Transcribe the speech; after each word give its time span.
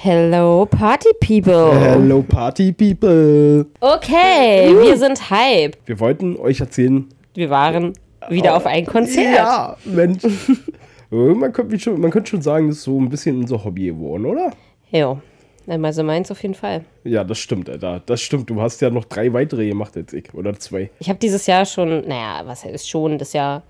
Hello, 0.00 0.64
Party 0.64 1.08
People. 1.18 1.76
Hello 1.76 2.22
Party 2.22 2.70
People. 2.70 3.66
Okay, 3.80 4.72
wir 4.80 4.96
sind 4.96 5.28
Hype. 5.28 5.76
Wir 5.86 5.98
wollten 5.98 6.36
euch 6.36 6.60
erzählen. 6.60 7.08
Wir 7.34 7.50
waren 7.50 7.94
wieder 8.28 8.54
auf 8.54 8.64
ein 8.64 8.86
Konzert. 8.86 9.34
Ja, 9.34 9.76
Mensch. 9.84 10.22
man, 11.10 11.52
könnte 11.52 11.80
schon, 11.80 12.00
man 12.00 12.12
könnte 12.12 12.30
schon 12.30 12.42
sagen, 12.42 12.68
das 12.68 12.76
ist 12.76 12.84
so 12.84 12.96
ein 12.96 13.08
bisschen 13.08 13.38
unser 13.38 13.64
Hobby 13.64 13.86
geworden, 13.86 14.26
oder? 14.26 14.52
Ja, 14.92 15.20
also 15.66 16.04
meins 16.04 16.30
auf 16.30 16.40
jeden 16.42 16.54
Fall. 16.54 16.84
Ja, 17.02 17.24
das 17.24 17.38
stimmt, 17.38 17.68
Alter. 17.68 18.00
Das 18.06 18.20
stimmt. 18.20 18.48
Du 18.48 18.62
hast 18.62 18.80
ja 18.80 18.90
noch 18.90 19.04
drei 19.04 19.32
weitere 19.32 19.66
gemacht 19.66 19.96
als 19.96 20.12
ich. 20.12 20.32
Oder 20.32 20.56
zwei. 20.60 20.90
Ich 21.00 21.08
habe 21.08 21.18
dieses 21.18 21.48
Jahr 21.48 21.66
schon, 21.66 22.06
naja, 22.06 22.42
was 22.44 22.64
heißt 22.64 22.88
schon, 22.88 23.18
das 23.18 23.32
Jahr. 23.32 23.64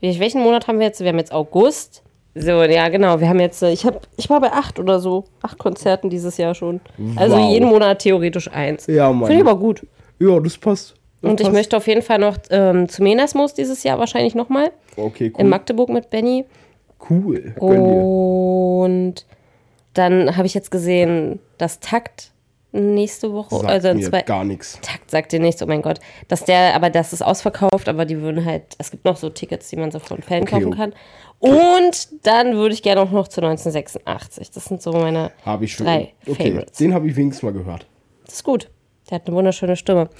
Welchen 0.00 0.42
Monat 0.42 0.66
haben 0.66 0.80
wir 0.80 0.86
jetzt? 0.86 0.98
Wir 0.98 1.10
haben 1.10 1.18
jetzt 1.18 1.32
August. 1.32 2.02
So, 2.40 2.62
ja, 2.64 2.88
genau. 2.88 3.20
Wir 3.20 3.28
haben 3.28 3.40
jetzt, 3.40 3.62
ich 3.62 3.84
habe, 3.86 4.00
ich 4.16 4.28
war 4.30 4.40
bei 4.40 4.52
acht 4.52 4.78
oder 4.78 5.00
so, 5.00 5.24
acht 5.42 5.58
Konzerten 5.58 6.10
dieses 6.10 6.36
Jahr 6.36 6.54
schon. 6.54 6.80
Also 7.16 7.36
Wow. 7.36 7.50
jeden 7.52 7.68
Monat 7.68 8.00
theoretisch 8.00 8.50
eins. 8.50 8.86
Ja, 8.86 9.10
Mann. 9.12 9.26
Finde 9.28 9.42
ich 9.42 9.48
aber 9.48 9.58
gut. 9.58 9.86
Ja, 10.18 10.38
das 10.40 10.56
passt. 10.58 10.94
Das 11.20 11.30
Und 11.30 11.40
ich 11.40 11.46
passt. 11.46 11.54
möchte 11.56 11.76
auf 11.76 11.86
jeden 11.86 12.02
Fall 12.02 12.18
noch 12.18 12.36
ähm, 12.50 12.88
zum 12.88 13.04
Menasmus 13.04 13.54
dieses 13.54 13.82
Jahr 13.82 13.98
wahrscheinlich 13.98 14.34
nochmal. 14.34 14.70
Okay, 14.96 15.26
In 15.26 15.34
cool. 15.38 15.44
Magdeburg 15.44 15.88
mit 15.88 16.10
Benny. 16.10 16.44
Cool. 17.08 17.54
Gönn 17.58 17.84
dir. 17.84 18.02
Und 18.04 19.26
dann 19.94 20.36
habe 20.36 20.46
ich 20.46 20.54
jetzt 20.54 20.70
gesehen, 20.70 21.40
dass 21.58 21.80
Takt 21.80 22.32
nächste 22.72 23.32
Woche, 23.32 23.54
Sagt 23.56 23.66
also 23.68 23.88
in 23.88 23.96
mir 23.98 24.08
zwei. 24.08 24.22
gar 24.22 24.44
nichts. 24.44 24.78
Takt 24.82 25.10
sagt 25.10 25.32
dir 25.32 25.40
nichts, 25.40 25.62
oh 25.62 25.66
mein 25.66 25.82
Gott. 25.82 26.00
Dass 26.28 26.44
der, 26.44 26.74
aber 26.74 26.90
das 26.90 27.12
ist 27.12 27.22
ausverkauft, 27.22 27.88
aber 27.88 28.04
die 28.04 28.20
würden 28.20 28.44
halt, 28.44 28.62
es 28.78 28.90
gibt 28.90 29.04
noch 29.04 29.16
so 29.16 29.30
Tickets, 29.30 29.68
die 29.70 29.76
man 29.76 29.90
so 29.90 29.98
von 29.98 30.20
Fällen 30.22 30.42
Okay, 30.42 30.52
kaufen 30.60 30.74
kann. 30.76 30.92
Und 31.40 32.08
dann 32.26 32.54
würde 32.56 32.74
ich 32.74 32.82
gerne 32.82 33.00
auch 33.00 33.10
noch 33.10 33.28
zu 33.28 33.40
1986. 33.40 34.50
Das 34.50 34.64
sind 34.64 34.82
so 34.82 34.92
meine 34.92 35.30
Habe 35.44 35.64
ich 35.64 35.72
schon. 35.74 35.86
drei 35.86 36.12
okay, 36.26 36.48
Favorites. 36.50 36.78
den 36.78 36.92
habe 36.94 37.08
ich 37.08 37.16
wenigstens 37.16 37.42
mal 37.42 37.52
gehört. 37.52 37.86
Das 38.26 38.34
ist 38.34 38.44
gut. 38.44 38.68
Der 39.08 39.16
hat 39.16 39.26
eine 39.26 39.36
wunderschöne 39.36 39.76
Stimme. 39.76 40.10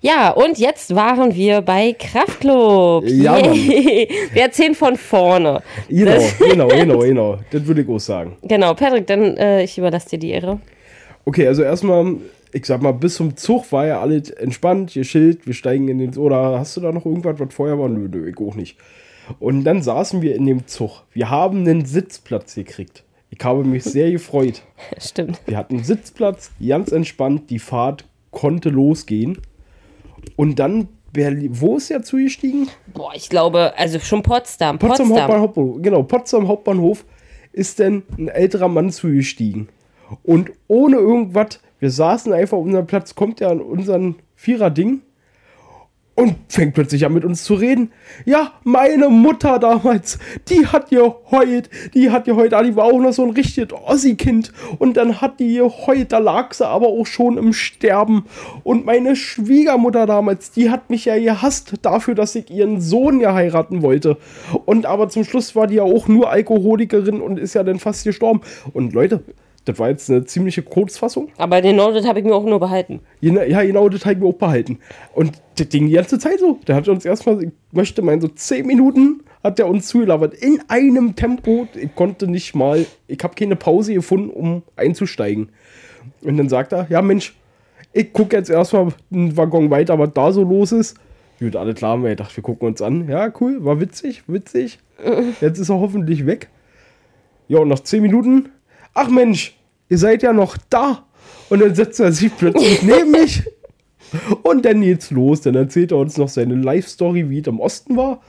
Ja, 0.00 0.30
und 0.30 0.58
jetzt 0.58 0.94
waren 0.94 1.34
wir 1.34 1.62
bei 1.62 1.92
Kraftklub. 1.98 3.04
Ja. 3.06 3.36
Wir 3.54 4.42
erzählen 4.42 4.74
von 4.74 4.96
vorne. 4.96 5.62
Genau, 5.88 6.20
genau, 6.38 6.68
genau, 6.68 6.98
genau. 7.00 7.38
Das 7.50 7.64
würde 7.66 7.82
ich 7.82 7.88
auch 7.88 7.98
sagen. 7.98 8.36
Genau, 8.42 8.74
Patrick, 8.74 9.06
dann 9.06 9.36
äh, 9.36 9.62
ich 9.62 9.78
überlasse 9.78 10.10
dir 10.10 10.18
die 10.18 10.30
Ehre. 10.30 10.60
Okay, 11.26 11.48
also 11.48 11.64
erstmal, 11.64 12.18
ich 12.52 12.66
sag 12.66 12.80
mal, 12.80 12.92
bis 12.92 13.16
zum 13.16 13.36
Zug 13.36 13.72
war 13.72 13.84
ja 13.84 14.00
alles 14.00 14.30
entspannt, 14.30 14.94
geschillt, 14.94 15.44
wir 15.44 15.54
steigen 15.54 15.88
in 15.88 15.98
den. 15.98 16.16
Oder 16.16 16.58
hast 16.58 16.76
du 16.76 16.80
da 16.80 16.92
noch 16.92 17.04
irgendwas, 17.04 17.38
was 17.40 17.52
vorher 17.52 17.78
war? 17.78 17.88
Nö, 17.88 18.08
nö, 18.08 18.28
ich 18.28 18.38
auch 18.38 18.54
nicht. 18.54 18.78
Und 19.40 19.64
dann 19.64 19.82
saßen 19.82 20.22
wir 20.22 20.36
in 20.36 20.46
dem 20.46 20.68
Zug. 20.68 21.02
Wir 21.12 21.28
haben 21.28 21.58
einen 21.58 21.84
Sitzplatz 21.84 22.54
gekriegt. 22.54 23.02
Ich 23.30 23.44
habe 23.44 23.64
mich 23.64 23.82
sehr 23.82 24.12
gefreut. 24.12 24.62
Stimmt. 24.98 25.40
Wir 25.46 25.56
hatten 25.56 25.74
einen 25.74 25.84
Sitzplatz, 25.84 26.52
ganz 26.64 26.92
entspannt, 26.92 27.50
die 27.50 27.58
Fahrt 27.58 28.04
konnte 28.30 28.68
losgehen. 28.68 29.38
Und 30.36 30.60
dann, 30.60 30.86
Berlin, 31.12 31.50
wo 31.54 31.76
ist 31.76 31.90
er 31.90 32.04
zugestiegen? 32.04 32.68
Boah, 32.94 33.12
ich 33.16 33.28
glaube, 33.28 33.76
also 33.76 33.98
schon 33.98 34.22
Potsdam. 34.22 34.78
Potsdam, 34.78 35.08
Potsdam. 35.08 35.40
Hauptbahnhof, 35.40 35.82
genau, 35.82 36.02
Potsdam 36.04 36.46
Hauptbahnhof 36.46 37.04
ist 37.52 37.80
dann 37.80 38.04
ein 38.16 38.28
älterer 38.28 38.68
Mann 38.68 38.90
zugestiegen. 38.90 39.68
Und 40.22 40.52
ohne 40.68 40.96
irgendwas, 40.96 41.60
wir 41.78 41.90
saßen 41.90 42.32
einfach 42.32 42.56
auf 42.56 42.64
unserem 42.64 42.86
Platz, 42.86 43.14
kommt 43.14 43.40
er 43.40 43.50
an 43.50 43.60
unseren 43.60 44.16
Vierer-Ding 44.34 45.02
und 46.16 46.34
fängt 46.48 46.72
plötzlich 46.72 47.04
an 47.04 47.12
mit 47.12 47.26
uns 47.26 47.44
zu 47.44 47.54
reden. 47.54 47.92
Ja, 48.24 48.52
meine 48.64 49.10
Mutter 49.10 49.58
damals, 49.58 50.18
die 50.48 50.66
hat 50.66 50.88
geheult, 50.88 51.68
die 51.92 52.10
hat 52.10 52.24
geheult, 52.24 52.54
ah, 52.54 52.62
die 52.62 52.74
war 52.74 52.86
auch 52.86 52.98
noch 52.98 53.12
so 53.12 53.22
ein 53.22 53.30
richtiges 53.30 53.78
Ossi-Kind. 53.78 54.50
Und 54.78 54.96
dann 54.96 55.20
hat 55.20 55.38
die 55.40 55.56
geheult, 55.56 56.12
da 56.12 56.18
lag 56.18 56.54
sie 56.54 56.66
aber 56.66 56.88
auch 56.88 57.04
schon 57.04 57.36
im 57.36 57.52
Sterben. 57.52 58.24
Und 58.64 58.86
meine 58.86 59.14
Schwiegermutter 59.14 60.06
damals, 60.06 60.50
die 60.52 60.70
hat 60.70 60.88
mich 60.88 61.04
ja 61.04 61.18
gehasst 61.18 61.74
dafür, 61.82 62.14
dass 62.14 62.34
ich 62.34 62.50
ihren 62.50 62.80
Sohn 62.80 63.20
ja 63.20 63.34
heiraten 63.34 63.82
wollte. 63.82 64.16
Und 64.64 64.86
aber 64.86 65.10
zum 65.10 65.24
Schluss 65.24 65.54
war 65.54 65.66
die 65.66 65.76
ja 65.76 65.82
auch 65.82 66.08
nur 66.08 66.30
Alkoholikerin 66.30 67.20
und 67.20 67.38
ist 67.38 67.54
ja 67.54 67.62
dann 67.62 67.78
fast 67.78 68.04
gestorben. 68.04 68.40
Und 68.72 68.94
Leute, 68.94 69.22
das 69.66 69.78
war 69.78 69.90
jetzt 69.90 70.08
eine 70.10 70.24
ziemliche 70.24 70.62
Kurzfassung. 70.62 71.28
Aber 71.36 71.60
den 71.60 71.76
Noted 71.76 72.06
habe 72.06 72.18
ich 72.20 72.24
mir 72.24 72.34
auch 72.34 72.44
nur 72.44 72.58
behalten. 72.58 73.00
Gena- 73.22 73.44
Ja, 73.44 73.62
genau, 73.62 73.88
das 73.90 74.06
haben 74.06 74.20
wir 74.22 74.28
auch 74.28 74.34
behalten. 74.34 74.78
Und 75.14 75.32
das 75.58 75.68
ging 75.68 75.86
die 75.88 75.92
ganze 75.92 76.18
Zeit 76.18 76.38
so. 76.40 76.58
Der 76.66 76.74
hat 76.76 76.88
uns 76.88 77.04
erstmal, 77.04 77.42
ich 77.44 77.50
möchte 77.72 78.00
meinen, 78.02 78.20
so 78.22 78.28
10 78.28 78.66
Minuten 78.66 79.20
hat 79.44 79.58
er 79.60 79.68
uns 79.68 79.86
zugelabert. 79.88 80.34
In 80.34 80.60
einem 80.68 81.14
Tempo. 81.14 81.68
Ich 81.74 81.94
konnte 81.94 82.26
nicht 82.26 82.54
mal, 82.54 82.86
ich 83.06 83.18
habe 83.22 83.34
keine 83.34 83.54
Pause 83.56 83.92
gefunden, 83.94 84.30
um 84.30 84.62
einzusteigen. 84.76 85.50
Und 86.22 86.36
dann 86.38 86.48
sagt 86.48 86.72
er, 86.72 86.86
ja 86.88 87.02
Mensch, 87.02 87.34
ich 87.92 88.12
gucke 88.12 88.36
jetzt 88.36 88.50
erstmal 88.50 88.88
einen 89.12 89.36
Waggon 89.36 89.70
weiter, 89.70 89.98
was 89.98 90.10
da 90.14 90.32
so 90.32 90.42
los 90.42 90.72
ist. 90.72 90.96
Gut, 91.38 91.54
alle 91.56 91.74
klar 91.74 91.98
wir 92.02 92.10
gedacht, 92.10 92.34
wir 92.36 92.42
gucken 92.42 92.68
uns 92.68 92.80
an. 92.80 93.08
Ja, 93.08 93.32
cool, 93.40 93.64
war 93.64 93.80
witzig, 93.80 94.22
witzig. 94.26 94.78
Jetzt 95.40 95.58
ist 95.58 95.68
er 95.68 95.80
hoffentlich 95.80 96.24
weg. 96.24 96.48
Ja, 97.48 97.58
und 97.58 97.68
nach 97.68 97.80
10 97.80 98.00
Minuten, 98.02 98.48
ach 98.96 99.08
Mensch, 99.08 99.54
ihr 99.88 99.98
seid 99.98 100.22
ja 100.22 100.32
noch 100.32 100.56
da. 100.70 101.04
Und 101.48 101.60
dann 101.60 101.74
setzt 101.74 102.00
er 102.00 102.10
sich 102.10 102.36
plötzlich 102.36 102.82
neben 102.82 103.12
mich. 103.12 103.44
Und 104.42 104.64
dann 104.64 104.80
geht's 104.80 105.10
los. 105.10 105.42
Dann 105.42 105.54
erzählt 105.54 105.92
er 105.92 105.98
uns 105.98 106.16
noch 106.16 106.28
seine 106.28 106.54
Life-Story, 106.54 107.30
wie 107.30 107.40
es 107.40 107.46
im 107.46 107.60
Osten 107.60 107.96
war. 107.96 108.20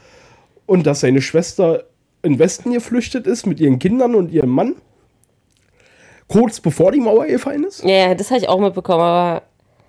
Und 0.66 0.86
dass 0.86 1.00
seine 1.00 1.22
Schwester 1.22 1.84
in 2.22 2.38
Westen 2.38 2.72
geflüchtet 2.72 3.26
ist 3.26 3.46
mit 3.46 3.58
ihren 3.58 3.78
Kindern 3.78 4.14
und 4.14 4.30
ihrem 4.30 4.50
Mann. 4.50 4.76
Kurz 6.28 6.60
bevor 6.60 6.92
die 6.92 7.00
Mauer 7.00 7.26
gefallen 7.26 7.64
ist. 7.64 7.82
Ja, 7.84 8.14
das 8.14 8.30
habe 8.30 8.40
ich 8.40 8.48
auch 8.48 8.60
mitbekommen, 8.60 9.00
aber 9.00 9.42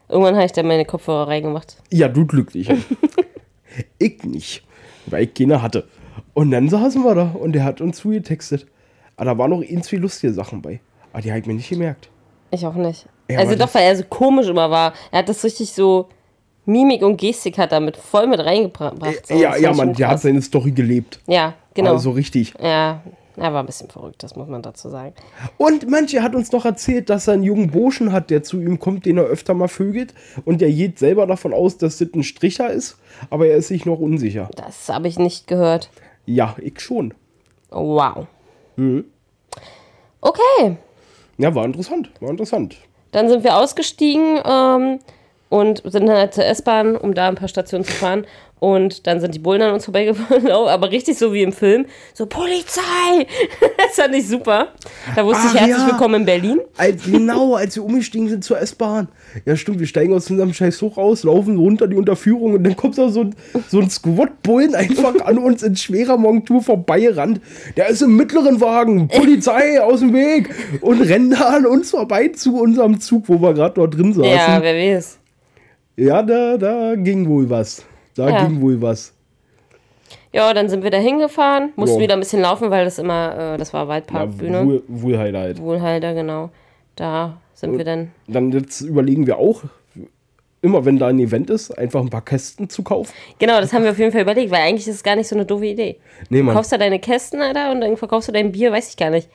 irgendwann 0.08 0.36
habe 0.36 0.46
ich 0.46 0.54
da 0.54 0.64
meine 0.64 0.86
Kopfhörer 0.86 1.28
reingemacht. 1.28 1.76
Ja, 1.92 2.08
du 2.08 2.26
glücklich. 2.26 2.70
ich 3.98 4.24
nicht, 4.24 4.64
weil 5.08 5.24
ich 5.24 5.34
keine 5.34 5.62
hatte. 5.62 5.86
Und 6.34 6.52
dann 6.52 6.70
saßen 6.70 7.04
wir 7.04 7.16
da 7.16 7.32
und 7.32 7.54
der 7.54 7.66
hat 7.66 7.82
uns 7.82 7.98
zugetextet. 7.98 8.68
Aber 9.20 9.26
da 9.26 9.38
waren 9.38 9.50
noch 9.50 9.62
ganz 9.62 9.90
viele 9.90 10.04
lustige 10.04 10.32
Sachen 10.32 10.62
bei. 10.62 10.80
Aber 11.12 11.22
die 11.22 11.30
habe 11.30 11.42
ich 11.42 11.46
mir 11.46 11.54
nicht 11.54 11.68
gemerkt. 11.68 12.10
Ich 12.52 12.66
auch 12.66 12.74
nicht. 12.74 13.06
Ja, 13.30 13.40
also 13.40 13.56
doch, 13.56 13.74
weil 13.74 13.84
er 13.84 13.96
so 13.98 14.04
komisch 14.10 14.48
immer 14.48 14.72
war. 14.72 14.94
Er 15.12 15.20
hat 15.20 15.30
das 15.30 15.44
richtig 15.44 15.74
so, 15.74 16.08
Mimik 16.66 17.02
und 17.02 17.18
Gestik 17.18 17.58
hat 17.58 17.74
damit 17.74 17.98
voll 17.98 18.28
mit 18.28 18.40
reingebracht. 18.40 18.96
So, 19.28 19.34
ja, 19.36 19.52
das 19.52 19.62
ja, 19.62 19.74
schon 19.74 19.94
der 19.94 20.08
hat 20.08 20.22
seine 20.22 20.42
Story 20.42 20.72
gelebt. 20.72 21.20
Ja, 21.28 21.54
genau. 21.74 21.92
Also 21.92 22.12
richtig. 22.12 22.54
Ja, 22.62 23.02
er 23.36 23.54
war 23.54 23.62
ein 23.62 23.66
bisschen 23.66 23.90
verrückt, 23.90 24.24
das 24.24 24.38
muss 24.38 24.48
man 24.48 24.62
dazu 24.62 24.88
sagen. 24.88 25.14
Und 25.58 25.90
manche 25.90 26.24
hat 26.24 26.34
uns 26.34 26.54
noch 26.54 26.64
erzählt, 26.64 27.10
dass 27.10 27.28
er 27.28 27.34
einen 27.34 27.44
jungen 27.44 27.72
Burschen 27.72 28.14
hat, 28.14 28.30
der 28.30 28.42
zu 28.44 28.62
ihm 28.62 28.80
kommt, 28.80 29.06
den 29.06 29.18
er 29.18 29.26
öfter 29.26 29.54
mal 29.54 29.68
vögelt. 29.68 30.14
Und 30.46 30.62
der 30.62 30.72
geht 30.72 30.98
selber 30.98 31.28
davon 31.28 31.54
aus, 31.54 31.78
dass 31.78 31.98
das 31.98 32.08
ein 32.16 32.24
Stricher 32.24 32.72
ist. 32.72 32.98
Aber 33.30 33.48
er 33.48 33.58
ist 33.58 33.68
sich 33.68 33.86
noch 33.86 34.00
unsicher. 34.00 34.50
Das 34.56 34.88
habe 34.88 35.10
ich 35.10 35.20
nicht 35.20 35.46
gehört. 35.48 35.90
Ja, 36.26 36.56
ich 36.62 36.80
schon. 36.80 37.14
Wow. 37.70 38.28
Mhm. 38.80 39.06
Okay, 40.22 40.78
Ja, 41.38 41.54
war 41.54 41.66
interessant. 41.66 42.10
War 42.22 42.30
interessant. 42.30 42.78
dann 43.12 43.28
sind 43.30 43.44
wir 43.44 43.58
ausgestiegen 43.58 44.40
ähm, 44.46 45.00
und 45.50 45.82
sind 45.86 46.08
dann 46.08 46.18
halt 46.18 46.34
zur 46.34 46.46
S-Bahn, 46.46 46.96
um 46.96 47.14
da 47.14 47.28
ein 47.28 47.36
paar 47.36 47.48
Stationen 47.48 47.84
zu 47.84 47.92
fahren. 47.92 48.26
Und 48.60 49.08
dann 49.08 49.22
sind 49.22 49.34
die 49.34 49.40
Bullen 49.40 49.62
an 49.62 49.74
uns 49.74 49.86
vorbeigefahren, 49.86 50.48
aber 50.52 50.92
richtig 50.92 51.18
so 51.18 51.34
wie 51.34 51.44
im 51.44 51.54
Film. 51.54 51.86
So, 52.14 52.26
Polizei! 52.26 53.26
das 53.78 53.96
fand 53.96 54.14
ich 54.14 54.28
super. 54.28 54.68
Da 55.16 55.26
wusste 55.26 55.44
Ach 55.46 55.54
ich 55.54 55.62
herzlich 55.62 55.78
ja. 55.78 55.88
willkommen 55.88 56.16
in 56.16 56.26
Berlin. 56.26 56.60
Als, 56.76 57.06
genau, 57.06 57.56
als 57.56 57.78
wir 57.78 57.86
umgestiegen 57.86 58.28
sind 58.28 58.44
zur 58.44 58.60
S-Bahn. 58.60 59.08
Ja, 59.46 59.56
stimmt, 59.56 59.80
wir 59.80 59.88
steigen 59.88 60.14
aus 60.14 60.30
unserem 60.30 60.54
scheiß 60.54 60.78
Zug 60.78 60.98
raus, 60.98 61.24
laufen 61.24 61.58
runter 61.58 61.88
die 61.88 61.96
Unterführung 61.96 62.56
und 62.56 62.66
dann 62.66 62.76
kommt 62.76 62.98
da 62.98 63.08
so 63.08 63.22
ein, 63.22 63.36
so 63.70 63.80
ein 63.80 63.90
Squad-Bullen 63.90 64.76
einfach 64.76 65.22
an 65.22 65.38
uns 65.38 65.64
in 65.64 65.78
schwerer 65.78 66.18
Montur 66.18 66.62
vorbeigerannt. 66.62 67.40
Der 67.78 67.88
ist 67.88 68.02
im 68.02 68.18
mittleren 68.18 68.60
Wagen, 68.60 69.08
Polizei 69.08 69.82
aus 69.82 70.02
dem 70.02 70.14
Weg 70.14 70.50
und 70.82 71.02
rennt 71.02 71.34
da 71.34 71.56
an 71.56 71.66
uns 71.66 71.92
vorbei 71.92 72.28
zu 72.28 72.60
unserem 72.60 73.00
Zug, 73.00 73.30
wo 73.30 73.42
wir 73.42 73.54
gerade 73.54 73.76
dort 73.76 73.96
drin 73.96 74.14
saßen. 74.14 74.30
Ja, 74.30 74.62
wer 74.62 74.76
weiß. 74.76 75.20
Ja, 76.00 76.22
da, 76.24 76.58
da 76.58 76.96
ging 76.96 77.28
wohl 77.28 77.50
was. 77.50 77.84
Da 78.16 78.30
Ja. 78.30 78.46
ging 78.48 78.62
wohl 78.62 78.82
was. 78.82 79.14
Ja, 80.32 80.54
dann 80.54 80.70
sind 80.70 80.84
wir 80.84 80.92
da 80.92 80.98
hingefahren, 80.98 81.74
mussten 81.76 81.98
Ja. 81.98 82.04
wieder 82.04 82.14
ein 82.14 82.20
bisschen 82.20 82.42
laufen, 82.42 82.70
weil 82.70 82.86
das 82.86 83.00
immer, 83.00 83.54
äh, 83.56 83.58
das 83.58 83.74
war 83.74 83.84
Ja, 83.84 83.88
Waldparkbühne. 83.90 84.66
wohl, 84.66 84.84
Wohlheiter 84.88 85.40
halt. 85.40 85.60
Wohlhalter, 85.62 86.14
genau. 86.14 86.50
Da 86.96 87.38
sind 87.54 87.78
wir 87.78 87.84
dann. 87.84 88.12
Dann 88.28 88.52
jetzt 88.52 88.82
überlegen 88.82 89.26
wir 89.28 89.38
auch, 89.40 89.64
immer 90.62 90.86
wenn 90.86 91.00
da 91.00 91.08
ein 91.08 91.20
Event 91.20 91.50
ist, 91.50 91.72
einfach 91.78 92.02
ein 92.02 92.10
paar 92.10 92.24
Kästen 92.24 92.70
zu 92.70 92.84
kaufen. 92.84 93.12
Genau, 93.40 93.60
das 93.60 93.74
haben 93.74 93.84
wir 93.84 93.92
auf 93.92 93.98
jeden 94.00 94.12
Fall 94.12 94.22
überlegt, 94.22 94.52
weil 94.52 94.62
eigentlich 94.62 94.88
ist 94.88 94.96
es 94.96 95.04
gar 95.04 95.16
nicht 95.16 95.28
so 95.28 95.36
eine 95.36 95.46
doofe 95.46 95.66
Idee. 95.66 95.98
Nee, 96.30 96.40
Du 96.40 96.44
Mann. 96.46 96.56
kaufst 96.56 96.72
da 96.72 96.78
deine 96.78 97.00
Kästen, 97.00 97.42
Alter, 97.42 97.72
und 97.72 97.82
dann 97.82 97.98
verkaufst 97.98 98.28
du 98.30 98.32
dein 98.34 98.52
Bier, 98.52 98.72
weiß 98.72 98.90
ich 98.90 98.98
gar 98.98 99.10
nicht. 99.10 99.30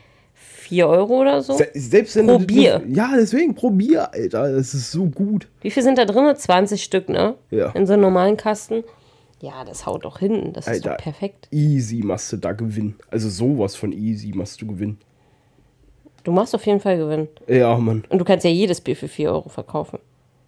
4 0.65 0.89
Euro 0.89 1.21
oder 1.21 1.43
so? 1.43 1.55
Se 1.55 1.69
selbst 1.75 2.17
wenn 2.17 2.27
Pro 2.27 2.39
du, 2.39 2.47
Bier. 2.47 2.83
Ja, 2.89 3.13
deswegen 3.17 3.55
pro 3.55 3.71
Bier, 3.71 4.13
Alter. 4.13 4.53
Das 4.53 4.75
ist 4.75 4.91
so 4.91 5.07
gut. 5.07 5.49
Wie 5.61 5.71
viel 5.71 5.83
sind 5.83 5.99
da 5.99 6.05
drin? 6.05 6.35
20 6.35 6.83
Stück, 6.83 7.09
ne? 7.09 7.35
Ja. 7.51 7.71
In 7.71 7.87
so 7.87 7.93
einem 7.93 8.03
normalen 8.03 8.37
Kasten. 8.37 8.83
Ja, 9.41 9.65
das 9.65 9.85
haut 9.85 10.05
doch 10.05 10.19
hin. 10.19 10.53
Das 10.55 10.67
ist 10.67 10.73
Alter. 10.73 10.91
doch 10.91 10.97
perfekt. 10.97 11.49
Easy 11.51 12.03
machst 12.03 12.33
du 12.33 12.39
da 12.39 12.53
gewinnen. 12.53 12.97
Also 13.11 13.29
sowas 13.29 13.77
von 13.77 13.93
easy 13.93 14.33
machst 14.35 14.63
du 14.63 14.67
gewinnen. 14.67 14.99
Du 16.25 16.33
machst 16.33 16.55
auf 16.55 16.65
jeden 16.65 16.81
Fall 16.81 16.97
Gewinn. 16.97 17.29
Ja, 17.47 17.77
Mann. 17.77 18.05
Und 18.09 18.19
du 18.19 18.25
kannst 18.25 18.45
ja 18.45 18.51
jedes 18.51 18.81
Bier 18.81 18.97
für 18.97 19.09
4 19.09 19.31
Euro 19.31 19.51
verkaufen. 19.51 19.99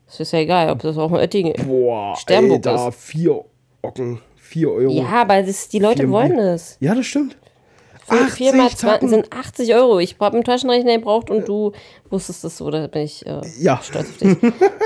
Das 0.06 0.20
ist 0.20 0.32
ja 0.32 0.38
egal, 0.38 0.70
ob 0.70 0.80
das 0.80 0.96
auch 0.96 1.10
ein 1.10 1.18
Oettinger 1.18 1.52
Boah, 1.64 2.16
Sternburg 2.16 2.66
Alter, 2.66 2.92
vier 2.92 3.44
Ocken, 3.82 4.20
vier 4.36 4.70
Euro. 4.70 4.92
Ja, 4.92 5.22
aber 5.22 5.42
das, 5.42 5.68
die 5.68 5.80
Leute 5.80 6.08
wollen 6.10 6.36
das. 6.36 6.78
Ja, 6.80 6.94
das 6.94 7.04
stimmt. 7.06 7.36
4 8.06 8.52
mal 8.54 8.66
80 8.66 8.78
2 8.78 8.88
Tacken. 8.88 9.08
sind 9.08 9.32
80 9.32 9.74
Euro. 9.74 9.98
Ich 9.98 10.16
habe 10.20 10.34
einen 10.36 10.44
Taschenrechner 10.44 10.96
gebraucht 10.96 11.30
und 11.30 11.46
du 11.48 11.72
wusstest 12.10 12.44
das 12.44 12.56
so, 12.56 12.70
da 12.70 12.86
bin 12.86 13.02
ich 13.02 13.24
äh, 13.26 13.40
Ja. 13.58 13.80
stolz 13.82 14.08
auf 14.10 14.16
dich. 14.18 14.36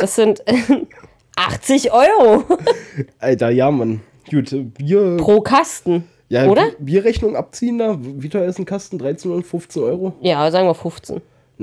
Das 0.00 0.14
sind 0.16 0.42
80 1.36 1.92
Euro 1.92 2.44
Alter, 3.18 3.50
ja, 3.50 3.70
Mann. 3.70 4.00
Gut, 4.30 4.52
äh, 4.52 4.60
Bier. 4.62 5.16
pro 5.18 5.40
Kasten. 5.40 6.08
ja, 6.28 6.46
oder? 6.46 6.66
Bi- 6.78 6.84
Bierrechnung 6.92 7.36
abziehen 7.36 7.78
da. 7.78 7.96
Wie 8.00 8.28
teuer 8.28 8.46
ist 8.48 8.58
ein 8.58 8.64
Kasten? 8.66 8.98
13 8.98 9.30
und 9.32 9.44
15 9.46 9.82
Euro? 9.82 10.12
Ja, 10.20 10.50
sagen 10.50 10.66
wir 10.68 10.74
15. 10.74 11.20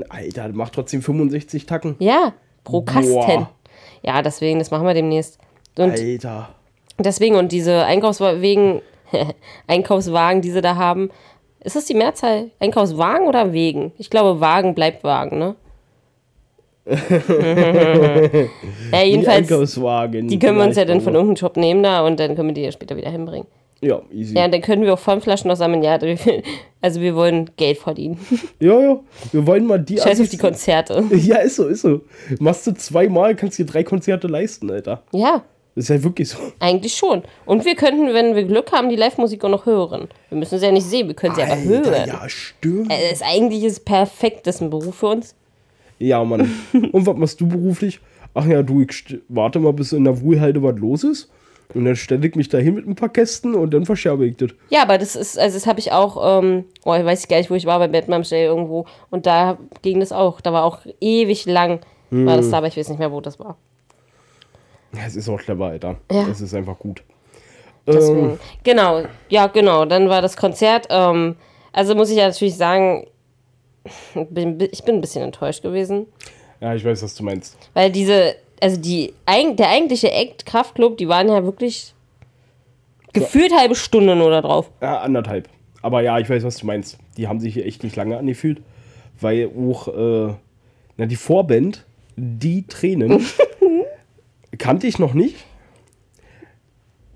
Alter, 0.08 0.48
macht 0.50 0.74
trotzdem 0.74 1.02
65 1.02 1.66
Tacken. 1.66 1.96
Ja, 1.98 2.32
pro 2.64 2.82
Kasten. 2.82 3.12
Boah. 3.14 3.50
Ja, 4.02 4.22
deswegen, 4.22 4.58
das 4.58 4.70
machen 4.70 4.86
wir 4.86 4.94
demnächst. 4.94 5.38
Und 5.76 5.90
Alter. 5.92 6.50
deswegen, 6.98 7.34
und 7.36 7.50
diese 7.52 7.84
Einkaufswagen, 7.84 8.80
Einkaufswagen, 9.66 10.42
die 10.42 10.50
sie 10.50 10.60
da 10.60 10.76
haben, 10.76 11.10
ist 11.64 11.76
das 11.76 11.84
die 11.86 11.94
Mehrzahl? 11.94 12.50
Einkaufswagen 12.60 13.26
oder 13.26 13.52
Wegen? 13.52 13.92
Ich 13.98 14.10
glaube, 14.10 14.40
Wagen 14.40 14.74
bleibt 14.74 15.04
Wagen, 15.04 15.38
ne? 15.38 15.54
ja, 16.88 16.96
Die 19.04 19.10
jedenfalls, 19.10 19.50
Einkaufswagen. 19.50 20.28
die 20.28 20.38
können 20.38 20.56
wir 20.56 20.64
uns 20.64 20.76
ja 20.76 20.84
dann 20.86 21.00
von 21.00 21.12
Leichtbauer. 21.12 21.14
irgendeinem 21.14 21.34
Job 21.34 21.56
nehmen 21.58 21.82
da 21.82 22.06
und 22.06 22.18
dann 22.18 22.34
können 22.34 22.48
wir 22.48 22.54
die 22.54 22.62
ja 22.62 22.72
später 22.72 22.96
wieder 22.96 23.10
hinbringen. 23.10 23.46
Ja, 23.80 24.00
easy. 24.10 24.34
Ja, 24.34 24.42
Ja, 24.42 24.48
dann 24.48 24.60
können 24.60 24.82
wir 24.82 24.94
auch 24.94 24.98
Pfandflaschen 24.98 25.48
noch 25.48 25.56
sammeln. 25.56 25.82
Ja, 25.82 25.98
also 26.80 27.00
wir 27.00 27.14
wollen 27.14 27.50
Geld 27.56 27.78
verdienen. 27.78 28.18
ja. 28.60 28.98
Wir 29.32 29.46
wollen 29.46 29.66
mal 29.66 29.78
die. 29.78 29.98
Scheiß 29.98 30.20
auf 30.20 30.28
die 30.30 30.38
Konzerte. 30.38 31.04
Ja, 31.12 31.36
ist 31.38 31.56
so, 31.56 31.68
ist 31.68 31.82
so. 31.82 32.00
Machst 32.40 32.66
du 32.66 32.72
zweimal, 32.72 33.36
kannst 33.36 33.58
dir 33.58 33.66
drei 33.66 33.84
Konzerte 33.84 34.26
leisten, 34.26 34.70
Alter. 34.70 35.02
Ja, 35.12 35.42
Das 35.78 35.88
ist 35.88 35.96
ja 35.96 36.02
wirklich 36.02 36.30
so. 36.30 36.38
eigentlich 36.58 36.96
schon. 36.96 37.22
Und 37.46 37.64
wir 37.64 37.76
könnten, 37.76 38.12
wenn 38.12 38.34
wir 38.34 38.42
Glück 38.42 38.72
haben, 38.72 38.88
die 38.88 38.96
Live-Musik 38.96 39.44
auch 39.44 39.48
noch 39.48 39.64
hören. 39.64 40.08
Wir 40.28 40.36
müssen 40.36 40.58
sie 40.58 40.66
ja 40.66 40.72
nicht 40.72 40.86
sehen, 40.86 41.06
wir 41.06 41.14
können 41.14 41.36
sie 41.36 41.42
aber 41.44 41.56
hören. 41.56 42.08
ja, 42.08 42.28
stimmt. 42.28 42.92
Äh, 42.92 43.12
ist 43.12 43.22
eigentlich 43.22 43.62
ist 43.62 43.84
perfekt, 43.84 44.48
das 44.48 44.56
ist 44.56 44.62
ein 44.62 44.70
Beruf 44.70 44.96
für 44.96 45.06
uns. 45.06 45.36
Ja, 46.00 46.24
Mann. 46.24 46.52
Und 46.72 47.06
was 47.06 47.16
machst 47.16 47.40
du 47.40 47.46
beruflich? 47.46 48.00
Ach 48.34 48.44
ja, 48.44 48.60
du, 48.64 48.80
ich 48.80 49.20
warte 49.28 49.60
mal, 49.60 49.72
bis 49.72 49.92
in 49.92 50.02
der 50.02 50.20
Wuhlhalde 50.20 50.60
was 50.64 50.76
los 50.76 51.04
ist. 51.04 51.30
Und 51.72 51.84
dann 51.84 51.94
stelle 51.94 52.26
ich 52.26 52.34
mich 52.34 52.48
da 52.48 52.58
hin 52.58 52.74
mit 52.74 52.88
ein 52.88 52.96
paar 52.96 53.10
Kästen 53.10 53.54
und 53.54 53.72
dann 53.72 53.86
verscherbe 53.86 54.26
ich 54.26 54.36
das. 54.36 54.50
Ja, 54.70 54.82
aber 54.82 54.98
das 54.98 55.14
ist, 55.14 55.38
also 55.38 55.56
das 55.56 55.68
habe 55.68 55.78
ich 55.78 55.92
auch, 55.92 56.40
ähm, 56.42 56.64
oh, 56.84 56.94
ich 56.94 57.04
weiß 57.04 57.28
gar 57.28 57.36
nicht, 57.36 57.50
wo 57.50 57.54
ich 57.54 57.66
war, 57.66 57.78
bei 57.78 57.86
Batman 57.86 58.24
Stay 58.24 58.46
irgendwo. 58.46 58.84
Und 59.10 59.26
da 59.26 59.58
ging 59.82 60.00
das 60.00 60.10
auch. 60.10 60.40
Da 60.40 60.52
war 60.52 60.64
auch 60.64 60.80
ewig 61.00 61.46
lang, 61.46 61.78
war 62.10 62.36
das 62.36 62.50
da, 62.50 62.58
aber 62.58 62.66
ich 62.66 62.76
weiß 62.76 62.88
nicht 62.88 62.98
mehr, 62.98 63.12
wo 63.12 63.20
das 63.20 63.38
war. 63.38 63.56
Ja, 64.94 65.00
es 65.06 65.16
ist 65.16 65.28
auch 65.28 65.38
clever, 65.38 65.66
Alter. 65.66 65.96
Ja. 66.10 66.26
Es 66.28 66.40
ist 66.40 66.54
einfach 66.54 66.78
gut. 66.78 67.02
Deswegen. 67.86 68.30
Ähm, 68.30 68.38
Genau, 68.64 69.02
ja, 69.28 69.46
genau. 69.46 69.84
Dann 69.84 70.08
war 70.08 70.22
das 70.22 70.36
Konzert. 70.36 70.86
Ähm, 70.90 71.36
also 71.72 71.94
muss 71.94 72.10
ich 72.10 72.16
ja 72.16 72.26
natürlich 72.28 72.56
sagen, 72.56 73.06
bin, 74.14 74.58
ich 74.72 74.82
bin 74.84 74.96
ein 74.96 75.00
bisschen 75.00 75.22
enttäuscht 75.22 75.62
gewesen. 75.62 76.06
ja, 76.60 76.74
ich 76.74 76.84
weiß, 76.84 77.02
was 77.02 77.14
du 77.14 77.22
meinst. 77.24 77.56
Weil 77.74 77.90
diese, 77.90 78.34
also 78.60 78.78
die, 78.80 79.14
der 79.26 79.68
eigentliche 79.70 80.10
Act 80.10 80.44
Kraftclub, 80.46 80.96
die 80.98 81.08
waren 81.08 81.28
ja 81.28 81.44
wirklich 81.44 81.94
gefühlt 83.12 83.52
halbe 83.56 83.74
Stunde 83.74 84.16
nur 84.16 84.30
da 84.30 84.42
drauf. 84.42 84.70
Ja, 84.80 84.98
anderthalb. 85.00 85.48
Aber 85.82 86.02
ja, 86.02 86.18
ich 86.18 86.28
weiß, 86.28 86.42
was 86.44 86.56
du 86.56 86.66
meinst. 86.66 86.98
Die 87.16 87.28
haben 87.28 87.40
sich 87.40 87.54
hier 87.54 87.64
echt 87.66 87.84
nicht 87.84 87.96
lange 87.96 88.18
angefühlt. 88.18 88.60
Weil 89.20 89.50
auch, 89.56 89.88
äh, 89.88 90.34
na, 90.96 91.06
die 91.06 91.16
Vorband, 91.16 91.84
die 92.16 92.66
Tränen, 92.66 93.24
kannte 94.58 94.86
ich 94.86 94.98
noch 94.98 95.14
nicht. 95.14 95.36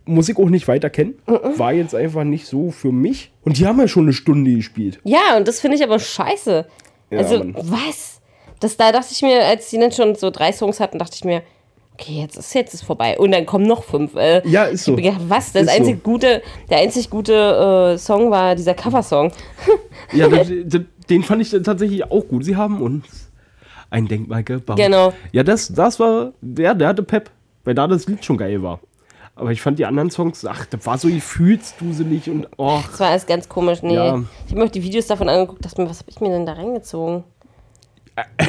Muss 0.04 0.28
ich 0.28 0.36
auch 0.36 0.48
nicht 0.48 0.66
weiter 0.66 0.90
kennen. 0.90 1.14
War 1.26 1.72
jetzt 1.72 1.94
einfach 1.94 2.24
nicht 2.24 2.46
so 2.46 2.70
für 2.70 2.90
mich. 2.90 3.30
Und 3.42 3.58
die 3.58 3.66
haben 3.66 3.78
ja 3.78 3.86
schon 3.86 4.04
eine 4.04 4.12
Stunde 4.12 4.52
gespielt. 4.52 4.98
Ja, 5.04 5.36
und 5.36 5.46
das 5.46 5.60
finde 5.60 5.76
ich 5.76 5.84
aber 5.84 5.98
scheiße. 6.00 6.66
Ja, 7.10 7.18
also, 7.18 7.38
Mann. 7.38 7.54
was? 7.56 8.20
Das, 8.58 8.76
da 8.76 8.90
dachte 8.90 9.08
ich 9.12 9.22
mir, 9.22 9.44
als 9.44 9.70
die 9.70 9.78
dann 9.78 9.92
schon 9.92 10.14
so 10.16 10.30
drei 10.30 10.52
Songs 10.52 10.80
hatten, 10.80 10.98
dachte 10.98 11.14
ich 11.14 11.24
mir, 11.24 11.42
okay, 11.94 12.20
jetzt 12.20 12.36
ist 12.36 12.54
jetzt 12.54 12.74
ist 12.74 12.82
vorbei. 12.82 13.18
Und 13.18 13.32
dann 13.32 13.46
kommen 13.46 13.66
noch 13.66 13.84
fünf. 13.84 14.14
Äh, 14.16 14.42
Ja, 14.48 14.64
ist 14.64 14.84
so. 14.84 14.96
Gedacht, 14.96 15.20
was? 15.28 15.52
Das 15.52 15.68
einzig 15.68 15.96
so. 15.96 16.10
gute, 16.10 16.42
der 16.68 16.78
einzig 16.78 17.10
gute 17.10 17.94
äh, 17.94 17.98
Song 17.98 18.30
war 18.30 18.54
dieser 18.54 18.74
Coversong. 18.74 19.32
Ja, 20.12 20.28
das, 20.28 20.48
das, 20.64 20.82
den 21.08 21.22
fand 21.22 21.40
ich 21.40 21.50
tatsächlich 21.62 22.04
auch 22.04 22.26
gut. 22.28 22.44
Sie 22.44 22.56
haben 22.56 22.82
uns 22.82 23.30
ein 23.92 24.08
Denkmal 24.08 24.42
gebaut. 24.42 24.76
Genau. 24.76 25.12
Ja, 25.32 25.42
das, 25.42 25.72
das 25.72 26.00
war, 26.00 26.32
der, 26.40 26.74
der 26.74 26.88
hatte 26.88 27.02
Pep, 27.02 27.30
weil 27.64 27.74
da 27.74 27.86
das 27.86 28.06
Lied 28.06 28.24
schon 28.24 28.38
geil 28.38 28.62
war. 28.62 28.80
Aber 29.34 29.50
ich 29.50 29.62
fand 29.62 29.78
die 29.78 29.86
anderen 29.86 30.10
Songs, 30.10 30.44
ach, 30.44 30.66
das 30.66 30.84
war 30.84 30.98
so 30.98 31.08
gefühlsduselig 31.08 32.28
und, 32.28 32.48
oh, 32.56 32.80
Das 32.86 33.00
war 33.00 33.08
alles 33.10 33.26
ganz 33.26 33.48
komisch. 33.48 33.82
Nee. 33.82 33.94
Ja. 33.94 34.22
Ich 34.46 34.52
habe 34.52 34.60
mir 34.60 34.66
auch 34.66 34.70
die 34.70 34.82
Videos 34.82 35.06
davon 35.06 35.28
angeguckt, 35.28 35.64
dachte 35.64 35.80
mir, 35.80 35.88
was 35.88 36.00
habe 36.00 36.10
ich 36.10 36.20
mir 36.20 36.30
denn 36.30 36.46
da 36.46 36.52
reingezogen? 36.54 37.24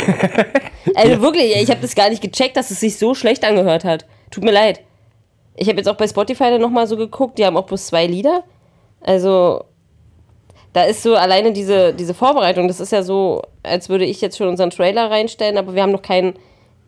also 0.95 1.21
wirklich, 1.21 1.55
ich 1.55 1.69
habe 1.69 1.79
das 1.81 1.95
gar 1.95 2.09
nicht 2.09 2.21
gecheckt, 2.21 2.57
dass 2.57 2.69
es 2.69 2.81
sich 2.81 2.97
so 2.97 3.13
schlecht 3.13 3.45
angehört 3.45 3.85
hat. 3.85 4.05
Tut 4.29 4.43
mir 4.43 4.51
leid. 4.51 4.81
Ich 5.55 5.69
habe 5.69 5.77
jetzt 5.77 5.87
auch 5.87 5.95
bei 5.95 6.07
Spotify 6.07 6.45
dann 6.45 6.61
nochmal 6.61 6.87
so 6.87 6.97
geguckt, 6.97 7.37
die 7.37 7.45
haben 7.45 7.55
auch 7.55 7.65
bloß 7.65 7.87
zwei 7.87 8.05
Lieder. 8.05 8.43
Also, 8.99 9.63
da 10.73 10.83
ist 10.83 11.03
so 11.03 11.15
alleine 11.15 11.53
diese, 11.53 11.93
diese 11.93 12.13
Vorbereitung, 12.13 12.67
das 12.67 12.79
ist 12.79 12.91
ja 12.91 13.03
so, 13.03 13.43
als 13.61 13.89
würde 13.89 14.05
ich 14.05 14.21
jetzt 14.21 14.37
schon 14.37 14.47
unseren 14.47 14.71
Trailer 14.71 15.09
reinstellen, 15.09 15.57
aber 15.57 15.75
wir 15.75 15.83
haben 15.83 15.91
noch 15.91 16.01
keinen, 16.01 16.33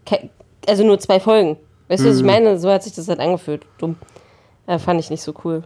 kein, 0.06 0.30
also 0.68 0.84
nur 0.84 1.00
zwei 1.00 1.20
Folgen. 1.20 1.58
Weißt 1.88 2.04
du, 2.04 2.10
was 2.10 2.18
ich 2.18 2.24
meine? 2.24 2.58
So 2.58 2.72
hat 2.72 2.84
sich 2.84 2.94
das 2.94 3.08
halt 3.08 3.20
angefühlt. 3.20 3.66
Dumm. 3.78 3.98
Äh, 4.66 4.80
fand 4.80 5.00
ich 5.00 5.12
nicht 5.12 5.22
so 5.22 5.34
cool. 5.44 5.64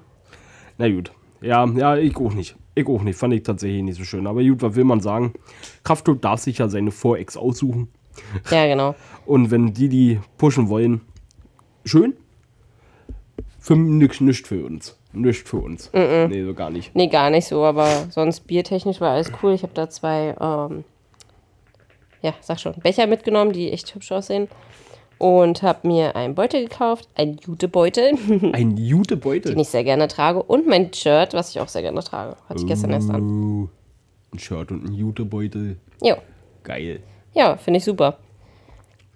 na 0.77 0.89
gut. 0.89 1.11
Ja, 1.41 1.65
ja, 1.65 1.95
ich 1.95 2.17
auch 2.17 2.33
nicht. 2.33 2.57
Ich 2.75 2.85
auch 2.85 3.01
nicht. 3.01 3.17
Fand 3.17 3.33
ich 3.33 3.43
tatsächlich 3.43 3.81
nicht 3.81 3.97
so 3.97 4.03
schön. 4.03 4.27
Aber 4.27 4.43
gut, 4.43 4.61
was 4.61 4.75
will 4.75 4.83
man 4.83 4.99
sagen? 4.99 5.33
Kraftclub 5.85 6.21
darf 6.21 6.41
sich 6.41 6.57
ja 6.57 6.67
seine 6.67 6.91
Vorex 6.91 7.37
aussuchen. 7.37 7.87
Ja, 8.51 8.67
genau. 8.67 8.95
Und 9.25 9.49
wenn 9.49 9.73
die 9.73 9.87
die 9.87 10.19
pushen 10.37 10.67
wollen, 10.67 10.99
schön. 11.85 12.17
Für 13.59 13.77
nichts 13.77 14.19
nicht 14.19 14.45
für 14.45 14.65
uns. 14.65 14.98
Nicht 15.11 15.47
für 15.47 15.57
uns. 15.57 15.89
Nee, 15.93 16.43
so 16.43 16.53
gar 16.53 16.69
nicht. 16.69 16.95
Nee, 16.95 17.07
gar 17.07 17.29
nicht 17.29 17.47
so, 17.47 17.63
aber 17.63 18.07
sonst 18.11 18.41
biertechnisch 18.41 19.01
war 19.01 19.13
alles 19.13 19.31
cool. 19.41 19.53
Ich 19.53 19.63
habe 19.63 19.73
da 19.73 19.89
zwei, 19.89 20.35
ähm, 20.39 20.83
ja, 22.21 22.33
sag 22.41 22.59
schon, 22.59 22.73
Becher 22.75 23.07
mitgenommen, 23.07 23.51
die 23.51 23.71
echt 23.71 23.93
hübsch 23.95 24.11
aussehen. 24.11 24.47
Und 25.17 25.63
habe 25.63 25.85
mir 25.87 26.15
einen 26.15 26.33
Beutel 26.33 26.63
gekauft, 26.63 27.09
einen 27.15 27.37
Jutebeutel, 27.39 28.13
Ein 28.53 28.77
Jutebeutel. 28.77 29.51
den 29.53 29.59
ich 29.59 29.67
sehr 29.67 29.83
gerne 29.83 30.07
trage. 30.07 30.41
Und 30.41 30.65
mein 30.65 30.93
Shirt, 30.93 31.33
was 31.33 31.49
ich 31.49 31.59
auch 31.59 31.67
sehr 31.67 31.81
gerne 31.81 32.01
trage. 32.01 32.37
Hatte 32.47 32.61
ich 32.61 32.67
gestern 32.67 32.91
erst 32.91 33.09
an. 33.09 33.21
Uh, 33.21 33.67
ein 34.31 34.39
Shirt 34.39 34.71
und 34.71 34.85
ein 34.85 34.93
Jutebeutel. 34.93 35.77
Jo. 36.01 36.15
Geil. 36.63 37.01
Ja, 37.33 37.57
finde 37.57 37.79
ich 37.79 37.83
super. 37.83 38.17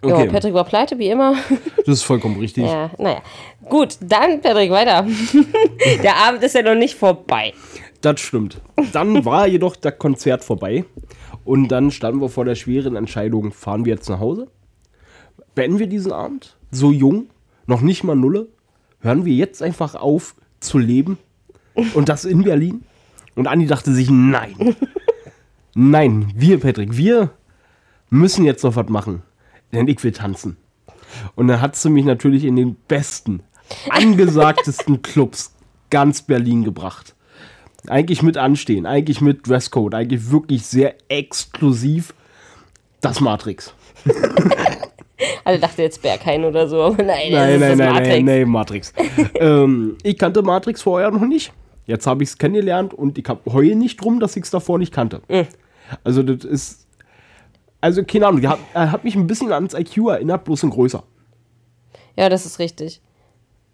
Okay, 0.04 0.26
Ja, 0.26 0.32
Patrick 0.32 0.54
war 0.54 0.66
pleite, 0.66 0.98
wie 1.00 1.10
immer. 1.10 1.36
das 1.78 1.88
ist 2.00 2.04
vollkommen 2.04 2.38
richtig. 2.40 2.66
ja, 2.66 2.92
naja. 2.98 3.22
Gut, 3.70 3.98
dann, 4.02 4.42
Patrick, 4.42 4.70
weiter. 4.72 5.06
Der 6.04 6.18
Abend 6.18 6.44
ist 6.44 6.56
ja 6.56 6.62
noch 6.62 6.76
nicht 6.76 6.96
vorbei. 6.96 7.54
Das 8.02 8.20
stimmt. 8.20 8.60
Dann 8.92 9.24
war 9.24 9.48
jedoch 9.48 9.76
das 9.78 9.98
Konzert 9.98 10.44
vorbei 10.44 10.84
und 11.46 11.70
dann 11.70 11.90
standen 11.92 12.20
wir 12.22 12.28
vor 12.30 12.44
der 12.46 12.56
schweren 12.56 12.96
Entscheidung, 12.98 13.54
fahren 13.54 13.86
wir 13.86 13.94
jetzt 13.94 14.10
nach 14.10 14.20
Hause? 14.20 14.48
Beenden 15.56 15.80
wir 15.80 15.88
diesen 15.88 16.12
Abend? 16.12 16.58
So 16.72 16.92
jung, 16.92 17.28
noch 17.66 17.82
nicht 17.82 18.04
mal 18.04 18.16
Nulle? 18.16 18.48
Hören 19.00 19.24
wir 19.26 19.34
jetzt 19.34 19.62
einfach 19.64 19.96
auf 19.96 20.36
zu 20.60 20.78
leben? 20.80 21.18
Und 21.94 22.10
das 22.10 22.26
in 22.26 22.44
Berlin? 22.44 22.84
Und 23.36 23.48
Andi 23.48 23.68
dachte 23.68 23.92
sich, 23.94 24.10
nein. 24.12 24.76
Nein, 25.76 26.32
wir, 26.36 26.60
Patrick, 26.60 26.96
wir 26.98 27.32
müssen 28.12 28.46
jetzt 28.46 28.64
noch 28.64 28.76
was 28.76 28.90
machen. 28.90 29.24
Denn 29.74 29.88
ich 29.88 30.04
will 30.04 30.12
tanzen. 30.12 30.58
Und 31.36 31.48
dann 31.48 31.62
hat 31.62 31.76
sie 31.76 31.90
mich 31.90 32.06
natürlich 32.06 32.44
in 32.44 32.56
den 32.56 32.76
besten, 32.88 33.44
angesagtesten 33.90 35.02
Clubs 35.02 35.54
ganz 35.90 36.22
Berlin 36.22 36.64
gebracht. 36.64 37.16
Eigentlich 37.88 38.22
mit 38.24 38.38
Anstehen, 38.38 38.86
eigentlich 38.86 39.20
mit 39.20 39.48
Dresscode, 39.48 39.94
eigentlich 39.96 40.32
wirklich 40.32 40.66
sehr 40.66 40.96
exklusiv. 41.10 42.14
Das 43.02 43.20
Matrix. 43.20 43.74
Alle 45.44 45.60
dachte 45.60 45.82
jetzt 45.82 46.02
Berghain 46.02 46.46
oder 46.46 46.68
so, 46.68 46.82
aber 46.82 47.04
nein, 47.04 47.32
Nein, 47.32 47.60
nein, 47.60 47.78
nein, 47.78 47.90
Matrix. 47.94 48.08
nein, 48.08 48.26
nein, 48.26 48.50
Matrix. 48.50 48.94
ähm, 49.36 49.98
ich 50.04 50.18
kannte 50.18 50.42
Matrix 50.42 50.82
vorher 50.82 51.12
noch 51.12 51.26
nicht. 51.26 51.52
Jetzt 51.86 52.08
habe 52.08 52.24
ich 52.24 52.30
es 52.30 52.38
kennengelernt 52.38 52.94
und 52.94 53.18
ich 53.18 53.28
habe 53.28 53.52
heul 53.52 53.76
nicht 53.76 54.02
drum, 54.02 54.20
dass 54.20 54.38
ich 54.38 54.44
es 54.44 54.50
davor 54.52 54.80
nicht 54.80 54.94
kannte. 54.94 55.22
Mhm. 55.28 55.48
Also 56.04 56.24
das 56.24 56.46
ist, 56.46 56.88
also 57.84 58.04
keine 58.04 58.28
Ahnung, 58.28 58.42
er 58.42 58.50
hat, 58.52 58.60
er 58.74 58.92
hat 58.92 59.04
mich 59.04 59.16
ein 59.16 59.28
bisschen 59.28 59.52
ans 59.52 59.74
IQ 59.74 60.08
erinnert, 60.10 60.44
bloß 60.46 60.64
in 60.64 60.70
größer. 60.70 61.04
Ja, 62.16 62.30
das 62.30 62.46
ist 62.46 62.60
richtig. 62.60 63.02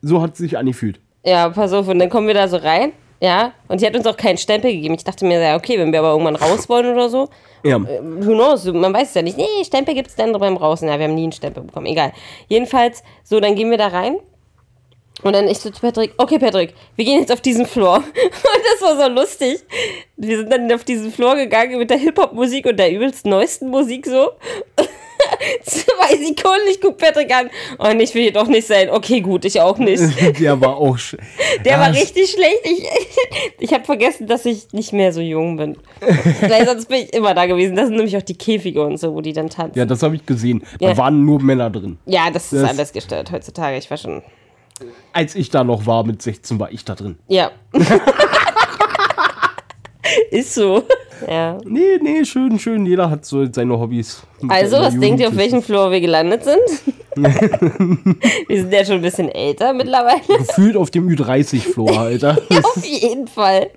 So 0.01 0.22
hat 0.22 0.32
es 0.34 0.38
sich 0.39 0.58
angefühlt. 0.58 1.00
Ja, 1.25 1.50
pass 1.50 1.74
auf, 1.74 1.88
und 1.88 2.00
dann 2.00 2.10
kommen 2.10 2.28
wir 2.28 2.34
da 2.34 2.48
so 2.48 2.58
rein 2.58 2.94
Ja, 3.22 3.51
und 3.68 3.82
die 3.82 3.86
hat 3.86 3.96
uns 3.96 4.08
auch 4.08 4.16
keinen 4.16 4.38
Stempel 4.38 4.72
gegeben. 4.72 4.94
Ich 4.96 5.04
dachte 5.04 5.25
mir, 5.25 5.39
ja, 5.42 5.56
okay, 5.58 5.78
wenn 5.78 5.92
wir 5.92 6.00
aber 6.00 6.12
irgendwann 6.12 6.38
raus 6.38 6.70
wollen 6.70 6.88
oder 6.92 7.10
so, 7.10 7.28
Ja. 7.63 7.78
who 7.80 8.34
knows, 8.34 8.63
man 8.66 8.94
weiß 8.94 9.10
es 9.10 9.13
ja 9.13 9.22
nicht. 9.22 9.38
Nee, 9.38 9.63
Stempel 9.66 9.94
gibt 9.94 10.08
es 10.08 10.16
dann 10.16 10.32
beim 10.32 10.56
Raus. 10.58 10.80
Ja, 10.82 10.98
wir 10.98 11.06
haben 11.06 11.16
nie 11.16 11.24
einen 11.24 11.34
Stempel 11.34 11.63
bekommen, 11.63 11.86
egal. 11.88 12.13
Jedenfalls, 12.48 13.04
so, 13.24 13.39
dann 13.42 13.56
gehen 13.56 13.70
wir 13.70 13.78
da 13.78 13.88
rein. 13.88 14.16
Und 15.22 15.34
dann 15.34 15.48
ich 15.48 15.60
so 15.60 15.70
zu 15.70 15.82
Patrick, 15.82 16.14
okay 16.18 16.40
Patrick, 16.40 16.74
wir 16.96 17.04
gehen 17.06 17.20
jetzt 17.20 17.32
auf 17.32 17.42
diesen 17.42 17.66
Floor. 17.66 17.98
Und 17.98 18.04
das 18.16 18.82
war 18.82 18.98
so 18.98 19.14
lustig. 19.14 19.60
Wir 20.16 20.38
sind 20.38 20.52
dann 20.52 20.72
auf 20.72 20.84
diesen 20.84 21.12
Floor 21.12 21.36
gegangen 21.36 21.78
mit 21.78 21.90
der 21.90 21.98
Hip-Hop-Musik 21.98 22.66
und 22.66 22.78
der 22.78 22.92
übelst 22.92 23.26
neuesten 23.26 23.70
Musik 23.70 24.06
so. 24.06 24.32
Zwei 25.64 26.16
Sekunden, 26.16 26.68
ich 26.70 26.80
guck 26.82 26.98
Patrick 26.98 27.34
an. 27.34 27.50
Und 27.78 28.00
ich 28.00 28.14
will 28.16 28.24
hier 28.24 28.34
doch 28.34 28.48
nicht 28.48 28.66
sein. 28.68 28.90
Okay, 28.90 29.22
gut, 29.22 29.46
ich 29.46 29.60
auch 29.60 29.78
nicht. 29.78 30.02
Der 30.40 30.60
war 30.60 30.78
auch. 30.78 30.96
sch- 30.98 31.18
Der 31.66 31.74
Ja, 31.74 31.80
war 31.80 31.92
richtig 31.92 32.32
schlecht. 32.32 32.60
Ich, 32.64 32.88
ich 33.60 33.74
habe 33.74 33.84
vergessen, 33.86 34.28
dass 34.28 34.46
ich 34.46 34.72
nicht 34.72 34.94
mehr 34.94 35.12
so 35.14 35.22
jung 35.22 35.58
bin. 35.58 35.78
Weil 36.48 36.66
sonst 36.66 36.88
bin 36.88 37.04
ich 37.04 37.14
immer 37.14 37.34
da 37.34 37.46
gewesen. 37.46 37.76
Das 37.76 37.88
sind 37.88 37.98
nämlich 37.98 38.16
auch 38.18 38.22
die 38.22 38.38
Käfige 38.38 38.82
und 38.84 38.98
so, 38.98 39.14
wo 39.14 39.22
die 39.22 39.34
dann 39.34 39.50
tanzen. 39.50 39.78
Ja, 39.78 39.86
das 39.86 40.02
habe 40.04 40.16
ich 40.16 40.26
gesehen. 40.26 40.64
Ja. 40.80 40.92
Da 40.92 40.98
waren 40.98 41.24
nur 41.26 41.42
Männer 41.42 41.70
drin. 41.70 41.98
Ja, 42.06 42.32
das 42.32 42.52
ist 42.54 42.62
Das- 42.64 42.70
alles 42.70 42.94
gestört 42.94 43.32
heutzutage. 43.32 43.78
Ich 43.78 43.90
war 43.90 43.98
schon. 43.98 44.22
Als 45.14 45.36
ich 45.36 45.50
da 45.50 45.64
noch 45.64 45.86
war 45.86 46.06
mit 46.06 46.22
16, 46.22 46.60
war 46.60 46.72
ich 46.72 46.86
da 46.86 46.96
drin. 46.96 47.18
Ja. 47.28 47.52
ist 50.32 50.54
so. 50.54 50.84
Ja. 51.28 51.58
Nee, 51.66 52.00
nee, 52.02 52.24
schön, 52.24 52.58
schön. 52.60 52.86
Jeder 52.86 53.10
hat 53.10 53.26
so 53.26 53.46
seine 53.52 53.78
Hobbys. 53.78 54.24
Also, 54.48 54.78
was 54.78 54.98
denkt 54.98 55.20
ihr, 55.20 55.28
auf 55.28 55.34
Jugend. 55.34 55.38
welchem 55.38 55.62
Floor 55.62 55.92
wir 55.92 56.00
gelandet 56.00 56.44
sind? 56.44 56.96
wir 58.48 58.62
sind 58.62 58.72
ja 58.72 58.86
schon 58.86 58.96
ein 58.96 59.02
bisschen 59.02 59.30
älter 59.30 59.74
mittlerweile. 59.74 60.22
Gefühlt 60.28 60.78
auf 60.78 60.92
dem 60.92 61.10
Ü30-Floor, 61.10 62.00
Alter. 62.00 62.38
auf 62.64 62.86
jeden 62.86 63.28
Fall. 63.28 63.70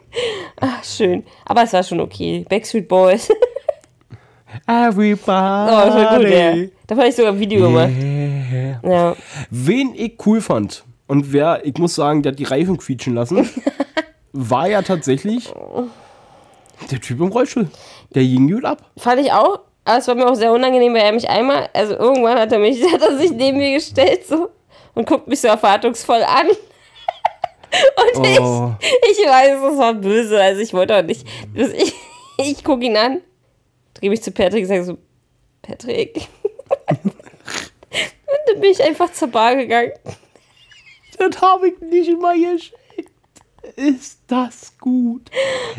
Ach, 0.61 0.85
schön. 0.85 1.25
Aber 1.45 1.65
es 1.65 1.73
war 1.73 1.83
schon 1.83 2.01
okay. 2.01 2.45
Backstreet 2.49 2.87
Boys. 2.87 3.29
Everybody. 4.67 5.73
Oh, 5.73 5.93
schon 5.93 6.19
gut, 6.19 6.31
ja. 6.31 6.55
Da 6.87 6.95
fand 6.95 7.09
ich 7.09 7.17
sogar 7.17 7.33
ein 7.33 7.41
Video 7.41 7.63
gemacht. 7.63 7.93
Ja. 8.85 9.17
Wen 9.51 9.95
ich 9.97 10.15
cool 10.27 10.41
fand 10.41 10.85
und 11.13 11.31
wer, 11.35 11.61
ich 11.67 11.77
muss 11.77 11.95
sagen, 11.95 12.23
der 12.23 12.33
hat 12.33 12.39
die 12.39 12.45
Reifen 12.45 12.79
quietschen 12.79 13.15
lassen, 13.15 13.47
war 14.33 14.67
ja 14.67 14.81
tatsächlich 14.81 15.53
der 16.91 17.01
Typ 17.03 17.21
im 17.21 17.29
Rollstuhl. 17.29 17.69
Der 18.15 18.23
ging 18.23 18.51
gut 18.51 18.65
ab. 18.65 18.91
Fand 18.97 19.21
ich 19.21 19.31
auch. 19.31 19.61
Aber 19.85 19.99
es 19.99 20.09
war 20.09 20.15
mir 20.15 20.27
auch 20.27 20.35
sehr 20.35 20.51
unangenehm, 20.53 20.95
weil 20.95 21.03
er 21.03 21.13
mich 21.13 21.29
einmal, 21.29 21.69
also 21.75 21.93
irgendwann 21.99 22.39
hat 22.39 22.51
er 22.51 22.61
mich, 22.61 22.83
hat 22.95 23.03
er 23.03 23.19
sich 23.19 23.31
neben 23.31 23.59
mir 23.59 23.75
gestellt 23.75 24.27
so 24.27 24.49
und 24.95 25.07
guckt 25.07 25.29
mich 25.29 25.39
so 25.43 25.49
erwartungsvoll 25.49 26.23
an. 26.23 26.47
Und 27.97 28.27
Oh. 28.41 28.75
ich, 28.81 29.19
ich 29.19 29.27
weiß, 29.27 29.73
es 29.73 29.79
war 29.79 29.93
böse, 29.95 30.41
also 30.41 30.63
ich 30.63 30.73
wollte 30.73 30.97
auch 30.97 31.03
nicht. 31.03 31.27
Ich, 31.55 31.95
ich 32.39 32.65
gucke 32.65 32.85
ihn 32.87 32.97
an, 32.97 33.21
drehe 33.95 34.09
mich 34.09 34.23
zu 34.23 34.31
Patrick 34.31 34.63
und 34.63 34.69
sage 34.69 34.85
so, 34.85 34.99
Patrick. 35.61 36.29
und 36.89 37.13
dann 38.47 38.61
bin 38.61 38.71
ich 38.71 38.83
einfach 38.83 39.13
zur 39.13 39.29
Bar 39.29 39.57
gegangen. 39.57 39.93
Das 41.19 41.41
habe 41.41 41.69
ich 41.69 41.81
nicht 41.81 42.21
mal 42.21 42.35
geschickt. 42.35 42.79
Ist 43.77 44.21
das 44.27 44.73
gut? 44.79 45.31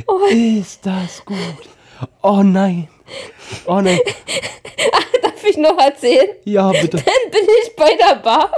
Oh. 0.08 0.26
Ist 0.30 0.86
das 0.86 1.24
gut? 1.26 1.38
Oh 2.22 2.42
nein. 2.44 2.88
Oh 3.66 3.82
nein. 3.82 4.00
Darf 5.22 5.44
ich 5.44 5.58
noch 5.58 5.78
erzählen? 5.78 6.30
Ja, 6.46 6.72
bitte. 6.72 6.98
Dann 6.98 7.32
bin 7.32 7.48
ich 7.64 7.76
bei 7.76 7.96
der 7.96 8.16
Bar. 8.16 8.52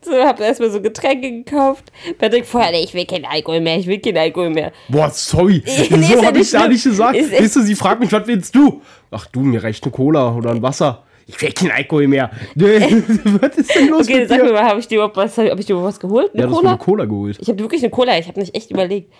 So, 0.00 0.12
hab 0.12 0.40
erstmal 0.40 0.70
so 0.70 0.80
Getränke 0.80 1.30
gekauft. 1.30 1.92
Patrick 2.18 2.44
vorher, 2.44 2.72
nee, 2.72 2.82
ich 2.82 2.94
will 2.94 3.06
keinen 3.06 3.24
Alkohol 3.24 3.60
mehr, 3.60 3.78
ich 3.78 3.86
will 3.86 4.00
keinen 4.00 4.16
Alkohol 4.16 4.50
mehr. 4.50 4.72
Boah, 4.88 5.10
sorry. 5.10 5.62
Nee, 5.66 5.84
so 5.84 5.96
nicht 5.96 6.10
ich 6.10 6.52
ja 6.52 6.60
schlimm. 6.60 6.72
nicht 6.72 6.84
gesagt. 6.84 7.16
Ist 7.16 7.32
Weißt 7.32 7.56
du, 7.56 7.60
sie 7.62 7.74
fragt 7.76 8.00
mich, 8.00 8.10
was 8.10 8.26
willst 8.26 8.54
du? 8.54 8.82
Ach 9.10 9.26
du, 9.26 9.40
mir 9.40 9.62
reicht 9.62 9.84
eine 9.84 9.92
Cola 9.92 10.34
oder 10.34 10.50
ein 10.50 10.62
Wasser. 10.62 11.04
Ich 11.26 11.40
will 11.40 11.52
keinen 11.52 11.70
Alkohol 11.70 12.08
mehr. 12.08 12.30
was 12.54 13.56
ist 13.56 13.74
denn 13.74 13.88
los 13.88 14.06
Okay, 14.08 14.20
mit 14.20 14.28
sag 14.28 14.42
mir 14.42 14.52
mal, 14.52 14.64
habe 14.64 14.80
ich 14.80 14.88
dir 14.88 14.96
überhaupt 14.96 15.16
was, 15.16 15.38
hab 15.38 15.58
ich 15.58 15.66
dir 15.66 15.72
überhaupt 15.72 15.94
was 15.94 16.00
geholt? 16.00 16.30
Eine 16.34 16.42
Ja, 16.42 16.48
Cola? 16.48 16.68
eine 16.70 16.78
Cola 16.78 17.04
geholt. 17.04 17.38
Ich 17.40 17.48
habe 17.48 17.58
wirklich 17.60 17.82
eine 17.82 17.90
Cola, 17.90 18.18
ich 18.18 18.28
habe 18.28 18.40
nicht 18.40 18.54
echt 18.54 18.70
überlegt. 18.70 19.12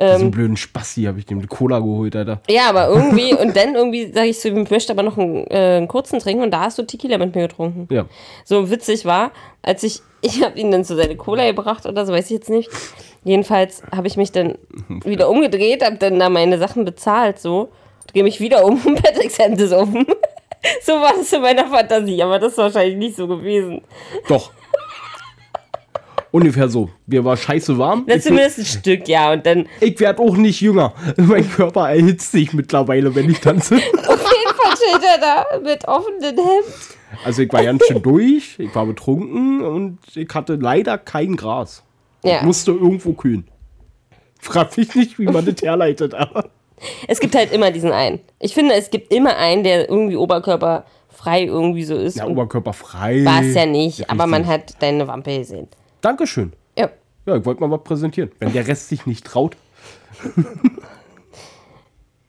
Diesen 0.00 0.32
blöden 0.32 0.56
Spasti 0.56 1.04
habe 1.04 1.20
ich 1.20 1.26
dem 1.26 1.38
eine 1.38 1.46
Cola 1.46 1.78
geholt, 1.78 2.16
Alter. 2.16 2.40
Ja, 2.50 2.68
aber 2.68 2.88
irgendwie, 2.88 3.32
und 3.32 3.56
dann 3.56 3.76
irgendwie 3.76 4.10
sage 4.12 4.26
ich 4.26 4.40
so, 4.40 4.48
ich 4.48 4.70
möchte 4.70 4.92
aber 4.92 5.04
noch 5.04 5.16
einen, 5.16 5.46
äh, 5.48 5.76
einen 5.76 5.86
kurzen 5.86 6.18
trinken 6.18 6.42
und 6.42 6.50
da 6.50 6.62
hast 6.62 6.78
du 6.78 6.82
Tequila 6.82 7.16
mit 7.16 7.32
mir 7.36 7.42
getrunken. 7.46 7.86
Ja. 7.94 8.06
So 8.44 8.70
witzig 8.72 9.04
war, 9.04 9.30
als 9.62 9.84
ich, 9.84 10.00
ich 10.20 10.42
habe 10.42 10.58
ihn 10.58 10.72
dann 10.72 10.84
zu 10.84 10.96
seine 10.96 11.14
Cola 11.14 11.46
gebracht 11.46 11.86
oder 11.86 12.04
so, 12.04 12.12
weiß 12.12 12.24
ich 12.24 12.30
jetzt 12.32 12.50
nicht. 12.50 12.70
Jedenfalls 13.22 13.82
habe 13.94 14.08
ich 14.08 14.16
mich 14.16 14.32
dann 14.32 14.58
wieder 15.04 15.30
umgedreht, 15.30 15.84
habe 15.84 15.96
dann 15.96 16.18
da 16.18 16.28
meine 16.28 16.58
Sachen 16.58 16.84
bezahlt, 16.84 17.38
so, 17.38 17.68
drehe 18.12 18.24
mich 18.24 18.40
wieder 18.40 18.64
um 18.64 18.80
und 18.84 19.00
Patricks 19.00 19.38
Hände 19.38 19.62
ist 19.62 19.72
offen. 19.72 20.04
So 20.82 20.92
war 20.92 21.12
das 21.16 21.32
in 21.32 21.42
meiner 21.42 21.66
Fantasie, 21.66 22.22
aber 22.22 22.38
das 22.38 22.52
ist 22.52 22.58
wahrscheinlich 22.58 22.96
nicht 22.96 23.16
so 23.16 23.26
gewesen. 23.26 23.82
Doch. 24.28 24.50
Ungefähr 26.30 26.68
so. 26.68 26.90
Mir 27.06 27.24
war 27.24 27.36
scheiße 27.36 27.78
warm. 27.78 28.04
Ich, 28.08 28.22
zumindest 28.22 28.58
ein 28.58 28.64
Stück, 28.64 29.08
ja. 29.08 29.32
Und 29.32 29.46
dann 29.46 29.68
ich 29.80 30.00
werde 30.00 30.20
auch 30.20 30.36
nicht 30.36 30.60
jünger. 30.60 30.92
Mein 31.16 31.48
Körper 31.48 31.88
erhitzt 31.90 32.32
sich 32.32 32.52
mittlerweile, 32.52 33.14
wenn 33.14 33.30
ich 33.30 33.40
tanze. 33.40 33.76
auf 33.76 33.82
jeden 33.82 34.56
Fall 34.56 34.76
steht 34.76 35.08
er 35.08 35.20
da 35.20 35.58
mit 35.60 35.86
offenem 35.86 36.36
Hemd. 36.36 36.94
Also 37.24 37.42
ich 37.42 37.52
war 37.52 37.62
ganz 37.62 37.86
schön 37.86 38.02
durch, 38.02 38.58
ich 38.58 38.74
war 38.74 38.86
betrunken 38.86 39.62
und 39.62 39.98
ich 40.16 40.28
hatte 40.34 40.56
leider 40.56 40.98
kein 40.98 41.36
Gras. 41.36 41.84
Ja. 42.24 42.38
Ich 42.38 42.42
musste 42.42 42.72
irgendwo 42.72 43.12
kühlen. 43.12 43.46
Frag 44.40 44.76
mich 44.76 44.94
nicht, 44.94 45.18
wie 45.18 45.26
man 45.26 45.44
das 45.44 45.62
herleitet, 45.62 46.14
aber. 46.14 46.50
Es 47.08 47.20
gibt 47.20 47.34
halt 47.34 47.52
immer 47.52 47.70
diesen 47.70 47.92
einen. 47.92 48.20
Ich 48.40 48.54
finde, 48.54 48.74
es 48.74 48.90
gibt 48.90 49.12
immer 49.12 49.36
einen, 49.36 49.64
der 49.64 49.88
irgendwie 49.88 50.16
oberkörperfrei 50.16 51.44
irgendwie 51.44 51.84
so 51.84 51.94
ist. 51.96 52.16
Ja, 52.16 52.24
Und 52.24 52.32
Oberkörper 52.32 52.72
frei. 52.72 53.24
War 53.24 53.42
es 53.42 53.54
ja 53.54 53.66
nicht, 53.66 54.10
aber 54.10 54.26
man 54.26 54.46
hat 54.46 54.74
deine 54.80 55.06
Wampe 55.06 55.38
gesehen. 55.38 55.68
Dankeschön. 56.00 56.52
Ja. 56.76 56.90
Ja, 57.26 57.36
ich 57.36 57.44
wollte 57.44 57.60
mal 57.60 57.70
was 57.70 57.84
präsentieren. 57.84 58.30
Wenn 58.38 58.52
der 58.52 58.66
Rest 58.66 58.88
sich 58.88 59.06
nicht 59.06 59.24
traut. 59.24 59.56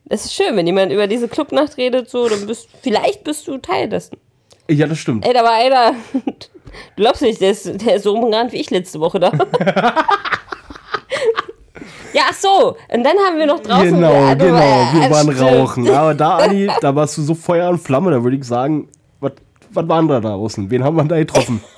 Es 0.08 0.25
ist 0.25 0.36
schön, 0.36 0.56
wenn 0.56 0.68
jemand 0.68 0.92
über 0.92 1.08
diese 1.08 1.28
Clubnacht 1.28 1.78
redet, 1.78 2.10
so, 2.10 2.30
dann 2.30 2.46
bist 2.46 2.70
vielleicht 2.84 3.24
bist 3.24 3.48
du 3.48 3.58
Teil 3.58 3.90
dessen. 3.90 4.18
Ja, 4.70 4.86
das 4.88 5.00
stimmt. 5.00 5.25
Ey, 5.25 5.34
da 5.34 5.44
war 5.44 5.54
einer. 5.54 5.96
Du 6.98 7.04
glaubst 7.04 7.22
nicht, 7.22 7.40
der 7.40 7.52
ist, 7.52 7.66
der 7.86 7.96
ist 7.96 8.04
so 8.04 8.12
rumgerannt 8.12 8.52
wie 8.52 8.58
ich 8.58 8.70
letzte 8.70 9.00
Woche 9.00 9.18
da. 9.18 9.32
so. 12.59 12.75
Und 12.93 13.03
dann 13.03 13.17
haben 13.17 13.38
wir 13.38 13.45
noch 13.45 13.59
draußen. 13.59 13.93
Genau, 13.95 14.29
du- 14.33 14.38
genau. 14.45 14.57
Wir 14.93 15.01
ja, 15.01 15.09
waren 15.12 15.31
stimmt. 15.33 15.41
rauchen. 15.41 15.89
Aber 15.89 16.13
da, 16.13 16.38
Adi, 16.38 16.69
da 16.81 16.95
warst 16.95 17.17
du 17.17 17.21
so 17.21 17.33
Feuer 17.35 17.69
und 17.69 17.79
Flamme, 17.79 18.12
da 18.12 18.24
würde 18.24 18.38
ich 18.38 18.43
sagen, 18.43 18.88
was 19.19 19.33
waren 19.89 20.07
da 20.07 20.19
draußen? 20.21 20.69
Wen 20.69 20.83
haben 20.83 20.95
wir 20.95 21.03
da 21.03 21.17
getroffen? 21.17 21.62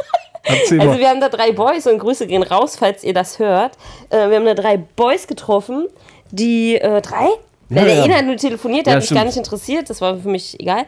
Also 0.50 0.77
wir 0.98 1.10
haben 1.10 1.19
da 1.19 1.27
drei 1.27 1.51
Boys 1.51 1.88
und 1.88 2.00
Grüße 2.00 2.25
gehen 2.25 2.41
raus, 2.41 2.77
falls 2.77 3.03
ihr 3.03 3.13
das 3.13 3.38
hört. 3.38 3.74
Äh, 4.10 4.29
wir 4.29 4.38
haben 4.38 4.46
da 4.46 4.53
drei 4.53 4.77
Boys 4.77 5.27
getroffen, 5.27 5.88
die 6.31 6.75
äh, 6.75 7.01
drei? 7.01 7.27
Ja, 7.69 7.81
Ja, 7.81 7.84
der 7.84 7.96
ja. 7.96 8.03
eine 8.05 8.15
hat 8.15 8.25
nur 8.25 8.38
telefoniert, 8.38 8.86
der 8.86 8.93
Ja, 8.93 8.98
hat 9.01 9.03
mich 9.03 9.13
gar 9.13 9.25
nicht 9.25 9.36
interessiert, 9.36 9.89
das 9.89 10.00
war 10.00 10.15
für 10.17 10.29
mich 10.29 10.57
egal. 10.57 10.86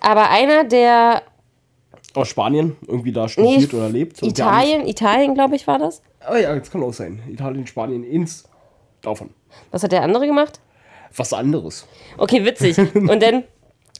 Aber 0.00 0.28
einer, 0.28 0.64
der 0.64 1.22
Aus 2.12 2.28
Spanien, 2.28 2.76
irgendwie 2.86 3.12
da 3.12 3.22
nee, 3.22 3.28
studiert 3.30 3.72
oder 3.72 3.88
lebt. 3.88 4.22
Italien, 4.22 4.86
Italien, 4.86 5.32
glaube 5.32 5.56
ich, 5.56 5.66
war 5.66 5.78
das. 5.78 6.02
Ah 6.20 6.36
ja, 6.36 6.54
das 6.54 6.70
kann 6.70 6.82
auch 6.82 6.92
sein. 6.92 7.22
Italien, 7.30 7.66
Spanien, 7.66 8.04
ins. 8.04 8.44
Davon. 9.02 9.30
Was 9.70 9.82
hat 9.82 9.92
der 9.92 10.02
andere 10.02 10.26
gemacht? 10.26 10.60
Was 11.16 11.32
anderes. 11.32 11.86
Okay, 12.18 12.44
witzig. 12.44 12.78
Und 12.94 13.22
dann 13.22 13.44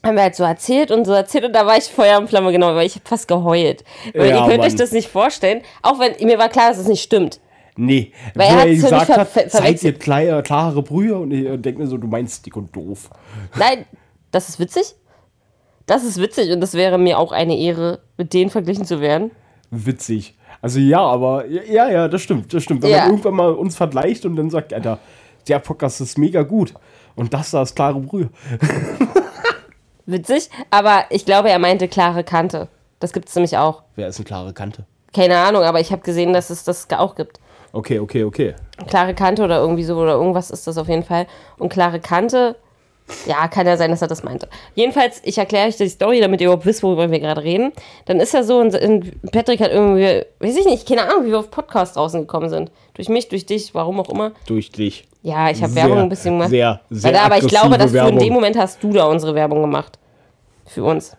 haben 0.05 0.17
wir 0.17 0.23
halt 0.23 0.35
so 0.35 0.43
erzählt 0.45 0.91
und 0.91 1.05
so 1.05 1.13
erzählt 1.13 1.45
und 1.45 1.53
da 1.53 1.65
war 1.65 1.77
ich 1.77 1.85
Feuer 1.85 2.19
und 2.19 2.29
Flamme, 2.29 2.51
genau, 2.51 2.75
weil 2.75 2.87
ich 2.87 2.97
hab 2.97 3.07
fast 3.07 3.29
geheult. 3.29 3.85
Weil 4.15 4.31
Ja, 4.31 4.39
ihr 4.41 4.47
könnt 4.49 4.59
Mann. 4.59 4.67
euch 4.67 4.75
das 4.75 4.91
nicht 4.91 5.09
vorstellen, 5.09 5.63
auch 5.81 6.01
wenn 6.01 6.27
mir 6.27 6.39
war 6.41 6.49
klar, 6.49 6.71
dass 6.71 6.79
es 6.79 6.89
nicht 6.89 7.03
stimmt. 7.05 7.39
Nee, 7.77 8.11
Weil 8.35 8.49
er 8.49 8.59
er 8.67 8.75
gesagt 8.75 9.09
hat, 9.11 9.29
ver- 9.29 9.49
verwechselt. 9.49 9.95
ihr 9.95 9.99
klare, 10.01 10.43
klare 10.43 10.83
Brüder 10.83 11.21
und 11.21 11.31
ich 11.31 11.45
denke 11.63 11.81
mir 11.83 11.87
so, 11.87 11.99
du 11.99 12.09
meinst 12.09 12.45
dick 12.45 12.57
und 12.57 12.75
doof. 12.75 13.11
Nein, 13.57 13.87
das 14.33 14.49
ist 14.49 14.59
witzig. 14.59 14.97
Das 15.87 16.03
ist 16.03 16.19
witzig 16.21 16.51
und 16.51 16.61
das 16.61 16.75
wäre 16.75 16.99
mir 16.99 17.17
auch 17.21 17.31
eine 17.31 17.57
Ehre, 17.57 18.01
mit 18.17 18.33
denen 18.35 18.51
verglichen 18.51 18.85
zu 18.85 19.01
werden. 19.01 19.31
Witzig. 19.71 20.37
Also 20.63 20.79
ja, 20.79 21.01
aber 21.01 21.47
ja, 21.47 21.91
ja, 21.91 22.09
das 22.09 22.23
stimmt, 22.23 22.55
das 22.55 22.63
stimmt. 22.63 22.83
Wenn 22.83 22.91
Ja. 22.91 23.01
man 23.01 23.11
irgendwann 23.11 23.35
mal 23.35 23.53
uns 23.53 23.77
vergleicht 23.77 24.25
und 24.25 24.37
dann 24.37 24.49
sagt, 24.49 24.73
Alter, 24.73 24.99
der 25.49 25.59
Podcast 25.59 26.01
ist 26.01 26.17
mega 26.17 26.43
gut 26.43 26.73
und 27.17 27.35
das 27.35 27.51
da 27.51 27.63
ist 27.63 27.75
klare 27.77 27.99
Brühe. 28.01 28.31
Witzig, 30.07 30.51
aber 30.71 31.05
ich 31.11 31.25
glaube, 31.25 31.51
er 31.51 31.59
meinte 31.59 31.89
klare 31.89 32.25
Kante. 32.25 32.69
Das 33.01 33.13
gibt 33.13 33.29
es 33.29 33.35
nämlich 33.35 33.57
auch. 33.59 33.83
Wer 33.97 34.09
ist 34.09 34.19
eine 34.19 34.25
klare 34.25 34.53
Kante? 34.53 34.85
Keine 35.13 35.37
Ahnung, 35.39 35.63
aber 35.63 35.81
ich 35.81 35.93
habe 35.93 36.03
gesehen, 36.03 36.33
dass 36.33 36.51
es 36.51 36.65
das 36.65 36.89
auch 36.97 37.15
gibt. 37.15 37.41
Okay, 37.73 37.99
okay, 37.99 38.25
okay. 38.25 38.55
Klare 38.89 39.15
Kante 39.15 39.43
oder 39.43 39.59
irgendwie 39.59 39.85
so 39.85 39.97
oder 39.97 40.13
irgendwas 40.13 40.51
ist 40.51 40.67
das 40.67 40.77
auf 40.79 40.89
jeden 40.89 41.03
Fall. 41.05 41.27
Und 41.59 41.73
klare 41.73 42.01
Kante 42.01 42.57
Ja, 43.27 43.49
kann 43.49 43.67
ja 43.67 43.77
sein, 43.77 43.91
dass 43.91 44.03
er 44.03 44.09
das 44.09 44.23
meinte. 44.23 44.49
Jedenfalls, 44.75 45.21
ich 45.25 45.39
erkläre 45.39 45.69
euch 45.69 45.77
die 45.77 45.89
Story, 45.89 46.21
damit 46.21 46.41
ihr 46.41 46.47
überhaupt 46.47 46.67
wisst, 46.67 46.83
worüber 46.83 47.11
wir 47.11 47.21
gerade 47.21 47.43
reden. 47.43 47.73
Dann 48.07 48.21
ist 48.21 48.33
ja 48.33 48.43
so, 48.43 48.59
und, 48.59 48.73
Patrick 49.33 49.61
hat 49.61 49.71
irgendwie, 49.71 50.25
weiß 50.41 50.57
ich 50.57 50.65
nicht, 50.67 50.89
keine 50.89 51.03
Ahnung, 51.03 51.27
wie 51.27 51.31
wir 51.31 51.39
auf 51.39 51.51
Podcast 51.51 51.97
draußen 51.97 52.21
gekommen 52.21 52.49
sind. 52.49 52.71
Durch 52.95 53.09
mich, 53.09 53.29
durch 53.29 53.47
dich, 53.47 53.75
warum 53.75 54.01
auch 54.01 54.09
immer. 54.09 54.33
Durch 54.47 54.71
dich. 54.71 55.07
Ja, 55.23 55.51
ich 55.51 55.63
habe 55.63 55.75
Werbung 55.75 55.99
ein 55.99 56.09
bisschen 56.09 56.35
gemacht. 56.35 56.51
sehr, 56.51 56.81
sehr 56.91 57.13
Weil, 57.13 57.21
aber 57.21 57.39
ich 57.39 57.47
glaube, 57.47 57.79
dass 57.79 57.95
aggressive 57.95 58.03
du 58.03 58.09
in 58.09 58.15
dem 58.15 58.21
Werbung. 58.21 58.35
Moment 58.35 58.59
hast 58.59 58.83
du 58.83 58.93
da 58.93 59.05
unsere 59.05 59.35
Werbung 59.35 59.61
gemacht. 59.61 59.99
Für 60.67 60.85
uns. 60.85 61.17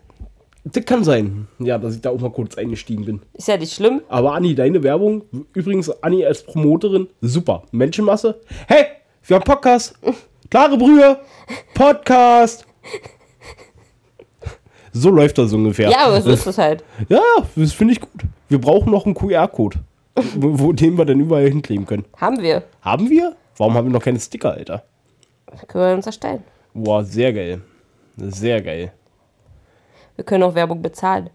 Das 0.65 0.85
kann 0.85 1.03
sein. 1.03 1.47
Ja, 1.59 1.77
dass 1.77 1.95
ich 1.95 2.01
da 2.01 2.09
auch 2.09 2.19
mal 2.19 2.31
kurz 2.31 2.57
eingestiegen 2.57 3.05
bin. 3.05 3.21
Ist 3.33 3.49
ja 3.49 3.57
nicht 3.57 3.73
schlimm. 3.73 4.01
Aber 4.07 4.33
Anni, 4.33 4.55
deine 4.55 4.81
Werbung, 4.81 5.23
übrigens 5.53 5.89
Anni 6.01 6.25
als 6.25 6.43
Promoterin, 6.43 7.07
super. 7.21 7.63
Menschenmasse. 7.71 8.39
Hey, 8.67 8.85
wir 9.25 9.35
haben 9.35 9.43
Podcast. 9.43 9.95
Klare 10.53 10.77
Brühe. 10.77 11.17
Podcast. 11.73 12.63
So 14.91 15.09
läuft 15.09 15.39
das 15.39 15.51
ungefähr. 15.51 15.89
Ja, 15.89 16.05
aber 16.05 16.21
so 16.21 16.29
ist 16.29 16.45
es 16.45 16.59
halt. 16.59 16.83
Ja, 17.09 17.23
das 17.55 17.73
finde 17.73 17.93
ich 17.93 17.99
gut. 18.01 18.21
Wir 18.49 18.61
brauchen 18.61 18.91
noch 18.91 19.07
einen 19.07 19.15
QR-Code, 19.15 19.79
wo, 20.35 20.71
den 20.71 20.95
wir 20.95 21.05
dann 21.05 21.19
überall 21.19 21.49
hinkleben 21.49 21.87
können. 21.87 22.05
Haben 22.17 22.39
wir. 22.43 22.61
Haben 22.83 23.09
wir? 23.09 23.35
Warum 23.57 23.73
haben 23.73 23.87
wir 23.87 23.93
noch 23.93 24.03
keine 24.03 24.19
Sticker, 24.19 24.51
Alter? 24.51 24.83
Können 25.67 25.85
wir 25.85 25.95
uns 25.95 26.05
erstellen. 26.05 26.43
Boah, 26.75 27.03
sehr 27.03 27.33
geil. 27.33 27.61
Sehr 28.17 28.61
geil. 28.61 28.93
Wir 30.15 30.23
können 30.23 30.43
auch 30.43 30.53
Werbung 30.53 30.83
bezahlen. 30.83 31.31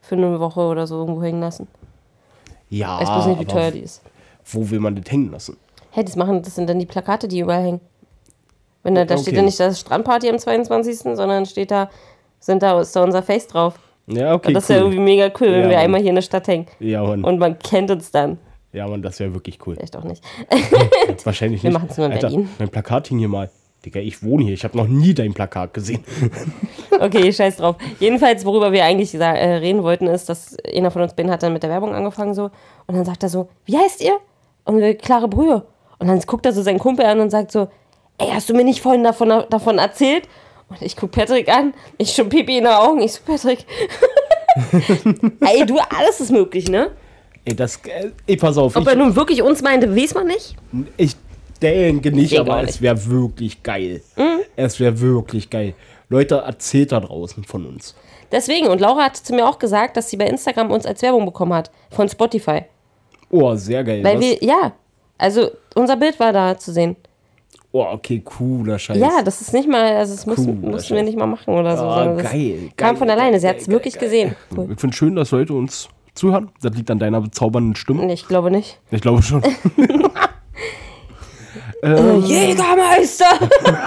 Für 0.00 0.14
eine 0.14 0.40
Woche 0.40 0.60
oder 0.60 0.86
so 0.86 1.00
irgendwo 1.00 1.22
hängen 1.22 1.40
lassen. 1.40 1.68
Ja, 2.70 2.98
Ich 2.98 3.06
weiß 3.08 3.14
bloß 3.14 3.26
nicht, 3.26 3.40
wie 3.40 3.44
teuer 3.44 3.72
die 3.72 3.80
ist. 3.80 4.00
wo 4.46 4.70
will 4.70 4.80
man 4.80 4.96
das 4.96 5.12
hängen 5.12 5.30
lassen? 5.30 5.58
Hey, 5.90 6.02
das 6.02 6.16
machen, 6.16 6.40
das 6.40 6.54
sind 6.54 6.70
dann 6.70 6.78
die 6.78 6.86
Plakate, 6.86 7.28
die 7.28 7.40
überall 7.40 7.62
hängen. 7.62 7.80
Wenn 8.82 8.94
da, 8.94 9.04
da 9.04 9.16
steht 9.16 9.28
Okay. 9.28 9.36
ja 9.36 9.42
nicht 9.42 9.60
das 9.60 9.80
Strandparty 9.80 10.28
am 10.28 10.38
22., 10.38 10.98
sondern 11.16 11.46
steht 11.46 11.70
da, 11.70 11.88
sind 12.40 12.62
da, 12.62 12.80
ist 12.80 12.94
da 12.96 13.04
unser 13.04 13.22
Face 13.22 13.46
drauf. 13.46 13.74
Ja, 14.08 14.34
okay, 14.34 14.48
Und 14.48 14.54
das 14.54 14.64
ist 14.64 14.70
ja 14.70 14.76
irgendwie 14.78 14.98
mega 14.98 15.26
cool, 15.40 15.46
wenn 15.46 15.52
Ja, 15.52 15.68
wir 15.68 15.76
Mann. 15.76 15.84
einmal 15.84 16.00
hier 16.00 16.08
in 16.10 16.16
der 16.16 16.22
Stadt 16.22 16.48
hängen. 16.48 16.66
Ja, 16.80 17.02
Mann. 17.04 17.22
Und 17.22 17.38
man 17.38 17.58
kennt 17.60 17.90
uns 17.92 18.10
dann. 18.10 18.38
ja, 18.72 18.86
Mann, 18.88 19.00
das 19.02 19.20
wäre 19.20 19.32
wirklich 19.34 19.58
cool. 19.66 19.76
Vielleicht 19.76 19.96
auch 19.96 20.02
nicht. 20.04 20.24
Wahrscheinlich 21.24 21.62
Wir 21.62 21.70
nicht. 21.70 21.78
machen's 21.80 21.96
nur 21.96 22.06
in 22.06 22.12
Alter, 22.12 22.28
Berlin. 22.28 22.48
Mein 22.58 22.68
Plakat 22.68 23.08
hing 23.08 23.18
hier 23.18 23.28
mal. 23.28 23.48
Digga, 23.84 24.00
ich 24.00 24.22
wohne 24.22 24.44
hier. 24.44 24.54
Ich 24.54 24.62
habe 24.64 24.76
noch 24.76 24.86
nie 24.86 25.12
dein 25.14 25.32
Plakat 25.34 25.74
gesehen. 25.74 26.04
Okay, 27.00 27.32
scheiß 27.32 27.56
drauf. 27.56 27.76
Jedenfalls, 27.98 28.44
worüber 28.44 28.70
wir 28.70 28.84
eigentlich 28.84 29.12
äh, 29.14 29.24
reden 29.24 29.82
wollten, 29.82 30.06
ist, 30.06 30.28
dass 30.28 30.56
einer 30.72 30.90
von 30.92 31.02
uns 31.02 31.14
beiden 31.14 31.32
hat 31.32 31.42
dann 31.42 31.52
mit 31.52 31.62
der 31.64 31.70
Werbung 31.70 31.94
angefangen 31.94 32.32
so. 32.34 32.44
Und 32.86 32.94
dann 32.94 33.04
sagt 33.04 33.22
er 33.24 33.28
so, 33.28 33.48
wie 33.64 33.76
heißt 33.76 34.00
ihr? 34.02 34.18
Und 34.64 34.78
wir, 34.78 34.94
klare 34.96 35.26
Brühe. 35.26 35.64
Und 35.98 36.06
dann 36.06 36.20
guckt 36.20 36.46
er 36.46 36.52
so 36.52 36.62
seinen 36.62 36.78
Kumpel 36.78 37.06
an 37.06 37.18
und 37.18 37.30
sagt 37.30 37.50
so, 37.50 37.68
ey, 38.18 38.28
hast 38.32 38.48
du 38.48 38.54
mir 38.54 38.64
nicht 38.64 38.80
vorhin 38.80 39.04
davon, 39.04 39.44
davon 39.50 39.78
erzählt? 39.78 40.28
Und 40.68 40.80
ich 40.80 40.96
guck 40.96 41.10
Patrick 41.10 41.48
an, 41.48 41.74
ich 41.98 42.14
schon 42.14 42.28
Pipi 42.28 42.58
in 42.58 42.64
den 42.64 42.72
Augen. 42.72 43.02
Ich 43.02 43.12
so, 43.12 43.20
Patrick. 43.24 43.64
ey, 45.40 45.66
du, 45.66 45.78
alles 45.78 46.20
ist 46.20 46.30
möglich, 46.30 46.68
ne? 46.68 46.90
Ey, 47.44 47.56
das. 47.56 47.76
äh, 47.86 48.10
Ey, 48.26 48.36
pass 48.36 48.56
auf. 48.56 48.76
Ob 48.76 48.86
er 48.86 48.96
nun 48.96 49.14
wirklich 49.16 49.42
uns 49.42 49.62
meinte, 49.62 49.94
weiß 49.94 50.14
man 50.14 50.26
nicht. 50.26 50.54
Ich, 50.96 51.08
ich 51.08 51.16
denke 51.60 52.10
nicht, 52.12 52.32
Ich 52.32 52.40
aber 52.40 52.60
es 52.60 52.66
nicht. 52.66 52.80
Mhm. 52.80 52.84
wäre 52.84 53.06
wirklich 53.10 53.62
geil. 53.62 54.02
Es 54.56 54.80
wäre 54.80 55.00
wirklich 55.00 55.50
geil. 55.50 55.74
Leute, 56.08 56.36
erzählt 56.36 56.92
da 56.92 57.00
draußen 57.00 57.44
von 57.44 57.66
uns. 57.66 57.94
Deswegen, 58.30 58.66
und 58.68 58.80
Laura 58.80 59.04
hat 59.04 59.16
zu 59.16 59.34
mir 59.34 59.46
auch 59.46 59.58
gesagt, 59.58 59.96
dass 59.96 60.10
sie 60.10 60.16
bei 60.16 60.26
Instagram 60.26 60.70
uns 60.70 60.86
als 60.86 61.02
Werbung 61.02 61.24
bekommen 61.26 61.54
hat. 61.54 61.70
Von 61.90 62.08
Spotify. 62.08 62.64
Oh, 63.30 63.54
sehr 63.54 63.82
geil. 63.84 64.02
Weil 64.04 64.16
was? 64.16 64.24
wir, 64.24 64.44
ja, 64.44 64.72
also 65.18 65.50
unser 65.74 65.96
Bild 65.96 66.18
war 66.20 66.32
da 66.32 66.56
zu 66.58 66.72
sehen. 66.72 66.96
Oh, 67.72 67.86
okay, 67.92 68.22
cooler 68.24 68.78
Scheiß. 68.78 68.98
Ja, 68.98 69.22
das 69.24 69.40
ist 69.40 69.52
nicht 69.52 69.68
mal, 69.68 69.96
also 69.96 70.14
das 70.14 70.26
mussten, 70.26 70.60
Cooler 70.60 70.72
mussten 70.72 70.94
wir 70.94 71.02
nicht 71.02 71.18
mal 71.18 71.26
machen 71.26 71.54
oder 71.54 71.76
so. 71.76 71.82
Sondern 71.82 72.18
das 72.18 72.30
geil, 72.30 72.70
Kam 72.76 72.90
geil, 72.90 72.96
von 72.96 73.08
geil, 73.08 73.18
alleine, 73.18 73.38
sie 73.38 73.46
geil, 73.46 73.54
hat 73.54 73.60
es 73.60 73.66
geil, 73.66 73.74
wirklich 73.74 73.94
geil. 73.94 74.04
gesehen. 74.04 74.36
Cool. 74.56 74.68
Ich 74.72 74.80
finde 74.80 74.96
schön, 74.96 75.16
dass 75.16 75.30
Leute 75.30 75.54
uns 75.54 75.88
zuhören. 76.14 76.50
Das 76.60 76.74
liegt 76.76 76.90
an 76.90 76.98
deiner 76.98 77.20
bezaubernden 77.20 77.74
Stimme. 77.74 78.06
Nee, 78.06 78.14
ich 78.14 78.28
glaube 78.28 78.50
nicht. 78.50 78.78
Ich 78.90 79.00
glaube 79.00 79.22
schon. 79.22 79.42
Äh, 81.82 82.18
Jägermeister! 82.18 83.26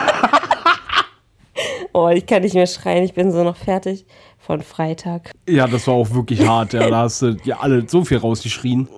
oh, 1.93 2.09
ich 2.09 2.25
kann 2.25 2.41
nicht 2.41 2.53
mehr 2.53 2.67
schreien, 2.67 3.05
ich 3.05 3.13
bin 3.13 3.31
so 3.31 3.43
noch 3.43 3.55
fertig 3.55 4.05
von 4.37 4.61
Freitag. 4.61 5.31
Ja, 5.47 5.65
das 5.65 5.87
war 5.87 5.93
auch 5.93 6.13
wirklich 6.13 6.45
hart. 6.45 6.73
Ja, 6.73 6.89
da 6.89 6.97
hast 7.03 7.21
du 7.21 7.37
ja 7.45 7.59
alle 7.61 7.87
so 7.87 8.03
viel 8.03 8.17
rausgeschrien. 8.17 8.89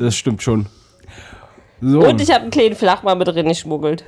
Das 0.00 0.16
stimmt 0.16 0.42
schon. 0.42 0.66
So, 1.84 2.06
Und 2.06 2.20
ich 2.20 2.30
habe 2.30 2.42
einen 2.42 2.50
kleinen 2.52 2.76
Flachmann 2.76 3.18
mit 3.18 3.26
drin 3.26 3.48
geschmuggelt. 3.48 4.04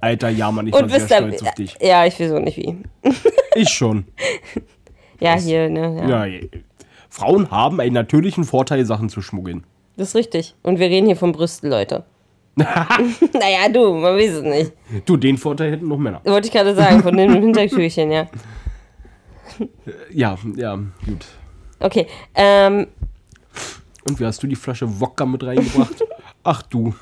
Alter, 0.00 0.28
ja, 0.28 0.50
Mann, 0.50 0.66
ich 0.66 0.74
Und 0.74 0.90
war 0.90 1.00
sehr 1.00 1.18
stolz 1.18 1.40
auf 1.42 1.54
dich. 1.54 1.76
ja, 1.80 2.04
ich 2.04 2.18
weiß 2.18 2.32
auch 2.32 2.40
nicht 2.40 2.56
wie. 2.58 2.76
Ich 3.54 3.70
schon. 3.70 4.04
Ja, 5.18 5.38
hier, 5.38 5.70
ne, 5.70 5.96
ja. 6.00 6.08
Ja, 6.08 6.24
ja. 6.26 6.40
Frauen 7.08 7.50
haben 7.50 7.80
einen 7.80 7.94
natürlichen 7.94 8.44
Vorteil, 8.44 8.84
Sachen 8.84 9.08
zu 9.08 9.22
schmuggeln. 9.22 9.64
Das 9.96 10.08
ist 10.08 10.14
richtig. 10.14 10.54
Und 10.62 10.78
wir 10.78 10.88
reden 10.88 11.06
hier 11.06 11.16
von 11.16 11.32
Brüsten, 11.32 11.70
Leute. 11.70 12.04
naja, 12.56 13.68
du, 13.72 13.94
man 13.94 14.14
weiß 14.16 14.30
es 14.32 14.42
nicht. 14.42 14.72
Du, 15.06 15.16
den 15.16 15.38
Vorteil 15.38 15.72
hätten 15.72 15.88
noch 15.88 15.96
Männer. 15.96 16.20
Wollte 16.24 16.48
ich 16.48 16.52
gerade 16.52 16.74
sagen, 16.74 17.02
von 17.02 17.16
dem 17.16 17.32
Hintertürchen, 17.32 18.10
ja. 18.10 18.26
Ja, 20.12 20.36
ja, 20.56 20.74
gut. 21.06 21.24
Okay, 21.78 22.06
ähm, 22.34 22.88
Und 24.06 24.20
wie 24.20 24.26
hast 24.26 24.42
du 24.42 24.46
die 24.46 24.56
Flasche 24.56 25.00
Wodka 25.00 25.24
mit 25.24 25.42
reingebracht? 25.44 26.04
Ach 26.48 26.62
du. 26.62 26.94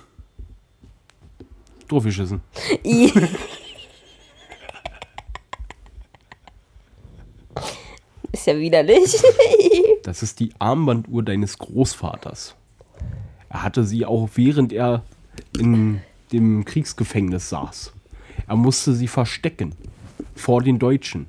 Draufgeschissen. 1.89 2.41
i- 2.83 3.13
ist 8.33 8.47
ja 8.47 8.59
widerlich. 8.59 9.15
Das 10.03 10.23
ist 10.23 10.39
die 10.41 10.53
Armbanduhr 10.59 11.23
deines 11.23 11.57
Großvaters. 11.59 12.55
Er 13.49 13.63
hatte 13.63 13.85
sie 13.85 14.05
auch 14.05 14.29
während 14.35 14.71
er 14.71 15.03
in 15.59 16.03
dem 16.31 16.67
Kriegsgefängnis 16.67 17.49
saß. 17.49 17.95
Er 18.47 18.57
musste 18.57 18.93
sie 18.93 19.09
verstecken 19.09 19.75
vor 20.35 20.61
den 20.63 20.79
Deutschen. 20.79 21.27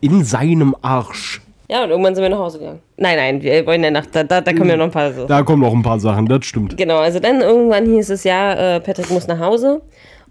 In 0.00 0.24
seinem 0.24 0.76
Arsch. 0.82 1.40
Ja, 1.68 1.84
und 1.84 1.90
irgendwann 1.90 2.14
sind 2.14 2.22
wir 2.22 2.30
nach 2.30 2.38
Hause 2.38 2.58
gegangen. 2.58 2.80
Nein, 2.96 3.16
nein, 3.16 3.42
wir 3.42 3.66
wollen 3.66 3.82
ja 3.82 3.90
nach, 3.90 4.06
da, 4.06 4.24
da, 4.24 4.40
da 4.40 4.52
kommen 4.52 4.70
ja 4.70 4.76
noch 4.76 4.84
ein 4.84 4.90
paar 4.90 5.12
so. 5.12 5.26
Da 5.26 5.42
kommen 5.42 5.62
noch 5.62 5.72
ein 5.72 5.82
paar 5.82 5.98
Sachen, 6.00 6.26
das 6.26 6.46
stimmt. 6.46 6.76
Genau, 6.76 6.98
also 6.98 7.18
dann 7.20 7.40
irgendwann 7.40 7.86
hieß 7.86 8.10
es 8.10 8.24
ja, 8.24 8.76
äh, 8.76 8.80
Patrick 8.80 9.10
muss 9.10 9.26
nach 9.26 9.40
Hause. 9.40 9.82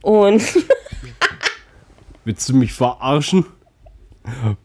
Und 0.02 0.42
Willst 2.26 2.50
du 2.50 2.56
mich 2.56 2.74
verarschen? 2.74 3.46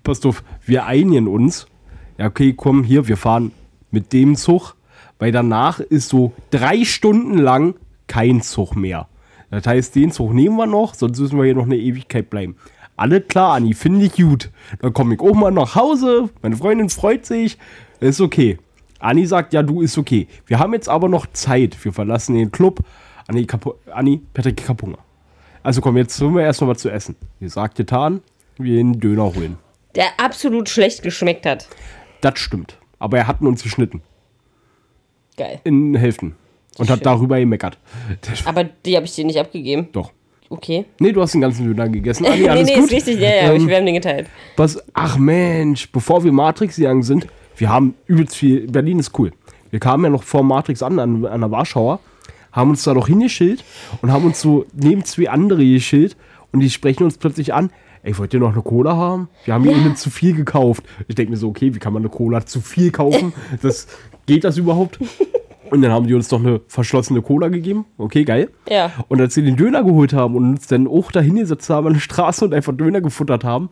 Passt 0.03 0.25
auf, 0.25 0.43
wir 0.65 0.87
einigen 0.87 1.29
uns. 1.29 1.67
Ja, 2.17 2.27
okay, 2.27 2.55
komm 2.57 2.85
hier, 2.85 3.07
wir 3.07 3.19
fahren 3.19 3.53
mit 3.91 4.15
dem 4.15 4.35
Zug, 4.35 4.77
weil 5.19 5.31
danach 5.31 5.79
ist 5.79 6.09
so 6.09 6.33
drei 6.51 6.85
Stunden 6.87 7.37
lang 7.37 7.75
kein 8.07 8.41
Zug 8.41 8.75
mehr. 8.75 9.09
Das 9.51 9.67
heißt, 9.67 9.95
den 9.95 10.11
Zug 10.11 10.33
nehmen 10.33 10.57
wir 10.57 10.67
noch, 10.67 10.95
sonst 10.95 11.21
müssen 11.21 11.37
wir 11.37 11.45
hier 11.45 11.55
noch 11.55 11.67
eine 11.67 11.77
Ewigkeit 11.77 12.31
bleiben. 12.31 12.57
Alle 13.01 13.23
klar, 13.23 13.55
Anni, 13.55 13.73
finde 13.73 14.05
ich 14.05 14.13
gut. 14.13 14.51
Dann 14.83 14.93
komme 14.93 15.15
ich 15.15 15.21
auch 15.21 15.33
mal 15.33 15.51
nach 15.51 15.75
Hause, 15.75 16.29
meine 16.43 16.55
Freundin 16.55 16.91
freut 16.91 17.25
sich, 17.25 17.57
ist 17.99 18.21
okay. 18.21 18.59
Anni 18.99 19.25
sagt, 19.25 19.55
ja, 19.55 19.63
du, 19.63 19.81
ist 19.81 19.97
okay. 19.97 20.29
Wir 20.45 20.59
haben 20.59 20.75
jetzt 20.75 20.91
aber 20.91 21.09
noch 21.09 21.27
Zeit, 21.33 21.83
wir 21.83 21.95
verlassen 21.95 22.35
den 22.35 22.53
Club. 22.53 22.81
Anni, 23.27 23.47
Kapu 23.47 23.73
Anni 23.91 24.21
Patrick 24.35 24.59
Kapunger. 24.59 24.99
Also 25.63 25.81
komm, 25.81 25.97
jetzt 25.97 26.21
holen 26.21 26.35
wir 26.35 26.43
erst 26.43 26.61
noch 26.61 26.69
mal 26.69 26.77
zu 26.77 26.91
essen. 26.91 27.17
Wie 27.39 27.47
gesagt, 27.47 27.77
getan, 27.79 28.21
wir 28.59 28.79
einen 28.79 29.01
Döner 29.01 29.35
holen. 29.35 29.57
der 29.95 30.09
absolut 30.19 30.69
schlecht 30.69 31.03
geschmeckt 31.03 31.47
hat. 31.47 31.69
Das 32.21 32.39
stimmt. 32.39 32.77
Aber 32.99 33.17
er 33.17 33.27
hat 33.27 33.41
ihn 33.41 33.47
uns 33.47 33.63
geschnitten. 33.63 34.03
Geil. 35.39 35.59
In 35.65 35.95
Hälften. 35.95 36.37
Und 36.77 36.91
hat 36.91 36.99
Schön. 36.99 37.05
darüber 37.05 37.41
gemeckert. 37.41 37.79
Aber 38.45 38.65
die 38.65 38.95
habe 38.97 39.07
ich 39.07 39.15
dir 39.15 39.25
nicht 39.25 39.39
abgegeben. 39.39 39.89
Doch. 39.93 40.13
Okay. 40.53 40.85
Nee, 40.99 41.13
du 41.13 41.23
hast 41.23 41.33
den 41.33 41.41
ganzen 41.41 41.65
Döner 41.65 41.89
gegessen. 41.89 42.27
Anni, 42.27 42.41
nee, 42.41 42.49
alles 42.51 42.69
nee, 42.69 42.75
gut? 42.75 42.85
ist 42.87 42.93
richtig. 42.93 43.21
Ja, 43.21 43.29
ja, 43.35 43.43
aber 43.45 43.55
Ähm, 43.55 43.63
ich, 43.63 43.69
wir 43.69 43.77
haben 43.77 43.87
den 43.87 43.95
geteilt. 43.95 44.27
Was, 44.57 44.83
ach 44.95 45.17
Mensch, 45.17 45.91
bevor 45.93 46.25
wir 46.25 46.33
Matrix 46.33 46.77
gegangen 46.77 47.03
sind, 47.05 47.27
wir 47.57 47.69
haben 47.71 47.95
übelst 48.07 48.37
viel, 48.37 48.67
Berlin 48.67 48.99
ist 48.99 49.17
cool. 49.19 49.31
Wir 49.71 49.79
kamen 49.81 50.03
ja 50.05 50.11
noch 50.11 50.25
vor 50.25 50.43
Matrix 50.43 50.83
an, 50.83 50.99
an, 50.99 51.25
an 51.25 51.41
der 51.41 51.51
Warschauer, 51.53 52.01
haben 52.53 52.71
uns 52.71 52.83
da 52.83 52.95
noch 52.95 53.07
hingeschillt 53.07 53.63
und 54.03 54.11
haben 54.13 54.25
uns 54.25 54.41
so 54.41 54.67
neben 54.75 55.05
zwei 55.05 55.31
andere 55.31 55.65
geschillt 55.65 56.17
und 56.53 56.61
die 56.61 56.71
sprechen 56.71 57.05
uns 57.05 57.17
plötzlich 57.17 57.55
an. 57.55 57.71
Ey, 58.03 58.17
wollt 58.19 58.35
ihr 58.35 58.41
noch 58.41 58.53
eine 58.53 58.63
Cola 58.63 58.97
haben? 58.97 59.29
Wir 59.45 59.55
haben 59.55 59.63
hier 59.63 59.73
Ja. 59.73 59.79
eine 59.79 59.95
zu 59.95 60.11
viel 60.11 60.35
gekauft. 60.35 60.83
Ich 61.07 61.15
denke 61.15 61.31
mir 61.33 61.37
so, 61.37 61.49
okay, 61.49 61.75
wie 61.75 61.79
kann 61.79 61.93
man 61.93 62.03
eine 62.03 62.09
Cola 62.11 62.45
zu 62.45 62.61
viel 62.61 62.91
kaufen? 62.91 63.33
Das, 63.63 63.87
geht 64.27 64.43
das 64.45 64.57
überhaupt? 64.57 64.99
Und 65.71 65.83
dann 65.83 65.93
haben 65.93 66.07
die 66.07 66.15
uns 66.15 66.31
noch 66.31 66.41
eine 66.41 66.61
verschlossene 66.69 67.23
Cola 67.23 67.49
gegeben. 67.49 67.87
Okay, 67.99 68.25
geil. 68.25 68.51
Ja. 68.69 68.91
Und 69.09 69.21
als 69.21 69.35
sie 69.35 69.43
den 69.43 69.57
Döner 69.57 69.83
geholt 69.85 70.13
haben 70.13 70.35
und 70.37 70.51
uns 70.51 70.67
dann 70.67 70.87
auch 70.87 71.13
dahin 71.13 71.37
gesetzt 71.37 71.71
haben 71.71 71.87
an 71.87 71.93
der 71.95 72.01
Straße 72.01 72.45
und 72.45 72.55
einfach 72.55 72.77
Döner 72.77 73.01
gefuttert 73.01 73.45
haben, 73.45 73.71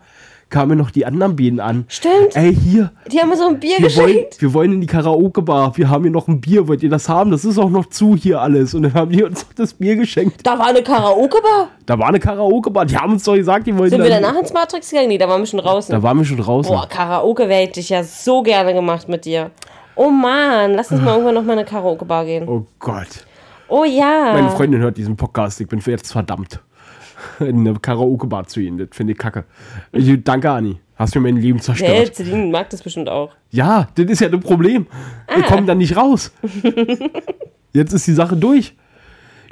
kamen 0.51 0.79
noch 0.79 0.91
die 0.91 1.05
anderen 1.05 1.37
Bienen 1.37 1.61
an. 1.61 1.85
Stimmt. 1.89 2.35
Ey, 2.35 2.55
hier, 2.55 2.91
Die 3.13 3.19
haben 3.19 3.29
mir 3.29 3.37
so 3.37 3.49
ein 3.49 3.61
Bier 3.61 3.77
wir 3.79 3.95
wollen, 3.97 4.07
geschenkt. 4.15 4.41
wir 4.41 4.55
wollen 4.55 4.73
in 4.73 4.81
die 4.81 4.87
Karaoke-Bar. 4.87 5.77
Wir 5.77 5.91
haben 5.91 6.05
hier 6.05 6.11
noch 6.11 6.27
ein 6.29 6.41
Bier. 6.41 6.69
Wollt 6.69 6.83
ihr 6.83 6.89
das 6.89 7.09
haben? 7.09 7.31
Das 7.31 7.45
ist 7.45 7.59
auch 7.59 7.69
noch 7.69 7.87
zu 7.87 8.17
hier 8.17 8.41
alles. 8.41 8.73
Und 8.75 8.85
dann 8.85 8.95
haben 8.95 9.11
die 9.11 9.23
uns 9.23 9.45
noch 9.45 9.53
das 9.53 9.75
Bier 9.75 9.97
geschenkt. 9.97 10.47
Da 10.47 10.59
war 10.59 10.69
eine 10.69 10.83
Karaoke-Bar. 10.83 11.69
Da 11.85 11.99
war 11.99 12.09
eine 12.09 12.19
Karaoke-Bar. 12.19 12.87
Die 12.87 12.97
haben 12.97 13.13
uns 13.13 13.25
doch 13.25 13.35
gesagt, 13.35 13.67
die 13.67 13.77
wollen 13.77 13.91
Sind 13.91 14.03
wir 14.03 14.09
danach 14.09 14.37
ins 14.39 14.53
Matrix 14.53 14.91
gegangen? 14.91 15.09
Nee, 15.09 15.19
da 15.19 15.29
waren 15.29 15.43
wir 15.43 15.47
schon 15.47 15.61
draußen. 15.61 15.93
Da 15.95 16.03
waren 16.03 16.17
wir 16.17 16.25
schon 16.25 16.39
draußen. 16.39 16.73
Boah, 16.73 16.89
Karaoke 16.89 17.47
hätte 17.47 17.81
ich 17.81 17.91
ja 17.91 18.03
so 18.03 18.43
gerne 18.43 18.73
gemacht 18.73 19.09
mit 19.09 19.27
dir. 19.27 19.51
Oh 19.99 20.11
Mann, 20.11 20.75
lass 20.75 20.93
uns 20.93 21.03
mal 21.03 21.15
irgendwann 21.15 21.35
noch 21.35 21.43
mal 21.43 21.55
in 21.55 21.59
eine 21.59 21.69
Karaoke-Bar 21.69 22.25
gehen. 22.25 22.49
Oh 22.49 22.65
Gott. 22.79 23.27
Oh 23.67 23.83
ja. 23.85 24.31
Meine 24.33 24.51
Freundin 24.51 24.81
hört 24.81 24.97
diesen 24.97 25.17
Podcast. 25.17 25.61
Ich 25.61 25.67
bin 25.67 25.81
für 25.81 25.91
jetzt 25.91 26.13
verdammt. 26.13 26.61
In 27.41 27.67
eine 27.67 27.75
Karaoke-Bar 27.81 28.47
zu 28.47 28.61
gehen. 28.61 28.79
Das 28.79 28.91
finde 28.93 29.15
ich 29.15 29.19
kacke. 29.19 29.45
Ich, 29.91 30.23
danke, 30.23 30.53
Anni. 30.53 30.79
Hast 30.95 31.17
mir 31.17 31.21
mein 31.21 31.37
Leben 31.39 31.59
zerstört. 31.59 31.91
Hey, 31.91 32.13
Celine 32.13 32.47
mag 32.47 32.71
das 32.71 32.81
bestimmt 32.81 33.09
auch. 33.09 33.33
Ja, 33.51 33.89
das 33.97 34.07
ist 34.07 34.21
ja 34.21 34.29
das 34.29 34.41
Problem. 34.41 34.87
Wir 35.35 35.43
kommen 35.43 35.67
da 35.67 35.75
nicht 35.75 35.97
raus. 35.97 36.33
Jetzt 37.73 37.93
ist 37.93 38.07
die 38.07 38.15
Sache 38.15 38.37
durch. 38.37 38.77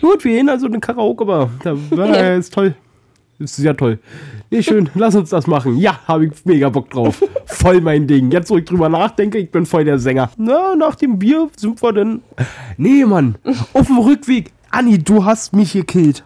Gut, 0.01 0.25
wir 0.25 0.31
gehen 0.31 0.49
also 0.49 0.67
in 0.67 0.75
eine 0.75 0.81
Karaoke-Bar. 0.81 1.51
Da 1.65 1.75
ja. 1.75 2.37
ist 2.37 2.55
toll. 2.55 2.77
Das 3.41 3.59
ist 3.59 3.65
ja 3.65 3.75
toll. 3.75 3.99
Nee, 4.51 4.63
schön, 4.63 4.89
lass 4.95 5.15
uns 5.17 5.31
das 5.31 5.47
machen. 5.47 5.77
Ja, 5.77 5.99
habe 6.07 6.27
ich 6.27 6.33
mega 6.45 6.69
Bock 6.69 6.91
drauf. 6.91 7.23
Voll 7.47 7.81
mein 7.81 8.07
Ding. 8.07 8.31
Jetzt, 8.31 8.49
wo 8.51 8.59
ich 8.59 8.65
drüber 8.65 8.89
nachdenke, 8.89 9.39
ich 9.39 9.51
bin 9.51 9.67
voll 9.67 9.85
der 9.85 9.99
Sänger. 9.99 10.31
Na, 10.37 10.77
nach 10.77 10.95
dem 10.95 11.19
Bier 11.19 11.49
sind 11.57 11.83
wir 11.83 11.93
dann. 11.93 12.23
Nee, 12.77 13.05
Mann. 13.05 13.37
Auf 13.73 13.87
dem 13.87 13.99
Rückweg. 13.99 14.53
Anni, 14.71 14.99
du 14.99 15.25
hast 15.25 15.55
mich 15.55 15.73
gekillt. 15.73 16.25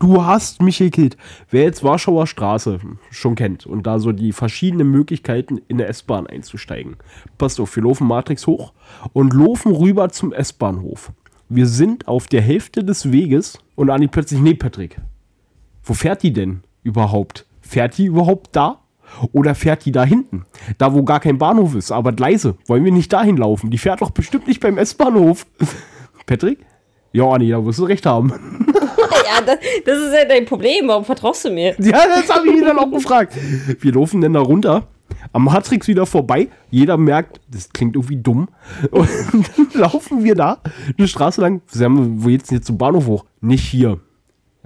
Du 0.00 0.24
hast 0.24 0.62
mich 0.62 0.78
gekillt. 0.78 1.16
Wer 1.50 1.62
jetzt 1.62 1.84
Warschauer 1.84 2.26
Straße 2.26 2.80
schon 3.10 3.36
kennt 3.36 3.66
und 3.66 3.86
da 3.86 4.00
so 4.00 4.10
die 4.10 4.32
verschiedenen 4.32 4.90
Möglichkeiten 4.90 5.60
in 5.68 5.78
der 5.78 5.88
S-Bahn 5.88 6.26
einzusteigen. 6.26 6.96
Passt 7.38 7.60
auf, 7.60 7.74
wir 7.76 7.84
laufen 7.84 8.08
Matrix 8.08 8.46
hoch 8.46 8.72
und 9.12 9.32
laufen 9.32 9.72
rüber 9.72 10.08
zum 10.08 10.32
S-Bahnhof. 10.32 11.12
Wir 11.48 11.66
sind 11.66 12.08
auf 12.08 12.26
der 12.26 12.42
Hälfte 12.42 12.82
des 12.82 13.12
Weges 13.12 13.58
und 13.76 13.90
Anni 13.90 14.08
plötzlich, 14.08 14.40
nee, 14.40 14.54
Patrick, 14.54 14.96
wo 15.84 15.94
fährt 15.94 16.22
die 16.22 16.32
denn 16.32 16.62
überhaupt? 16.84 17.46
Fährt 17.60 17.98
die 17.98 18.06
überhaupt 18.06 18.54
da? 18.54 18.80
Oder 19.32 19.54
fährt 19.54 19.84
die 19.84 19.92
da 19.92 20.04
hinten? 20.04 20.44
Da, 20.78 20.94
wo 20.94 21.02
gar 21.02 21.20
kein 21.20 21.38
Bahnhof 21.38 21.74
ist, 21.74 21.92
aber 21.92 22.12
leise. 22.12 22.56
Wollen 22.66 22.84
wir 22.84 22.92
nicht 22.92 23.12
dahin 23.12 23.36
laufen? 23.36 23.70
Die 23.70 23.78
fährt 23.78 24.00
doch 24.02 24.10
bestimmt 24.10 24.46
nicht 24.46 24.60
beim 24.60 24.78
S-Bahnhof. 24.78 25.46
Patrick? 26.26 26.60
Ja, 27.12 27.28
Anni, 27.28 27.48
da 27.48 27.64
wirst 27.64 27.78
du 27.78 27.84
recht 27.84 28.06
haben. 28.06 28.32
Ja, 29.26 29.40
das, 29.40 29.56
das 29.84 29.98
ist 29.98 30.12
ja 30.12 30.24
dein 30.26 30.44
Problem. 30.44 30.86
Warum 30.86 31.04
vertraust 31.04 31.44
du 31.44 31.50
mir? 31.50 31.74
Ja, 31.78 32.06
das 32.06 32.28
habe 32.32 32.46
ich 32.48 32.56
ihn 32.56 32.64
dann 32.64 32.78
auch 32.78 32.90
gefragt. 32.90 33.34
Wir 33.80 33.92
laufen 33.92 34.20
dann 34.20 34.34
da 34.34 34.40
runter, 34.40 34.86
am 35.32 35.44
Matrix 35.44 35.88
wieder 35.88 36.06
vorbei. 36.06 36.48
Jeder 36.70 36.96
merkt, 36.96 37.40
das 37.50 37.70
klingt 37.70 37.96
irgendwie 37.96 38.16
dumm. 38.16 38.48
Und 38.90 39.08
dann 39.56 39.80
laufen 39.80 40.24
wir 40.24 40.34
da 40.34 40.58
eine 40.96 41.08
Straße 41.08 41.40
lang. 41.40 41.62
Sagen 41.66 41.96
wir, 41.96 42.24
wo 42.24 42.28
geht's 42.28 42.48
denn 42.48 42.58
jetzt 42.58 42.66
zum 42.66 42.78
Bahnhof 42.78 43.06
hoch? 43.06 43.24
Nicht 43.40 43.64
hier. 43.64 44.00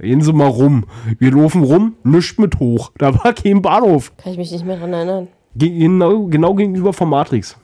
Gehen 0.01 0.21
Sie 0.21 0.33
mal 0.33 0.47
rum. 0.49 0.85
Wir 1.19 1.33
laufen 1.33 1.63
rum, 1.65 1.95
nichts 2.05 2.39
mit 2.39 2.59
hoch. 2.61 2.93
Da 2.99 3.13
war 3.15 3.33
kein 3.33 3.61
Bahnhof. 3.63 4.17
Kann 4.17 4.33
ich 4.33 4.39
mich 4.39 4.53
nicht 4.53 4.65
mehr 4.65 4.77
dran 4.77 4.93
erinnern. 4.93 5.29
Ge- 5.57 5.77
Genau, 5.77 6.27
genau 6.27 6.55
gegenüber 6.55 6.93
vom 6.93 7.11
Matrix. 7.11 7.57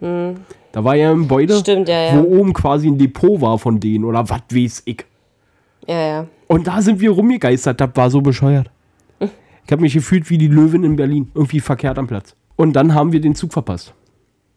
Da 0.00 0.82
war 0.84 0.96
ja 0.96 1.10
ein 1.12 1.20
Gebäude, 1.22 1.56
Stimmt, 1.58 1.88
ja, 1.88 2.14
ja. 2.14 2.16
wo 2.22 2.40
oben 2.40 2.52
quasi 2.52 2.88
ein 2.88 2.98
Depot 2.98 3.40
war 3.40 3.58
von 3.58 3.78
denen 3.78 4.04
oder 4.04 4.28
was 4.28 4.40
weiß 4.52 4.82
ich. 4.86 5.04
Ja, 5.86 6.06
ja. 6.06 6.26
Und 6.48 6.66
da 6.66 6.80
sind 6.82 7.00
wir 7.00 7.10
rumgegeistert. 7.10 7.80
Das 7.80 7.90
war 7.94 8.10
so 8.10 8.20
bescheuert. 8.20 8.70
Ich 9.66 9.72
habe 9.72 9.80
mich 9.80 9.94
gefühlt 9.94 10.28
wie 10.28 10.36
die 10.36 10.48
Löwin 10.48 10.84
in 10.84 10.96
Berlin. 10.96 11.30
Irgendwie 11.34 11.60
verkehrt 11.60 11.98
am 11.98 12.06
Platz. 12.06 12.34
Und 12.56 12.74
dann 12.74 12.92
haben 12.94 13.12
wir 13.12 13.20
den 13.22 13.34
Zug 13.34 13.50
verpasst. 13.54 13.94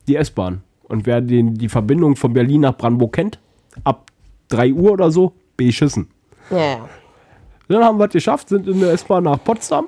Die 0.10 0.18
S-Bahn. 0.18 0.64
Und 0.84 1.06
wer 1.06 1.22
den, 1.22 1.54
die 1.54 1.70
Verbindung 1.70 2.18
von 2.18 2.34
Berlin 2.34 2.60
nach 2.62 2.76
Brandenburg 2.78 3.14
kennt, 3.14 3.40
ab 3.86 4.12
3 4.50 4.74
Uhr 4.74 4.92
oder 4.92 5.10
so, 5.10 5.32
beschissen. 5.56 6.08
Ja, 6.50 6.58
ja. 6.58 6.90
Dann 7.68 7.84
haben 7.84 8.00
wir 8.00 8.06
es 8.06 8.14
geschafft, 8.14 8.50
sind 8.50 8.68
in 8.68 8.80
der 8.80 8.92
S-Bahn 8.94 9.26
nach 9.26 9.44
Potsdam. 9.44 9.88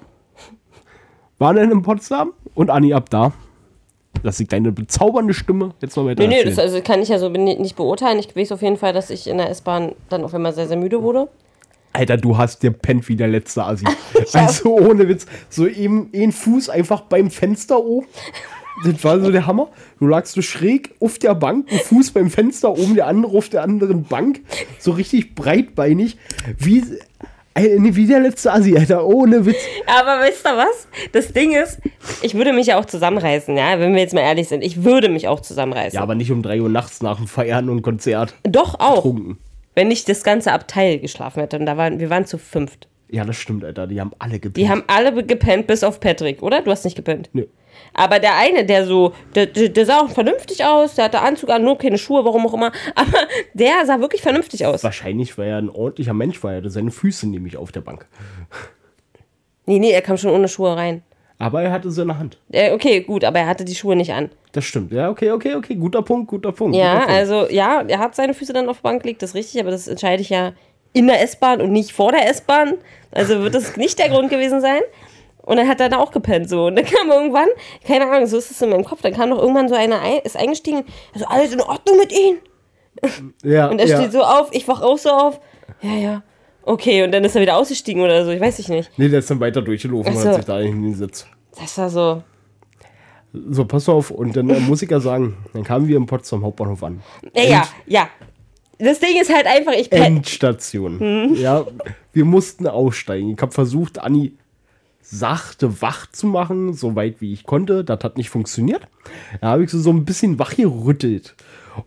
Waren 1.38 1.56
dann 1.56 1.72
in 1.72 1.82
Potsdam 1.82 2.34
und 2.54 2.69
Anni 2.69 2.93
ab 2.93 3.10
da. 3.10 3.32
Lass 4.24 4.39
ich 4.39 4.50
deine 4.50 4.72
bezaubernde 4.72 5.34
Stimme 5.34 5.74
jetzt 5.80 5.95
noch 5.95 6.06
weiter 6.06 6.22
Nee, 6.22 6.28
nee, 6.28 6.43
das 6.43 6.60
also 6.60 6.82
kann 6.82 7.02
ich 7.02 7.08
ja 7.08 7.19
so 7.19 7.30
nicht 7.30 7.78
beurteilen. 7.78 8.19
Ich 8.19 8.36
weiß 8.36 8.52
auf 8.52 8.62
jeden 8.62 8.76
Fall, 8.76 8.91
dass 8.91 9.10
ich 9.10 9.28
in 9.28 9.38
der 9.38 9.50
S-Bahn 9.50 9.93
dann 10.10 10.26
auf 10.26 10.34
einmal 10.34 10.54
sehr, 10.54 10.67
sehr 10.67 10.78
müde 10.78 11.02
wurde. 11.02 11.30
Alter, 11.93 12.17
du 12.17 12.38
hast 12.38 12.62
dir 12.62 12.72
pennt 12.72 13.08
wie 13.08 13.15
der 13.15 13.30
letzte 13.30 13.63
Assi. 13.63 13.86
also 14.34 14.78
ohne 14.78 15.08
Witz. 15.08 15.26
So 15.50 15.67
eben 15.67 16.12
ein 16.13 16.32
Fuß 16.32 16.69
einfach 16.69 17.02
beim 17.02 17.32
Fenster 17.32 17.84
oben. 17.84 18.08
Das 18.86 19.03
war 19.03 19.19
so 19.19 19.32
der 19.32 19.45
Hammer. 19.45 19.69
Du 19.99 20.08
lagst 20.08 20.34
so 20.34 20.41
schräg 20.41 20.95
auf 20.99 21.19
der 21.19 21.36
Bank, 21.36 21.67
ein 21.71 21.79
Fuß 21.79 22.12
beim 22.12 22.29
Fenster 22.29 22.71
oben, 22.71 22.95
der 22.95 23.08
andere 23.08 23.38
auf 23.38 23.49
der 23.49 23.63
anderen 23.63 24.03
Bank. 24.03 24.41
So 24.79 24.91
richtig 24.91 25.36
breitbeinig. 25.36 26.17
Wie, 26.58 26.84
äh, 27.55 27.77
nee, 27.77 27.95
wie 27.95 28.08
der 28.08 28.21
letzte 28.21 28.53
Assi, 28.53 28.77
Alter. 28.77 29.05
Ohne 29.05 29.45
Witz. 29.45 29.58
Aber 29.86 30.21
weißt 30.21 30.45
du 30.45 30.49
was? 30.51 30.88
Das 31.12 31.34
Ding 31.34 31.51
ist, 31.51 31.79
ich 32.21 32.36
würde 32.36 32.53
mich 32.53 32.67
ja 32.67 32.79
auch 32.79 32.86
zusammenreißen, 32.86 33.58
ja, 33.58 33.79
wenn 33.79 33.93
wir 33.93 34.01
jetzt 34.01 34.13
mal 34.13 34.21
ehrlich 34.21 34.47
sind. 34.47 34.63
Ich 34.63 34.84
würde 34.84 35.10
mich 35.10 35.27
auch 35.27 35.41
zusammenreißen. 35.41 35.97
Ja, 35.97 36.01
aber 36.01 36.15
nicht 36.15 36.32
um 36.32 36.41
3 36.41 36.62
Uhr 36.62 36.69
nachts 36.69 37.01
nach 37.01 37.17
dem 37.17 37.27
Feiern 37.27 37.69
und 37.69 37.82
Konzert. 37.82 38.34
Doch 38.43 38.79
auch, 38.79 39.01
Trunken. 39.01 39.38
wenn 39.75 39.91
ich 39.91 40.05
das 40.05 40.23
ganze 40.23 40.53
Abteil 40.53 40.99
geschlafen 40.99 41.41
hätte. 41.41 41.58
Und 41.60 41.65
da 41.65 41.75
waren, 41.75 41.99
wir 41.99 42.10
waren 42.10 42.25
zu 42.25 42.38
fünft. 42.38 42.88
Ja, 43.12 43.25
das 43.25 43.38
stimmt, 43.38 43.65
Alter. 43.65 43.88
Die 43.88 43.99
haben 43.99 44.12
alle 44.19 44.39
gepennt. 44.39 44.58
Die 44.58 44.69
haben 44.69 44.84
alle 44.88 45.23
gepennt, 45.25 45.67
bis 45.67 45.84
auf 45.84 45.99
Patrick, 45.99 46.43
oder? 46.43 46.62
Du 46.62 46.71
hast 46.71 46.86
nicht 46.86 46.95
gepennt. 46.95 47.29
Nö. 47.34 47.45
Aber 47.99 48.19
der 48.19 48.38
eine, 48.38 48.65
der 48.65 48.85
so, 48.85 49.13
der, 49.35 49.45
der, 49.45 49.85
sah 49.85 49.99
auch 49.99 50.09
vernünftig 50.09 50.63
aus, 50.63 50.95
der 50.95 51.05
hatte 51.05 51.19
Anzug 51.19 51.49
an, 51.49 51.65
nur 51.65 51.77
keine 51.77 51.97
Schuhe, 51.97 52.23
warum 52.23 52.47
auch 52.47 52.53
immer. 52.53 52.71
Aber 52.95 53.27
der 53.53 53.85
sah 53.85 53.99
wirklich 53.99 54.21
vernünftig 54.21 54.65
aus. 54.65 54.85
Wahrscheinlich, 54.85 55.38
weil 55.38 55.49
er 55.49 55.57
ein 55.57 55.69
ordentlicher 55.69 56.13
Mensch 56.13 56.41
war. 56.41 56.51
Er 56.51 56.57
hatte 56.57 56.69
seine 56.69 56.91
Füße 56.91 57.27
nämlich 57.27 57.57
auf 57.57 57.73
der 57.73 57.81
Bank. 57.81 58.07
Nee, 59.65 59.79
nee, 59.79 59.91
er 59.91 60.01
kam 60.01 60.17
schon 60.17 60.31
ohne 60.31 60.47
Schuhe 60.47 60.77
rein. 60.77 61.03
Aber 61.39 61.62
er 61.62 61.71
hatte 61.71 61.91
sie 61.91 62.01
in 62.01 62.07
der 62.07 62.17
Hand. 62.17 62.38
Äh, 62.51 62.71
okay, 62.71 63.01
gut, 63.01 63.25
aber 63.25 63.39
er 63.39 63.47
hatte 63.47 63.65
die 63.65 63.75
Schuhe 63.75 63.97
nicht 63.97 64.13
an. 64.13 64.29
Das 64.53 64.63
stimmt. 64.63 64.93
Ja, 64.93 65.09
okay, 65.09 65.31
okay, 65.31 65.55
okay. 65.55 65.75
Guter 65.75 66.01
Punkt, 66.01 66.29
guter 66.29 66.53
Punkt. 66.53 66.77
Ja, 66.77 66.93
guter 66.93 67.05
Punkt. 67.05 67.19
also 67.19 67.49
ja, 67.49 67.83
er 67.85 67.99
hat 67.99 68.15
seine 68.15 68.33
Füße 68.33 68.53
dann 68.53 68.69
auf 68.69 68.77
der 68.77 68.89
Bank 68.89 69.03
gelegt, 69.03 69.21
das 69.21 69.31
ist 69.31 69.35
richtig, 69.35 69.62
aber 69.62 69.71
das 69.71 69.89
entscheide 69.89 70.21
ich 70.21 70.29
ja 70.29 70.53
in 70.93 71.07
der 71.07 71.21
S-Bahn 71.21 71.62
und 71.62 71.71
nicht 71.73 71.91
vor 71.91 72.13
der 72.13 72.29
S-Bahn. 72.29 72.75
Also 73.12 73.41
wird 73.41 73.55
das 73.55 73.75
nicht 73.75 73.99
der 73.99 74.09
Grund 74.09 74.29
gewesen 74.29 74.62
sein. 74.62 74.81
Und 75.49 75.57
dann 75.57 75.67
hat 75.67 75.81
er 75.81 75.89
da 75.89 75.97
auch 75.97 76.12
gepennt 76.12 76.47
so. 76.47 76.67
Und 76.67 76.75
dann 76.75 76.85
kam 76.85 77.09
irgendwann, 77.09 77.47
keine 77.83 78.07
Ahnung, 78.07 78.27
so 78.27 78.38
ist 78.38 78.51
es 78.51 78.62
in 78.62 78.69
meinem 78.69 78.85
Kopf, 78.85 79.01
dann 79.01 79.13
kam 79.13 79.31
doch 79.31 79.39
irgendwann 79.39 79.67
so 79.67 79.73
einer 79.73 79.99
ein, 79.99 80.19
ist 80.23 80.38
eingestiegen, 80.38 80.83
also 81.12 81.25
alles 81.25 81.51
in 81.51 81.59
Ordnung 81.59 81.97
mit 81.97 82.12
ihm. 82.12 82.38
Ja, 83.41 83.67
Und 83.71 83.79
er 83.79 83.88
ja. 83.88 83.97
steht 83.97 84.12
so 84.12 84.21
auf, 84.21 84.49
ich 84.51 84.67
wach 84.67 84.83
auch 84.83 84.99
so 84.99 85.09
auf. 85.09 85.39
Ja, 85.81 85.95
ja. 85.95 86.23
Okay, 86.62 87.01
und 87.03 87.12
dann 87.12 87.23
ist 87.23 87.35
er 87.35 87.41
wieder 87.41 87.57
ausgestiegen 87.57 88.03
oder 88.03 88.25
so, 88.25 88.29
ich 88.29 88.39
weiß 88.39 88.59
ich 88.59 88.69
nicht. 88.69 88.91
Nee, 88.97 89.09
der 89.09 89.19
ist 89.19 89.31
dann 89.31 89.39
weiter 89.39 89.63
durchgelaufen 89.63 90.13
Ach 90.15 90.21
und 90.21 90.27
hat 90.27 90.35
sich 90.35 90.45
da 90.45 90.59
hingesetzt. 90.59 91.25
Das 91.59 91.75
war 91.79 91.89
so. 91.89 92.21
So, 93.33 93.65
pass 93.65 93.89
auf. 93.89 94.12
Und 94.12 94.35
dann 94.35 94.51
äh, 94.51 94.59
muss 94.59 94.83
ich 94.83 94.91
ja 94.91 94.99
sagen, 94.99 95.35
dann 95.53 95.63
kamen 95.63 95.88
wir 95.88 95.97
im 95.97 96.05
Potsdam 96.05 96.43
Hauptbahnhof 96.43 96.83
an. 96.83 97.01
Ja, 97.33 97.43
ja, 97.43 97.67
ja. 97.88 98.09
Das 98.77 98.99
Ding 98.99 99.19
ist 99.19 99.33
halt 99.33 99.47
einfach, 99.47 99.73
ich 99.73 99.91
Endstation. 99.91 100.99
Hm. 100.99 101.35
Ja, 101.35 101.65
wir 102.13 102.25
mussten 102.25 102.67
aussteigen. 102.67 103.33
Ich 103.33 103.41
habe 103.41 103.51
versucht, 103.51 103.97
Anni 103.97 104.33
sachte 105.12 105.82
wach 105.82 106.06
zu 106.12 106.28
machen, 106.28 106.74
so 106.74 106.95
weit 106.95 107.15
wie 107.19 107.34
ich 107.34 107.43
konnte. 107.43 107.84
Das 107.84 108.04
hat 108.04 108.17
nicht 108.17 108.30
funktioniert. 108.30 108.88
Da 109.41 109.48
habe 109.50 109.63
ich 109.63 109.72
sie 109.72 109.80
so 109.82 109.89
ein 109.91 110.06
bisschen 110.06 110.38
wach 110.39 110.56
gerüttelt. 110.56 111.36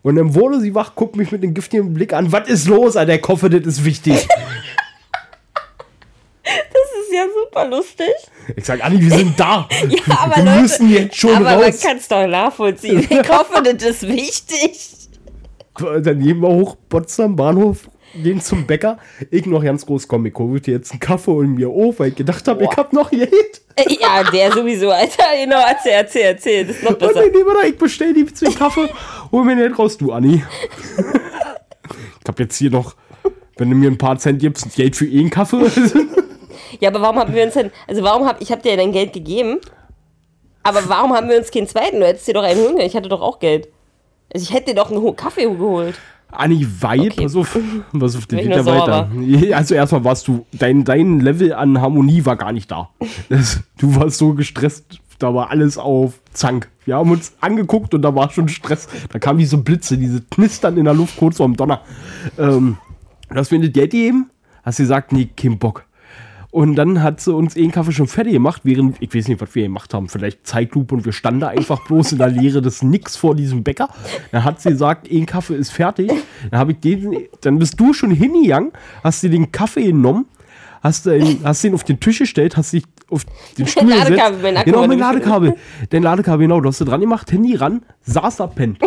Und 0.03 0.17
dann 0.17 0.35
wurde 0.35 0.61
sie 0.61 0.75
wach, 0.75 0.95
guckt 0.95 1.17
mich 1.17 1.31
mit 1.33 1.43
einem 1.43 1.55
giftigen 1.55 1.93
Blick 1.95 2.13
an. 2.15 2.33
Was 2.33 2.49
ist 2.49 2.67
los? 2.67 2.97
Alter, 2.97 3.07
der 3.13 3.21
Koffer, 3.21 3.49
das 3.49 3.67
ist 3.67 3.85
wichtig. 3.85 4.27
Das 6.45 7.07
ist 7.07 7.13
ja 7.15 7.25
super 7.45 7.69
lustig. 7.69 8.09
Ich 8.57 8.65
sag, 8.65 8.85
Anni, 8.85 9.01
wir 9.01 9.17
sind 9.17 9.39
da. 9.39 9.69
Ja, 9.89 10.19
aber 10.19 10.37
wir 10.37 10.45
Leute, 10.45 10.61
müssen 10.63 10.91
jetzt 10.91 11.17
schon 11.17 11.37
aber 11.37 11.45
man 11.45 11.63
raus. 11.63 11.81
kann 11.81 11.97
es 11.99 12.09
doch 12.09 12.27
nachvollziehen. 12.27 13.07
Ich 13.09 13.29
hoffe, 13.29 13.63
das 13.65 13.83
ist 13.83 14.09
wichtig. 14.09 15.09
Dann 15.79 16.19
gehen 16.21 16.41
wir 16.41 16.49
hoch, 16.49 16.77
Potsdam, 16.89 17.37
Bahnhof, 17.37 17.89
gehen 18.14 18.40
zum 18.40 18.66
Bäcker. 18.66 18.98
Ich 19.31 19.46
noch 19.46 19.62
ganz 19.62 19.87
groß, 19.87 20.09
komm, 20.09 20.27
ich 20.27 20.35
hole 20.35 20.61
dir 20.61 20.75
jetzt 20.75 20.90
einen 20.92 21.01
Kaffee 21.01 21.31
und 21.31 21.55
mir 21.55 21.68
auf, 21.68 21.98
weil 22.01 22.09
ich 22.09 22.16
gedacht 22.16 22.46
habe, 22.48 22.64
ich 22.64 22.77
hab 22.77 22.92
noch 22.92 23.11
Geld. 23.11 23.31
Äh, 23.77 23.96
Ja, 24.01 24.22
der 24.31 24.53
sowieso, 24.53 24.90
Alter. 24.90 25.25
Genau, 25.44 25.61
erzähl, 25.68 25.92
erzähl, 25.92 26.22
erzähl. 26.22 26.66
Das 26.66 26.77
ist 26.77 26.83
noch 26.83 26.90
Und 26.90 26.98
besser. 26.98 27.14
dann 27.14 27.31
nehmen 27.31 27.46
wir 27.46 27.55
da, 27.55 27.62
ich 27.66 27.79
bestell 27.79 28.12
die 28.14 28.27
zwei 28.27 28.53
Kaffee, 28.53 28.88
hol 29.31 29.44
mir 29.44 29.57
nicht 29.57 29.79
raus, 29.79 29.96
du 29.96 30.12
Anni. 30.12 30.42
ich 30.98 32.29
hab 32.29 32.38
jetzt 32.38 32.57
hier 32.57 32.70
noch, 32.70 32.94
wenn 33.57 33.70
du 33.70 33.77
mir 33.77 33.90
ein 33.90 33.98
paar 33.98 34.18
Cent 34.18 34.40
gibst, 34.40 34.75
Geld 34.75 34.96
für 34.96 35.07
einen 35.07 35.31
Kaffee. 35.31 35.64
Ja, 36.81 36.88
aber 36.90 37.03
warum 37.03 37.18
haben 37.18 37.35
wir 37.35 37.44
uns 37.44 37.55
denn, 37.55 37.70
also 37.87 38.03
warum 38.03 38.27
hab, 38.27 38.40
ich 38.40 38.51
hab 38.51 38.62
dir 38.62 38.70
ja 38.70 38.77
dein 38.77 38.92
Geld 38.92 39.12
gegeben, 39.12 39.59
aber 40.62 40.81
warum 40.88 41.12
haben 41.14 41.29
wir 41.29 41.37
uns 41.37 41.51
keinen 41.51 41.66
zweiten? 41.66 42.01
Du 42.01 42.07
hättest 42.07 42.27
dir 42.29 42.35
doch 42.35 42.42
einen 42.44 42.61
holen 42.61 42.75
können. 42.77 42.87
Ich 42.87 42.96
hatte 42.96 43.09
doch 43.09 43.20
auch 43.20 43.38
Geld. 43.40 43.68
Also 44.33 44.44
ich 44.44 44.55
hätte 44.55 44.70
dir 44.70 44.77
doch 44.77 44.90
einen 44.90 45.16
Kaffee 45.16 45.42
geholt. 45.44 45.98
Anni, 46.33 46.66
weil, 46.81 47.01
Okay. 47.03 47.23
pass 47.23 47.37
auf, 47.37 47.59
pass 47.99 48.16
auf, 48.16 48.27
das 48.27 48.38
geht 48.40 48.51
ja 48.51 48.64
weiter. 48.66 49.11
Also 49.55 49.75
erstmal 49.75 50.05
warst 50.05 50.29
du, 50.29 50.47
dein, 50.53 50.85
dein 50.85 51.21
Level 51.21 51.53
an 51.53 51.81
Harmonie 51.81 52.25
war 52.25 52.37
gar 52.37 52.53
nicht 52.53 52.71
da. 52.71 52.90
Das, 53.29 53.61
du 53.79 53.95
warst 53.97 54.18
so 54.18 54.35
gestresst, 54.35 55.01
da 55.18 55.35
war 55.35 55.51
alles 55.51 55.79
auf 55.79 56.21
Zank. 56.33 56.68
Wir 56.85 56.97
haben 56.97 57.11
uns 57.11 57.35
angeguckt 57.40 57.95
und 57.95 58.03
da 58.03 58.14
war 58.14 58.31
schon 58.31 58.49
Stress. 58.49 58.88
Da 59.12 59.18
kamen 59.18 59.38
diese 59.38 59.59
Blitze, 59.59 59.97
diese 59.97 60.21
Knistern 60.23 60.77
in 60.77 60.85
der 60.85 60.95
Luft 60.95 61.16
kurz 61.16 61.37
vorm 61.37 61.57
Donner. 61.57 61.83
Ähm, 62.38 62.77
das 63.29 63.49
findet 63.49 63.75
Geld 63.75 63.95
eben? 63.95 64.31
Hast 64.64 64.79
du 64.79 64.83
gesagt, 64.83 65.12
nee, 65.12 65.29
kein 65.37 65.59
Bock. 65.59 65.85
Und 66.53 66.77
dann 66.77 67.03
hat 67.03 67.19
sie 67.23 67.33
uns 67.33 67.57
einen 67.57 67.73
Kaffee 67.73 67.93
schon 67.93 68.07
fertig 68.07 68.35
gemacht, 68.35 68.61
während, 68.65 69.01
ich 69.01 69.15
weiß 69.15 69.27
nicht, 69.29 69.41
was 69.41 69.55
wir 69.55 69.62
gemacht 69.62 69.95
haben, 69.95 70.11
vielleicht 70.11 70.47
Zeitlupe 70.47 70.95
und 70.95 71.07
wir 71.07 71.12
standen 71.15 71.41
da 71.41 71.49
einfach 71.49 71.83
bloß 71.87 72.12
in 72.12 72.19
der 72.19 72.29
Leere 72.29 72.61
des 72.61 72.83
Nix 72.83 73.17
vor 73.17 73.35
diesem 73.35 73.62
Bäcker. 73.65 73.88
Dann 74.33 74.45
hat 74.45 74.61
sie 74.61 74.69
gesagt, 74.69 75.11
ein 75.11 75.25
Kaffee 75.25 75.55
ist 75.55 75.71
fertig. 75.71 76.12
Dann 76.51 76.61
habe 76.61 76.73
ich 76.73 76.81
den, 76.81 77.17
dann 77.41 77.59
bist 77.59 77.81
du 77.81 77.95
schon 77.95 78.11
hingegangen, 78.11 78.71
hast 79.03 79.23
dir 79.23 79.31
den 79.31 79.51
Kaffee 79.51 79.87
genommen, 79.87 80.27
hast 80.83 81.07
den, 81.07 81.41
hast 81.43 81.65
den 81.65 81.73
auf 81.73 81.85
den 81.85 81.99
Tisch 82.01 82.19
gestellt, 82.19 82.59
hast 82.59 82.75
dich 82.75 82.85
auf 83.09 83.25
den 83.57 83.67
Stuhl 83.67 83.88
Ladekabel, 83.88 84.43
gesetzt. 84.43 84.65
genau, 84.67 84.87
mein 84.87 84.99
Ladekabel. 84.99 85.55
Dein 85.88 86.03
Ladekabel, 86.03 86.47
genau, 86.49 86.61
du 86.61 86.69
hast 86.69 86.83
du 86.83 86.85
dran 86.85 87.01
gemacht, 87.01 87.33
Handy 87.33 87.55
ran, 87.55 87.81
saß 88.03 88.37
da, 88.37 88.47
pennt. 88.47 88.79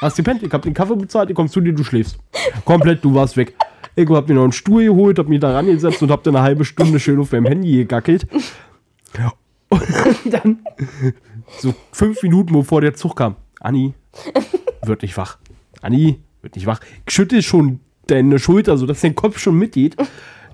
Hast 0.00 0.16
gepennt, 0.16 0.42
ich 0.42 0.52
hab 0.52 0.62
den 0.62 0.74
Kaffee 0.74 0.96
bezahlt, 0.96 1.30
ich 1.30 1.36
komm 1.36 1.48
zu 1.48 1.60
dir, 1.60 1.72
du 1.72 1.84
schläfst. 1.84 2.18
Komplett, 2.64 3.04
du 3.04 3.14
warst 3.14 3.36
weg. 3.36 3.54
Ich 3.94 4.08
hab 4.08 4.28
mir 4.28 4.34
noch 4.34 4.44
einen 4.44 4.52
Stuhl 4.52 4.84
geholt, 4.84 5.18
hab 5.18 5.28
mich 5.28 5.40
da 5.40 5.52
rangesetzt 5.52 6.02
und 6.02 6.10
hab 6.10 6.22
dann 6.22 6.36
eine 6.36 6.44
halbe 6.44 6.64
Stunde 6.64 6.98
schön 6.98 7.20
auf 7.20 7.32
meinem 7.32 7.46
Handy 7.46 7.72
gegackelt. 7.72 8.26
Und 9.68 9.80
dann, 10.32 10.58
so 11.58 11.74
fünf 11.92 12.22
Minuten 12.22 12.52
bevor 12.52 12.80
der 12.80 12.94
Zug 12.94 13.16
kam, 13.16 13.36
Anni, 13.60 13.94
wird 14.84 15.02
nicht 15.02 15.16
wach. 15.16 15.38
Anni, 15.80 16.20
wird 16.42 16.56
nicht 16.56 16.66
wach. 16.66 16.80
Ich 17.06 17.14
schüttel 17.14 17.42
schon 17.42 17.80
deine 18.06 18.38
Schulter, 18.38 18.76
sodass 18.76 19.00
dein 19.00 19.14
Kopf 19.14 19.38
schon 19.38 19.56
mitgeht. 19.56 19.96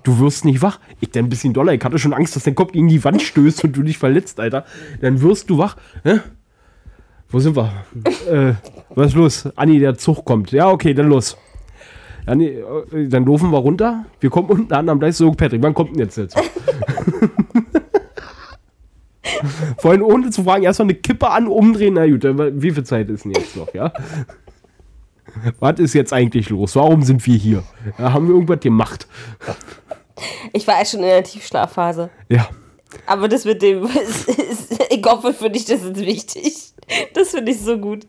Du 0.03 0.19
wirst 0.19 0.45
nicht 0.45 0.61
wach. 0.61 0.79
Ich 1.01 1.11
dann 1.11 1.25
ein 1.25 1.29
bisschen 1.29 1.53
doller. 1.53 1.73
Ich 1.73 1.83
hatte 1.83 1.99
schon 1.99 2.13
Angst, 2.13 2.35
dass 2.35 2.43
dein 2.43 2.55
Kopf 2.55 2.71
gegen 2.71 2.87
die 2.87 3.03
Wand 3.03 3.21
stößt 3.21 3.65
und 3.65 3.75
du 3.75 3.83
dich 3.83 3.97
verletzt, 3.97 4.39
Alter. 4.39 4.65
Dann 5.01 5.21
wirst 5.21 5.49
du 5.49 5.57
wach. 5.57 5.75
Hä? 6.03 6.19
Wo 7.29 7.39
sind 7.39 7.55
wir? 7.55 7.85
äh, 8.29 8.53
was 8.95 9.07
ist 9.07 9.15
los? 9.15 9.49
Anni, 9.55 9.79
der 9.79 9.97
Zug 9.97 10.25
kommt. 10.25 10.51
Ja, 10.51 10.69
okay, 10.69 10.93
dann 10.93 11.09
los. 11.09 11.37
Anni, 12.25 12.47
äh, 12.47 13.07
dann 13.07 13.25
laufen 13.25 13.51
wir 13.51 13.57
runter. 13.57 14.05
Wir 14.19 14.29
kommen 14.29 14.49
unten 14.49 14.73
an 14.73 14.89
am 14.89 14.99
Gleis. 14.99 15.17
So, 15.17 15.31
Patrick, 15.31 15.61
wann 15.61 15.73
kommt 15.73 15.91
denn 15.91 15.99
jetzt 15.99 16.15
Zug? 16.15 16.29
Vorhin 19.77 20.01
ohne 20.01 20.29
zu 20.31 20.43
fragen, 20.43 20.63
erstmal 20.63 20.87
eine 20.87 20.95
Kippe 20.95 21.29
an, 21.29 21.47
umdrehen. 21.47 21.93
Na 21.93 22.05
gut, 22.07 22.23
wie 22.23 22.71
viel 22.71 22.83
Zeit 22.83 23.09
ist 23.09 23.25
denn 23.25 23.31
jetzt 23.31 23.55
noch, 23.55 23.73
ja? 23.73 23.93
Was 25.59 25.79
ist 25.79 25.93
jetzt 25.93 26.11
eigentlich 26.11 26.49
los? 26.49 26.75
Warum 26.75 27.03
sind 27.03 27.25
wir 27.25 27.35
hier? 27.35 27.63
Ja, 27.97 28.13
haben 28.13 28.27
wir 28.27 28.33
irgendwas 28.33 28.59
gemacht? 28.59 29.07
Ich 30.53 30.67
war 30.67 30.81
echt 30.81 30.91
schon 30.91 31.01
in 31.01 31.07
der 31.07 31.23
Tiefschlafphase. 31.23 32.09
Ja. 32.27 32.49
Aber 33.05 33.27
das 33.27 33.45
mit 33.45 33.61
dem, 33.61 33.85
ist, 33.85 34.27
ist, 34.37 34.85
ich 34.89 35.05
hoffe 35.05 35.33
für 35.33 35.49
dich, 35.49 35.65
das 35.65 35.83
ist 35.83 35.97
wichtig. 35.97 36.73
Das 37.13 37.29
finde 37.29 37.51
ich 37.51 37.61
so 37.61 37.77
gut. 37.77 38.07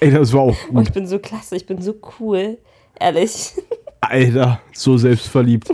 Ey, 0.00 0.10
das 0.10 0.32
war 0.32 0.40
auch 0.42 0.56
Oh, 0.70 0.74
gut. 0.74 0.88
ich 0.88 0.92
bin 0.92 1.06
so 1.06 1.18
klasse, 1.18 1.56
ich 1.56 1.66
bin 1.66 1.80
so 1.82 1.94
cool. 2.20 2.58
Ehrlich. 2.98 3.52
Alter, 4.00 4.60
so 4.72 4.96
selbstverliebt. 4.96 5.68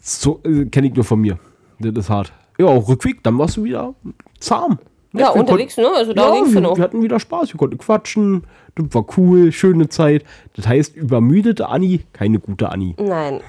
So, 0.00 0.40
äh, 0.44 0.66
kenne 0.66 0.88
ich 0.88 0.94
nur 0.94 1.04
von 1.04 1.20
mir. 1.20 1.38
Das 1.78 1.92
ist 1.94 2.10
hart. 2.10 2.32
Ja, 2.58 2.66
auch 2.66 2.88
Rückweg, 2.88 3.22
dann 3.22 3.38
warst 3.38 3.56
du 3.56 3.64
wieder 3.64 3.94
zahm. 4.38 4.78
Ja, 5.12 5.32
wir 5.34 5.40
unterwegs, 5.40 5.76
ne? 5.76 5.88
Also 5.94 6.12
da 6.12 6.28
ja, 6.28 6.34
ging's 6.34 6.52
wir, 6.54 6.68
auch. 6.68 6.76
wir 6.76 6.84
hatten 6.84 7.02
wieder 7.02 7.20
Spaß, 7.20 7.52
wir 7.52 7.58
konnten 7.58 7.78
quatschen. 7.78 8.44
Das 8.74 8.86
war 8.90 9.06
cool, 9.16 9.52
schöne 9.52 9.88
Zeit. 9.88 10.24
Das 10.56 10.66
heißt, 10.66 10.96
übermüdete 10.96 11.68
Anni, 11.68 12.00
keine 12.12 12.40
gute 12.40 12.70
Anni. 12.70 12.96
Nein, 12.98 13.40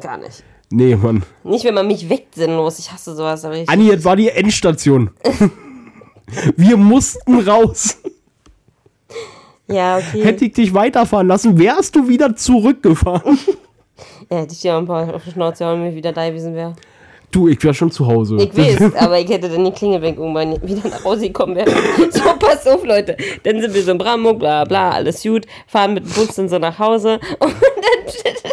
gar 0.00 0.18
nicht. 0.18 0.42
Nee, 0.70 0.96
Mann. 0.96 1.22
Nicht, 1.44 1.64
wenn 1.64 1.74
man 1.74 1.86
mich 1.86 2.08
weckt, 2.08 2.34
sinnlos. 2.34 2.78
Ich 2.78 2.90
hasse 2.92 3.14
sowas. 3.14 3.44
Aber 3.44 3.54
ich, 3.56 3.68
Anni, 3.68 3.86
jetzt 3.86 4.04
war 4.04 4.16
die 4.16 4.30
Endstation. 4.30 5.10
wir 6.56 6.76
mussten 6.76 7.40
raus. 7.40 7.98
Ja, 9.72 9.98
okay. 9.98 10.24
Hätte 10.24 10.44
ich 10.44 10.52
dich 10.52 10.74
weiterfahren 10.74 11.26
lassen, 11.26 11.58
wärst 11.58 11.96
du 11.96 12.08
wieder 12.08 12.34
zurückgefahren. 12.36 13.38
ja, 14.30 14.38
hätte 14.38 14.52
ich 14.52 14.60
dir 14.60 14.76
ein 14.76 14.86
paar 14.86 15.14
auf 15.14 15.24
die 15.24 15.30
Schnauze 15.30 15.64
hauen, 15.66 15.80
wenn 15.82 15.90
ich 15.90 15.96
wieder 15.96 16.12
da 16.12 16.28
gewesen 16.28 16.54
wäre. 16.54 16.74
Du, 17.32 17.48
ich 17.48 17.62
wäre 17.64 17.72
schon 17.72 17.90
zu 17.90 18.06
Hause. 18.06 18.36
Ich 18.36 18.54
weiß, 18.54 18.94
aber 18.96 19.18
ich 19.18 19.28
hätte 19.30 19.48
dann 19.48 19.64
die 19.64 19.70
Klingel 19.70 20.02
weg 20.02 20.18
irgendwann 20.18 20.60
wieder 20.62 20.86
nach 20.86 21.02
Hause 21.02 21.28
gekommen 21.28 21.56
wäre. 21.56 21.70
So, 22.10 22.20
pass 22.38 22.66
auf, 22.66 22.84
Leute. 22.84 23.16
Dann 23.42 23.58
sind 23.58 23.72
wir 23.72 23.82
so 23.82 23.92
in 23.92 23.98
Brandenburg, 23.98 24.38
bla 24.38 24.64
bla, 24.64 24.90
alles 24.90 25.22
gut, 25.22 25.46
fahren 25.66 25.94
mit 25.94 26.04
dem 26.04 26.12
Bus 26.12 26.36
dann 26.36 26.50
so 26.50 26.58
nach 26.58 26.78
Hause 26.78 27.18
und 27.38 27.54
dann 27.54 28.52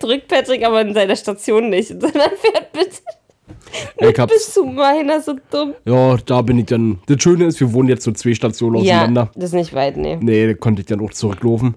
drückt 0.00 0.26
Patrick 0.26 0.64
aber 0.64 0.80
in 0.80 0.94
seiner 0.94 1.14
Station 1.14 1.70
nicht, 1.70 1.88
sondern 1.88 2.12
fährt 2.12 2.72
bis, 3.98 4.08
ich 4.10 4.18
hab's, 4.18 4.32
bis 4.32 4.54
zu 4.54 4.64
meiner, 4.64 5.20
so 5.20 5.34
dumm. 5.50 5.74
ja, 5.84 6.16
da 6.24 6.42
bin 6.42 6.58
ich 6.58 6.66
dann. 6.66 6.98
Das 7.06 7.22
Schöne 7.22 7.46
ist, 7.46 7.60
wir 7.60 7.72
wohnen 7.72 7.88
jetzt 7.88 8.04
so 8.04 8.12
zwei 8.12 8.34
Stationen 8.34 8.82
Ja, 8.84 8.96
auseinander. 8.98 9.30
das 9.34 9.44
ist 9.50 9.54
nicht 9.54 9.74
weit, 9.74 9.96
nee. 9.96 10.16
Nee, 10.20 10.46
da 10.48 10.54
konnte 10.54 10.80
ich 10.82 10.86
dann 10.86 11.00
auch 11.00 11.10
zurücklaufen. 11.12 11.74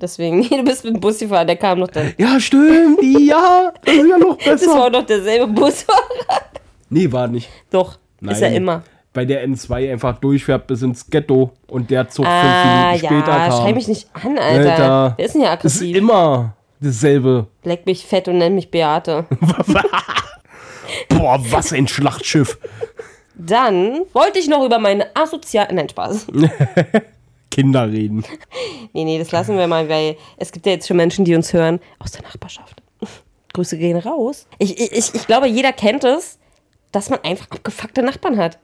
Deswegen, 0.00 0.40
nee, 0.40 0.48
du 0.50 0.64
bist 0.64 0.84
mit 0.84 0.94
dem 0.94 1.00
Bus 1.00 1.18
gefahren, 1.18 1.46
der 1.46 1.56
kam 1.56 1.78
noch 1.78 1.88
dann. 1.88 2.12
Ja, 2.18 2.40
stimmt, 2.40 3.00
ja, 3.02 3.72
das 3.84 3.94
ist 3.94 4.06
ja 4.08 4.18
noch 4.18 4.36
Das 4.44 4.66
war 4.66 4.76
besser. 4.76 4.90
noch 4.90 5.06
derselbe 5.06 5.46
Busfahrer. 5.48 6.00
Nee, 6.88 7.10
war 7.12 7.28
nicht. 7.28 7.48
Doch, 7.70 7.98
ist 8.22 8.40
er 8.42 8.52
immer. 8.52 8.82
Bei 9.12 9.24
der 9.24 9.44
N2 9.46 9.90
einfach 9.92 10.18
durchfährt 10.20 10.68
bis 10.68 10.82
ins 10.82 11.04
Ghetto 11.10 11.50
und 11.66 11.90
der 11.90 12.08
Zug 12.08 12.24
Ah, 12.26 12.92
fünf 12.92 13.02
Minuten 13.02 13.24
später 13.24 13.36
ja, 13.38 13.48
kam. 13.48 13.60
schrei 13.60 13.72
mich 13.74 13.88
nicht 13.88 14.08
an, 14.14 14.38
Alter. 14.38 14.70
Alter. 14.70 15.14
Ist 15.18 15.34
denn 15.34 15.40
hier 15.42 15.50
Das 15.50 15.64
ist 15.64 15.80
aggressiv? 15.80 15.96
immer 15.96 16.54
dasselbe. 16.80 17.46
Leck 17.64 17.86
mich 17.86 18.06
fett 18.06 18.28
und 18.28 18.38
nenn 18.38 18.54
mich 18.54 18.70
Beate. 18.70 19.26
Boah, 21.08 21.38
was 21.50 21.72
ein 21.72 21.88
Schlachtschiff. 21.88 22.58
Dann 23.34 24.00
wollte 24.12 24.38
ich 24.38 24.48
noch 24.48 24.64
über 24.64 24.78
meine 24.78 25.14
asozial... 25.16 25.68
Nein, 25.72 25.88
Spaß. 25.88 26.26
Kinder 27.50 27.90
reden. 27.90 28.24
Nee, 28.92 29.04
nee, 29.04 29.18
das 29.18 29.32
lassen 29.32 29.56
wir 29.58 29.66
mal, 29.66 29.88
weil 29.88 30.16
es 30.36 30.52
gibt 30.52 30.66
ja 30.66 30.72
jetzt 30.72 30.86
schon 30.86 30.96
Menschen, 30.96 31.24
die 31.24 31.34
uns 31.34 31.52
hören 31.52 31.80
aus 31.98 32.12
der 32.12 32.22
Nachbarschaft. 32.22 32.82
Grüße 33.52 33.76
gehen 33.78 33.96
raus. 33.96 34.46
Ich, 34.58 34.78
ich, 34.78 35.12
ich 35.14 35.26
glaube, 35.26 35.48
jeder 35.48 35.72
kennt 35.72 36.04
es, 36.04 36.38
dass 36.92 37.10
man 37.10 37.18
einfach 37.24 37.50
abgefuckte 37.50 38.02
Nachbarn 38.02 38.36
hat. 38.38 38.58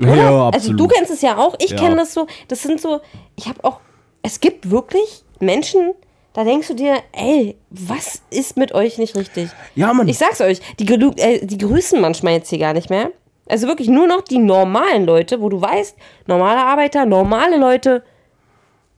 Oder? 0.00 0.16
Ja, 0.16 0.24
Also 0.46 0.70
absolut. 0.70 0.80
du 0.80 0.88
kennst 0.88 1.12
es 1.12 1.22
ja 1.22 1.36
auch, 1.38 1.54
ich 1.60 1.70
Ja. 1.70 1.76
kenne 1.78 1.94
das 1.96 2.12
so. 2.14 2.26
Das 2.48 2.62
sind 2.62 2.80
so, 2.80 3.00
ich 3.36 3.46
habe 3.46 3.62
auch, 3.62 3.78
es 4.22 4.40
gibt 4.40 4.70
wirklich 4.70 5.22
Menschen, 5.38 5.92
da 6.34 6.44
denkst 6.44 6.68
du 6.68 6.74
dir, 6.74 6.96
ey, 7.12 7.56
was 7.70 8.22
ist 8.30 8.56
mit 8.56 8.72
euch 8.74 8.98
nicht 8.98 9.16
richtig? 9.16 9.50
Ja, 9.74 9.92
Mann. 9.92 10.08
Ich 10.08 10.18
sag's 10.18 10.40
euch, 10.40 10.60
die, 10.78 10.86
äh, 11.18 11.44
die 11.44 11.58
grüßen 11.58 12.00
manchmal 12.00 12.34
jetzt 12.34 12.50
hier 12.50 12.58
gar 12.58 12.72
nicht 12.72 12.90
mehr. 12.90 13.10
Also 13.48 13.66
wirklich 13.66 13.88
nur 13.88 14.06
noch 14.06 14.22
die 14.22 14.38
normalen 14.38 15.04
Leute, 15.04 15.40
wo 15.40 15.48
du 15.48 15.60
weißt, 15.60 15.96
normale 16.26 16.60
Arbeiter, 16.60 17.04
normale 17.06 17.58
Leute, 17.58 18.02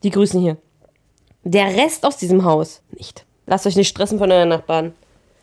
die 0.03 0.11
grüßen 0.11 0.39
hier. 0.39 0.57
Der 1.43 1.75
Rest 1.75 2.05
aus 2.05 2.17
diesem 2.17 2.45
Haus 2.45 2.81
nicht. 2.91 3.25
Lasst 3.47 3.67
euch 3.67 3.75
nicht 3.75 3.89
stressen 3.89 4.17
von 4.17 4.31
euren 4.31 4.49
Nachbarn. 4.49 4.93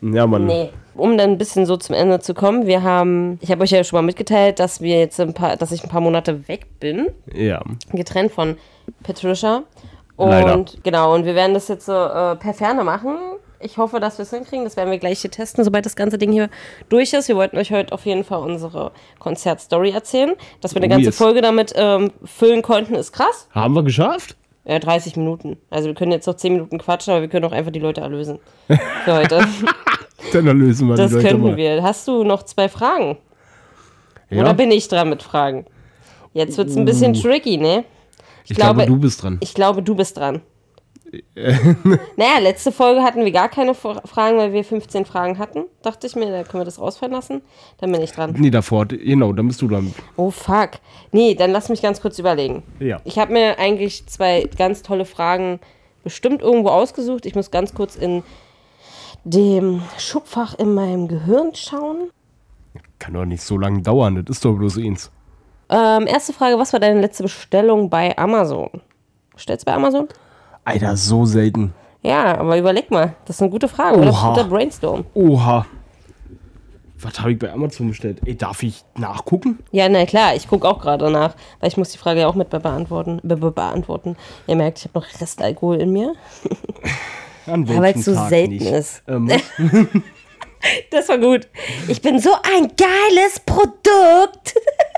Ja, 0.01 0.27
Mann. 0.27 0.45
Nee. 0.47 0.69
Um 0.95 1.17
dann 1.17 1.31
ein 1.31 1.37
bisschen 1.37 1.65
so 1.65 1.77
zum 1.77 1.95
Ende 1.95 2.19
zu 2.19 2.33
kommen, 2.33 2.67
wir 2.67 2.83
haben, 2.83 3.39
ich 3.41 3.49
habe 3.51 3.63
euch 3.63 3.71
ja 3.71 3.83
schon 3.83 3.97
mal 3.97 4.01
mitgeteilt, 4.03 4.59
dass 4.59 4.81
wir 4.81 4.99
jetzt 4.99 5.19
ein 5.19 5.33
paar, 5.33 5.55
dass 5.57 5.71
ich 5.71 5.83
ein 5.83 5.89
paar 5.89 6.01
Monate 6.01 6.47
weg 6.47 6.65
bin, 6.79 7.07
Ja. 7.33 7.61
getrennt 7.93 8.31
von 8.31 8.57
Patricia. 9.01 9.63
Und 10.15 10.29
Leider. 10.29 10.63
genau, 10.83 11.13
und 11.15 11.25
wir 11.25 11.35
werden 11.35 11.53
das 11.53 11.67
jetzt 11.67 11.85
so 11.85 11.93
äh, 11.93 12.35
per 12.35 12.53
Ferne 12.53 12.83
machen. 12.83 13.17
Ich 13.59 13.77
hoffe, 13.77 13.99
dass 13.99 14.17
wir 14.17 14.23
es 14.23 14.29
hinkriegen. 14.29 14.65
Das 14.65 14.75
werden 14.77 14.91
wir 14.91 14.99
gleich 14.99 15.21
hier 15.21 15.31
testen, 15.31 15.63
sobald 15.63 15.85
das 15.85 15.95
ganze 15.95 16.17
Ding 16.17 16.31
hier 16.31 16.49
durch 16.89 17.13
ist. 17.13 17.29
Wir 17.29 17.35
wollten 17.35 17.57
euch 17.57 17.71
heute 17.71 17.93
auf 17.93 18.05
jeden 18.05 18.23
Fall 18.25 18.39
unsere 18.39 18.91
Konzertstory 19.19 19.91
erzählen. 19.91 20.33
Dass 20.61 20.75
wir 20.75 20.81
eine 20.81 20.87
Oh, 20.87 20.95
ganze 20.95 21.05
yes. 21.09 21.17
Folge 21.17 21.41
damit 21.41 21.73
ähm, 21.75 22.11
füllen 22.25 22.61
konnten, 22.61 22.93
ist 22.95 23.13
krass. 23.13 23.47
Haben 23.51 23.73
wir 23.73 23.83
geschafft? 23.83 24.35
Ja, 24.65 24.79
30 24.79 25.15
Minuten. 25.17 25.57
Also 25.69 25.87
wir 25.87 25.95
können 25.95 26.11
jetzt 26.11 26.27
noch 26.27 26.35
10 26.35 26.53
Minuten 26.53 26.77
quatschen, 26.77 27.11
aber 27.13 27.21
wir 27.21 27.29
können 27.29 27.45
auch 27.45 27.51
einfach 27.53 27.71
die 27.71 27.79
Leute 27.79 28.01
erlösen. 28.01 28.39
Für 29.05 29.15
heute. 29.15 29.41
Dann 30.33 30.45
lösen 30.59 30.87
wir 30.89 30.95
Das 30.95 31.09
die 31.09 31.15
Leute 31.17 31.27
könnten 31.29 31.43
mal. 31.47 31.57
wir. 31.57 31.81
Hast 31.83 32.07
du 32.07 32.23
noch 32.23 32.43
zwei 32.43 32.67
Fragen? 32.69 33.17
Ja? 34.29 34.41
Oder 34.41 34.53
bin 34.53 34.71
ich 34.71 34.87
dran 34.87 35.09
mit 35.09 35.23
Fragen? 35.23 35.65
Jetzt 36.33 36.57
wird 36.57 36.69
es 36.69 36.75
ein 36.75 36.85
bisschen 36.85 37.13
tricky, 37.13 37.57
ne? 37.57 37.83
Ich 38.45 38.55
glaube, 38.55 38.75
glaube- 38.83 38.91
du 38.91 38.97
bist 38.99 39.23
dran. 39.23 39.37
Ich 39.41 39.53
glaube, 39.53 39.83
du 39.83 39.95
bist 39.95 40.17
dran. 40.17 40.41
naja, 41.35 42.39
letzte 42.41 42.71
Folge 42.71 43.03
hatten 43.03 43.23
wir 43.23 43.31
gar 43.31 43.47
keine 43.49 43.75
Fra- 43.75 44.01
Fragen, 44.05 44.37
weil 44.37 44.51
wir 44.51 44.63
15 44.63 45.05
Fragen 45.05 45.37
hatten. 45.37 45.65
Dachte 45.83 46.07
ich 46.07 46.15
mir, 46.15 46.31
da 46.31 46.43
können 46.43 46.61
wir 46.61 46.65
das 46.65 46.79
rausfallen 46.79 47.13
lassen. 47.13 47.41
Dann 47.77 47.91
bin 47.91 48.01
ich 48.01 48.11
dran. 48.13 48.33
Nee, 48.37 48.49
davor. 48.49 48.87
Genau, 48.87 49.31
dann 49.31 49.47
bist 49.47 49.61
du 49.61 49.67
dran. 49.67 49.93
Oh, 50.15 50.31
fuck. 50.31 50.71
Nee, 51.11 51.35
dann 51.35 51.51
lass 51.51 51.69
mich 51.69 51.83
ganz 51.83 52.01
kurz 52.01 52.17
überlegen. 52.17 52.63
Ja. 52.79 52.99
Ich 53.03 53.19
habe 53.19 53.31
mir 53.31 53.59
eigentlich 53.59 54.07
zwei 54.07 54.49
ganz 54.57 54.81
tolle 54.81 55.05
Fragen 55.05 55.59
bestimmt 56.03 56.41
irgendwo 56.41 56.69
ausgesucht. 56.69 57.27
Ich 57.27 57.35
muss 57.35 57.51
ganz 57.51 57.75
kurz 57.75 57.95
in 57.95 58.23
dem 59.23 59.81
Schubfach 59.99 60.55
in 60.57 60.73
meinem 60.73 61.07
Gehirn 61.07 61.53
schauen. 61.53 62.09
Kann 62.97 63.13
doch 63.13 63.25
nicht 63.25 63.43
so 63.43 63.57
lange 63.57 63.81
dauern, 63.81 64.15
das 64.25 64.37
ist 64.37 64.45
doch 64.45 64.53
bloß 64.53 64.77
eins. 64.79 65.11
Ähm, 65.69 66.07
erste 66.07 66.33
Frage, 66.33 66.57
was 66.59 66.73
war 66.73 66.79
deine 66.79 67.01
letzte 67.01 67.23
Bestellung 67.23 67.89
bei 67.89 68.15
Amazon? 68.17 68.69
Bestellst 69.33 69.65
du 69.67 69.71
bei 69.71 69.75
Amazon? 69.75 70.07
Alter, 70.65 70.95
so 70.95 71.25
selten. 71.25 71.73
Ja, 72.01 72.37
aber 72.37 72.57
überleg 72.57 72.91
mal. 72.91 73.15
Das 73.25 73.37
ist 73.37 73.41
eine 73.41 73.51
gute 73.51 73.67
Frage. 73.67 73.97
Oder 73.97 74.11
Oha. 74.11 74.29
guter 74.29 74.43
Brainstorm. 74.45 75.05
Oha. 75.13 75.65
Was 76.99 77.19
habe 77.19 77.33
ich 77.33 77.39
bei 77.39 77.51
Amazon 77.51 77.89
bestellt? 77.89 78.19
Ey, 78.25 78.37
darf 78.37 78.63
ich 78.63 78.83
nachgucken? 78.95 79.59
Ja, 79.71 79.89
na 79.89 80.05
klar, 80.05 80.35
ich 80.35 80.47
gucke 80.47 80.65
auch 80.67 80.79
gerade 80.79 81.09
nach, 81.11 81.35
weil 81.59 81.67
ich 81.69 81.75
muss 81.75 81.89
die 81.89 81.97
Frage 81.97 82.21
ja 82.21 82.27
auch 82.27 82.35
mit 82.35 82.49
be 82.49 82.59
beantworten. 82.61 83.19
Be 83.23 83.35
be 83.35 83.51
beantworten. 83.51 84.15
Ihr 84.47 84.55
merkt, 84.55 84.79
ich 84.79 84.85
habe 84.85 84.99
noch 84.99 85.21
Restalkohol 85.21 85.77
in 85.81 85.91
mir. 85.91 86.13
An 87.45 87.65
Ja, 87.65 87.81
weil 87.81 87.95
es 87.97 88.05
so 88.05 88.13
Tag 88.13 88.29
selten 88.29 88.53
nicht? 88.53 88.71
ist. 88.71 89.03
Ähm, 89.07 89.29
Das 90.91 91.09
war 91.09 91.17
gut. 91.17 91.49
Ich 91.89 92.01
bin 92.01 92.19
so 92.19 92.29
ein 92.41 92.71
geiles 92.77 93.41
Produkt. 93.45 94.55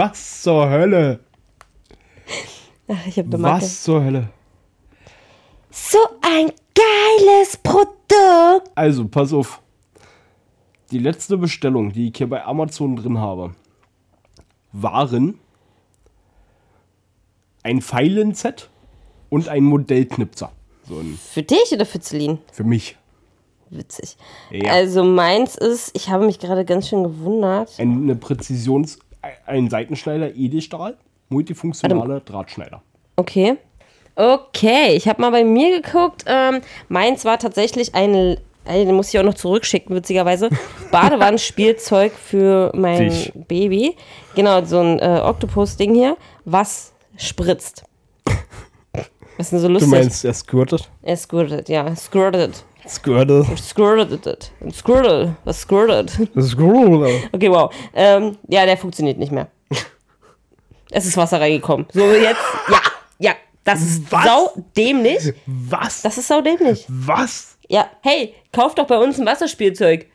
was 0.00 0.42
zur 0.42 0.70
Hölle? 0.70 1.20
Ach, 2.88 3.06
ich 3.06 3.18
habe 3.18 3.28
eine 3.28 3.38
Macke. 3.38 3.62
Was 3.64 3.82
zur 3.82 4.02
Hölle? 4.02 4.30
So 5.70 5.98
ein 6.22 6.50
geiles 6.74 7.58
Produkt. 7.58 8.70
Also, 8.74 9.06
pass 9.08 9.32
auf. 9.32 9.60
Die 10.90 10.98
letzte 10.98 11.36
Bestellung, 11.36 11.92
die 11.92 12.08
ich 12.08 12.16
hier 12.16 12.28
bei 12.28 12.42
Amazon 12.44 12.96
drin 12.96 13.18
habe, 13.18 13.54
waren 14.72 15.38
ein 17.62 17.82
Pfeilenset 17.82 18.70
und 19.28 19.48
ein 19.48 19.64
Modellknipser. 19.64 20.50
So 20.88 20.98
ein, 20.98 21.18
Für 21.32 21.42
dich 21.42 21.70
oder 21.72 21.84
für 21.84 22.00
Celine? 22.00 22.38
für 22.52 22.64
mich. 22.64 22.96
Witzig. 23.68 24.16
Ja. 24.50 24.72
Also 24.72 25.04
meins 25.04 25.56
ist, 25.56 25.94
ich 25.94 26.08
habe 26.08 26.24
mich 26.26 26.40
gerade 26.40 26.64
ganz 26.64 26.88
schön 26.88 27.04
gewundert. 27.04 27.78
Eine 27.78 28.16
Präzisions-, 28.16 28.98
ein 29.46 29.68
Seitenschneider 29.70 30.34
Edelstahl, 30.34 30.96
multifunktionaler 31.28 32.20
Drahtschneider. 32.20 32.82
Okay. 33.16 33.56
Okay, 34.16 34.94
ich 34.94 35.08
habe 35.08 35.20
mal 35.20 35.30
bei 35.30 35.44
mir 35.44 35.80
geguckt. 35.80 36.24
Ähm, 36.26 36.60
meins 36.88 37.24
war 37.24 37.38
tatsächlich 37.38 37.94
ein, 37.94 38.14
äh, 38.64 38.84
den 38.84 38.94
muss 38.94 39.12
ich 39.12 39.18
auch 39.18 39.24
noch 39.24 39.34
zurückschicken, 39.34 39.94
witzigerweise. 39.96 40.50
Badewannenspielzeug 40.90 42.12
für 42.12 42.72
mein 42.74 43.08
Dich. 43.10 43.32
Baby. 43.48 43.96
Genau, 44.34 44.62
so 44.64 44.80
ein 44.80 44.98
äh, 44.98 45.20
Oktopus-Ding 45.22 45.94
hier, 45.94 46.16
was 46.44 46.92
spritzt. 47.16 47.84
Was 49.36 49.46
ist 49.46 49.52
denn 49.52 49.60
so 49.60 49.68
Du 49.68 49.72
lustig? 49.72 49.90
meinst, 49.90 50.22
er 50.26 50.34
squirtet? 50.34 50.90
Er 51.00 51.16
squirtet, 51.16 51.70
ja, 51.70 51.96
squirtet. 51.96 52.62
Squirtet. 52.90 53.46
Squirtet. 53.58 54.52
Squirtle. 54.72 55.36
Was 55.44 55.60
squirtet? 55.60 56.10
Squirtet. 56.40 57.28
Okay, 57.32 57.50
wow. 57.50 57.72
Ähm, 57.94 58.36
ja, 58.48 58.66
der 58.66 58.76
funktioniert 58.76 59.18
nicht 59.18 59.32
mehr. 59.32 59.48
Es 60.90 61.06
ist 61.06 61.16
Wasser 61.16 61.40
reingekommen. 61.40 61.86
So, 61.92 62.12
jetzt. 62.12 62.40
Ja, 62.68 62.80
ja. 63.18 63.32
Das 63.62 63.80
ist 63.80 64.10
Was? 64.10 64.24
sau 64.24 64.52
dämlich. 64.76 65.32
Was? 65.46 66.02
Das 66.02 66.18
ist 66.18 66.26
sau 66.26 66.40
dämlich. 66.40 66.84
Was? 66.88 67.56
Ja, 67.68 67.86
hey, 68.02 68.34
kauf 68.52 68.74
doch 68.74 68.86
bei 68.86 68.98
uns 68.98 69.20
ein 69.20 69.26
Wasserspielzeug. 69.26 70.06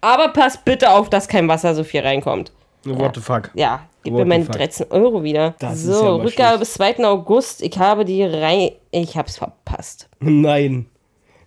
Aber 0.00 0.28
pass 0.28 0.56
bitte 0.56 0.90
auf, 0.90 1.10
dass 1.10 1.28
kein 1.28 1.48
Wasser 1.48 1.74
so 1.74 1.84
viel 1.84 2.00
reinkommt. 2.00 2.52
What 2.84 3.14
the 3.14 3.20
fuck? 3.20 3.50
Ja, 3.54 3.86
gib 4.02 4.14
What 4.14 4.20
mir 4.20 4.26
meine 4.26 4.44
the 4.44 4.46
fuck? 4.48 4.56
13 4.56 4.86
Euro 4.90 5.22
wieder. 5.22 5.54
Das 5.58 5.74
ist 5.74 5.84
so, 5.84 6.04
ja 6.04 6.14
Rückgabe 6.14 6.58
bis 6.60 6.72
2. 6.74 7.04
August. 7.04 7.62
Ich 7.62 7.78
habe 7.78 8.04
die 8.04 8.24
rein. 8.24 8.70
Ich 8.90 9.16
hab's 9.16 9.36
verpasst. 9.36 10.08
Nein. 10.20 10.86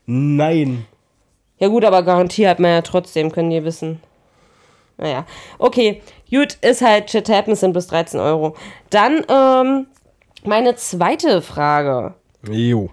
Nein. 0.06 0.86
Ja, 1.58 1.68
gut, 1.68 1.86
aber 1.86 2.04
Garantie 2.04 2.48
hat 2.48 2.60
man 2.60 2.72
ja 2.72 2.82
trotzdem, 2.82 3.32
können 3.32 3.50
die 3.50 3.64
wissen. 3.64 4.02
Naja, 4.98 5.26
okay. 5.58 6.02
Gut, 6.30 6.58
ist 6.62 6.82
halt 6.82 7.12
Shit 7.12 7.30
Happens 7.30 7.60
sind 7.60 7.74
bis 7.74 7.88
13 7.88 8.20
Euro. 8.20 8.56
Dann, 8.90 9.26
ähm, 9.30 9.88
meine 10.44 10.76
zweite 10.76 11.42
Frage. 11.42 12.14
Jo. 12.50 12.90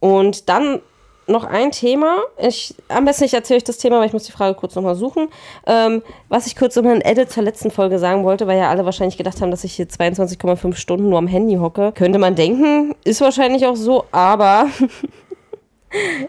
Und 0.00 0.48
dann 0.48 0.80
noch 1.28 1.44
ein 1.44 1.72
Thema. 1.72 2.18
Ich, 2.38 2.74
am 2.88 3.04
besten 3.04 3.24
ich 3.24 3.34
erzähle 3.34 3.56
euch 3.56 3.64
das 3.64 3.78
Thema, 3.78 3.98
weil 3.98 4.06
ich 4.06 4.12
muss 4.12 4.24
die 4.24 4.32
Frage 4.32 4.54
kurz 4.54 4.74
nochmal 4.74 4.94
suchen. 4.94 5.28
Ähm, 5.66 6.02
was 6.28 6.46
ich 6.46 6.56
kurz 6.56 6.76
nochmal 6.76 6.96
in 6.96 7.00
Edit 7.00 7.32
zur 7.32 7.42
letzten 7.42 7.70
Folge 7.70 7.98
sagen 7.98 8.24
wollte, 8.24 8.46
weil 8.46 8.58
ja 8.58 8.70
alle 8.70 8.84
wahrscheinlich 8.84 9.16
gedacht 9.16 9.40
haben, 9.40 9.50
dass 9.50 9.64
ich 9.64 9.74
hier 9.74 9.88
22,5 9.88 10.74
Stunden 10.76 11.08
nur 11.08 11.18
am 11.18 11.26
Handy 11.26 11.56
hocke. 11.56 11.92
Könnte 11.92 12.18
man 12.18 12.36
denken, 12.36 12.94
ist 13.04 13.20
wahrscheinlich 13.20 13.66
auch 13.66 13.76
so, 13.76 14.04
aber 14.12 14.68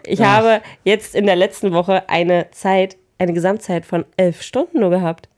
ich 0.04 0.20
habe 0.22 0.62
jetzt 0.84 1.14
in 1.14 1.26
der 1.26 1.36
letzten 1.36 1.72
Woche 1.72 2.08
eine 2.08 2.50
Zeit, 2.50 2.96
eine 3.18 3.32
Gesamtzeit 3.32 3.84
von 3.84 4.04
11 4.16 4.42
Stunden 4.42 4.80
nur 4.80 4.90
gehabt. 4.90 5.28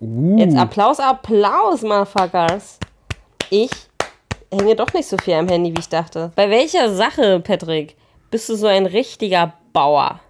Uh. 0.00 0.38
Jetzt 0.38 0.56
Applaus, 0.56 0.98
Applaus, 0.98 1.82
Motherfuckers. 1.82 2.78
Ich 3.50 3.70
hänge 4.50 4.76
doch 4.76 4.92
nicht 4.94 5.08
so 5.08 5.16
viel 5.18 5.34
am 5.34 5.48
Handy, 5.48 5.74
wie 5.74 5.80
ich 5.80 5.88
dachte. 5.88 6.32
Bei 6.36 6.48
welcher 6.50 6.94
Sache, 6.94 7.40
Patrick, 7.40 7.96
bist 8.30 8.48
du 8.48 8.54
so 8.54 8.66
ein 8.66 8.86
richtiger 8.86 9.54
Bauer? 9.72 10.20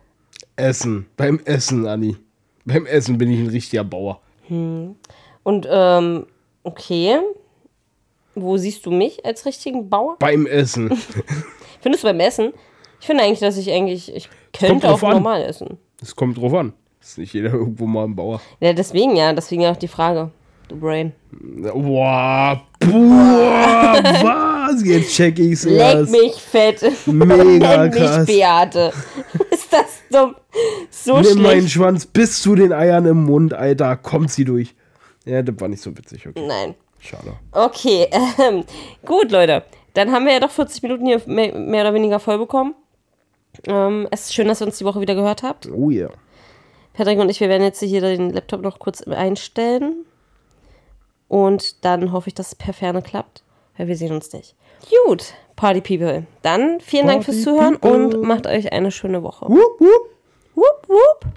Essen. 0.57 1.07
Beim 1.17 1.41
Essen, 1.45 1.87
Anni. 1.87 2.17
Beim 2.65 2.87
Essen 2.87 3.19
bin 3.19 3.31
ich 3.31 3.41
ein 3.41 3.49
richtiger 3.49 3.85
Bauer. 3.85 4.21
Und, 4.49 5.69
ähm, 5.71 6.27
okay. 6.63 7.19
Wo 8.35 8.57
siehst 8.57 8.87
du 8.87 8.91
mich 8.91 9.25
als 9.25 9.45
richtigen 9.45 9.89
Bauer? 9.89 10.17
Beim 10.19 10.47
Essen. 10.47 10.91
Findest 11.81 12.05
du 12.05 12.09
beim 12.09 12.21
Essen? 12.21 12.53
Ich 13.01 13.07
finde 13.07 13.25
eigentlich, 13.25 13.41
dass 13.41 13.57
ich 13.57 13.71
eigentlich, 13.71 14.15
ich 14.15 14.29
könnte 14.53 14.91
auch 14.91 15.03
an. 15.03 15.13
normal 15.13 15.43
essen. 15.43 15.79
Es 16.03 16.15
kommt 16.15 16.39
drauf 16.39 16.55
an. 16.55 16.73
Ist 17.01 17.19
nicht 17.19 17.33
jeder 17.33 17.53
irgendwo 17.53 17.87
mal 17.87 18.05
ein 18.05 18.15
Bauer. 18.15 18.41
Ja, 18.61 18.73
deswegen 18.73 19.17
ja, 19.17 19.33
deswegen 19.33 19.63
ja 19.63 19.73
auch 19.73 19.77
die 19.77 19.89
Frage. 19.89 20.31
Du 20.69 20.77
Brain. 20.79 21.13
Boah. 21.33 22.63
Boah. 22.79 24.01
Was? 24.71 24.85
Jetzt 24.85 25.15
check 25.15 25.39
ich's 25.39 25.65
Leck 25.65 25.79
erst. 25.97 26.13
mich 26.13 26.35
fett. 26.35 26.83
Mega 27.07 27.37
Nenn 27.37 27.91
mich 27.91 27.99
krass. 27.99 28.27
Beate. 28.27 28.93
Ist 29.51 29.73
das 29.73 30.01
dumm? 30.11 30.37
So 30.91 31.19
Nimm 31.21 31.43
meinen 31.43 31.61
schlecht. 31.61 31.71
Schwanz 31.71 32.07
bis 32.07 32.41
zu 32.43 32.55
den 32.55 32.73
Eiern 32.73 33.07
im 33.07 33.25
Mund, 33.25 33.55
Alter. 33.55 33.97
Kommt 33.97 34.31
sie 34.31 34.45
durch. 34.45 34.75
Ja, 35.25 35.43
das 35.43 35.59
war 35.59 35.69
nicht 35.69 35.83
so 35.83 35.97
witzig. 35.97 36.29
Okay. 36.29 36.47
Nein. 36.47 36.75
Schade. 37.01 37.33
Okay, 37.53 38.09
ähm, 38.39 38.65
gut, 39.05 39.33
Leute. 39.33 39.65
Dann 39.95 40.13
haben 40.13 40.27
wir 40.27 40.35
ja 40.35 40.41
doch 40.41 40.51
40 40.51 40.83
Minuten 40.83 41.07
hier 41.07 41.21
mehr, 41.27 41.55
mehr 41.57 41.83
oder 41.83 41.95
weniger 41.95 42.21
voll 42.21 42.39
bekommen. 42.39 42.75
Ähm, 43.67 44.09
es 44.11 44.27
ist 44.27 44.35
schön, 44.35 44.49
dass 44.49 44.61
ihr 44.61 44.67
uns 44.67 44.79
die 44.79 44.85
Woche 44.85 45.01
wieder 45.01 45.15
gehört 45.15 45.43
habt. 45.43 45.69
Oh 45.71 45.91
yeah. 45.91 46.11
Patrick 46.93 47.19
und 47.19 47.29
ich, 47.29 47.41
wir 47.41 47.49
werden 47.49 47.63
jetzt 47.63 47.81
hier 47.81 48.01
den 48.01 48.31
Laptop 48.31 48.63
noch 48.63 48.79
kurz 48.79 49.03
einstellen. 49.03 50.05
Und 51.29 51.85
dann 51.85 52.13
hoffe 52.13 52.29
ich, 52.29 52.35
dass 52.35 52.49
es 52.49 52.55
per 52.57 52.75
Ferne 52.75 53.03
klappt, 53.03 53.43
weil 53.77 53.87
wir 53.87 53.97
sehen 53.97 54.13
uns 54.13 54.33
nicht. 54.33 54.57
Gut, 55.07 55.35
Party 55.55 55.81
People. 55.81 56.27
Dann 56.43 56.81
vielen 56.81 57.07
Dank 57.07 57.25
Party 57.25 57.33
fürs 57.33 57.45
Zuhören 57.45 57.79
People. 57.79 58.17
und 58.17 58.23
macht 58.23 58.47
euch 58.47 58.73
eine 58.73 58.91
schöne 58.91 59.23
Woche. 59.23 59.47
Wupp, 59.47 59.81
wupp. 59.81 60.11
Wupp, 60.55 60.89
wupp. 60.89 61.33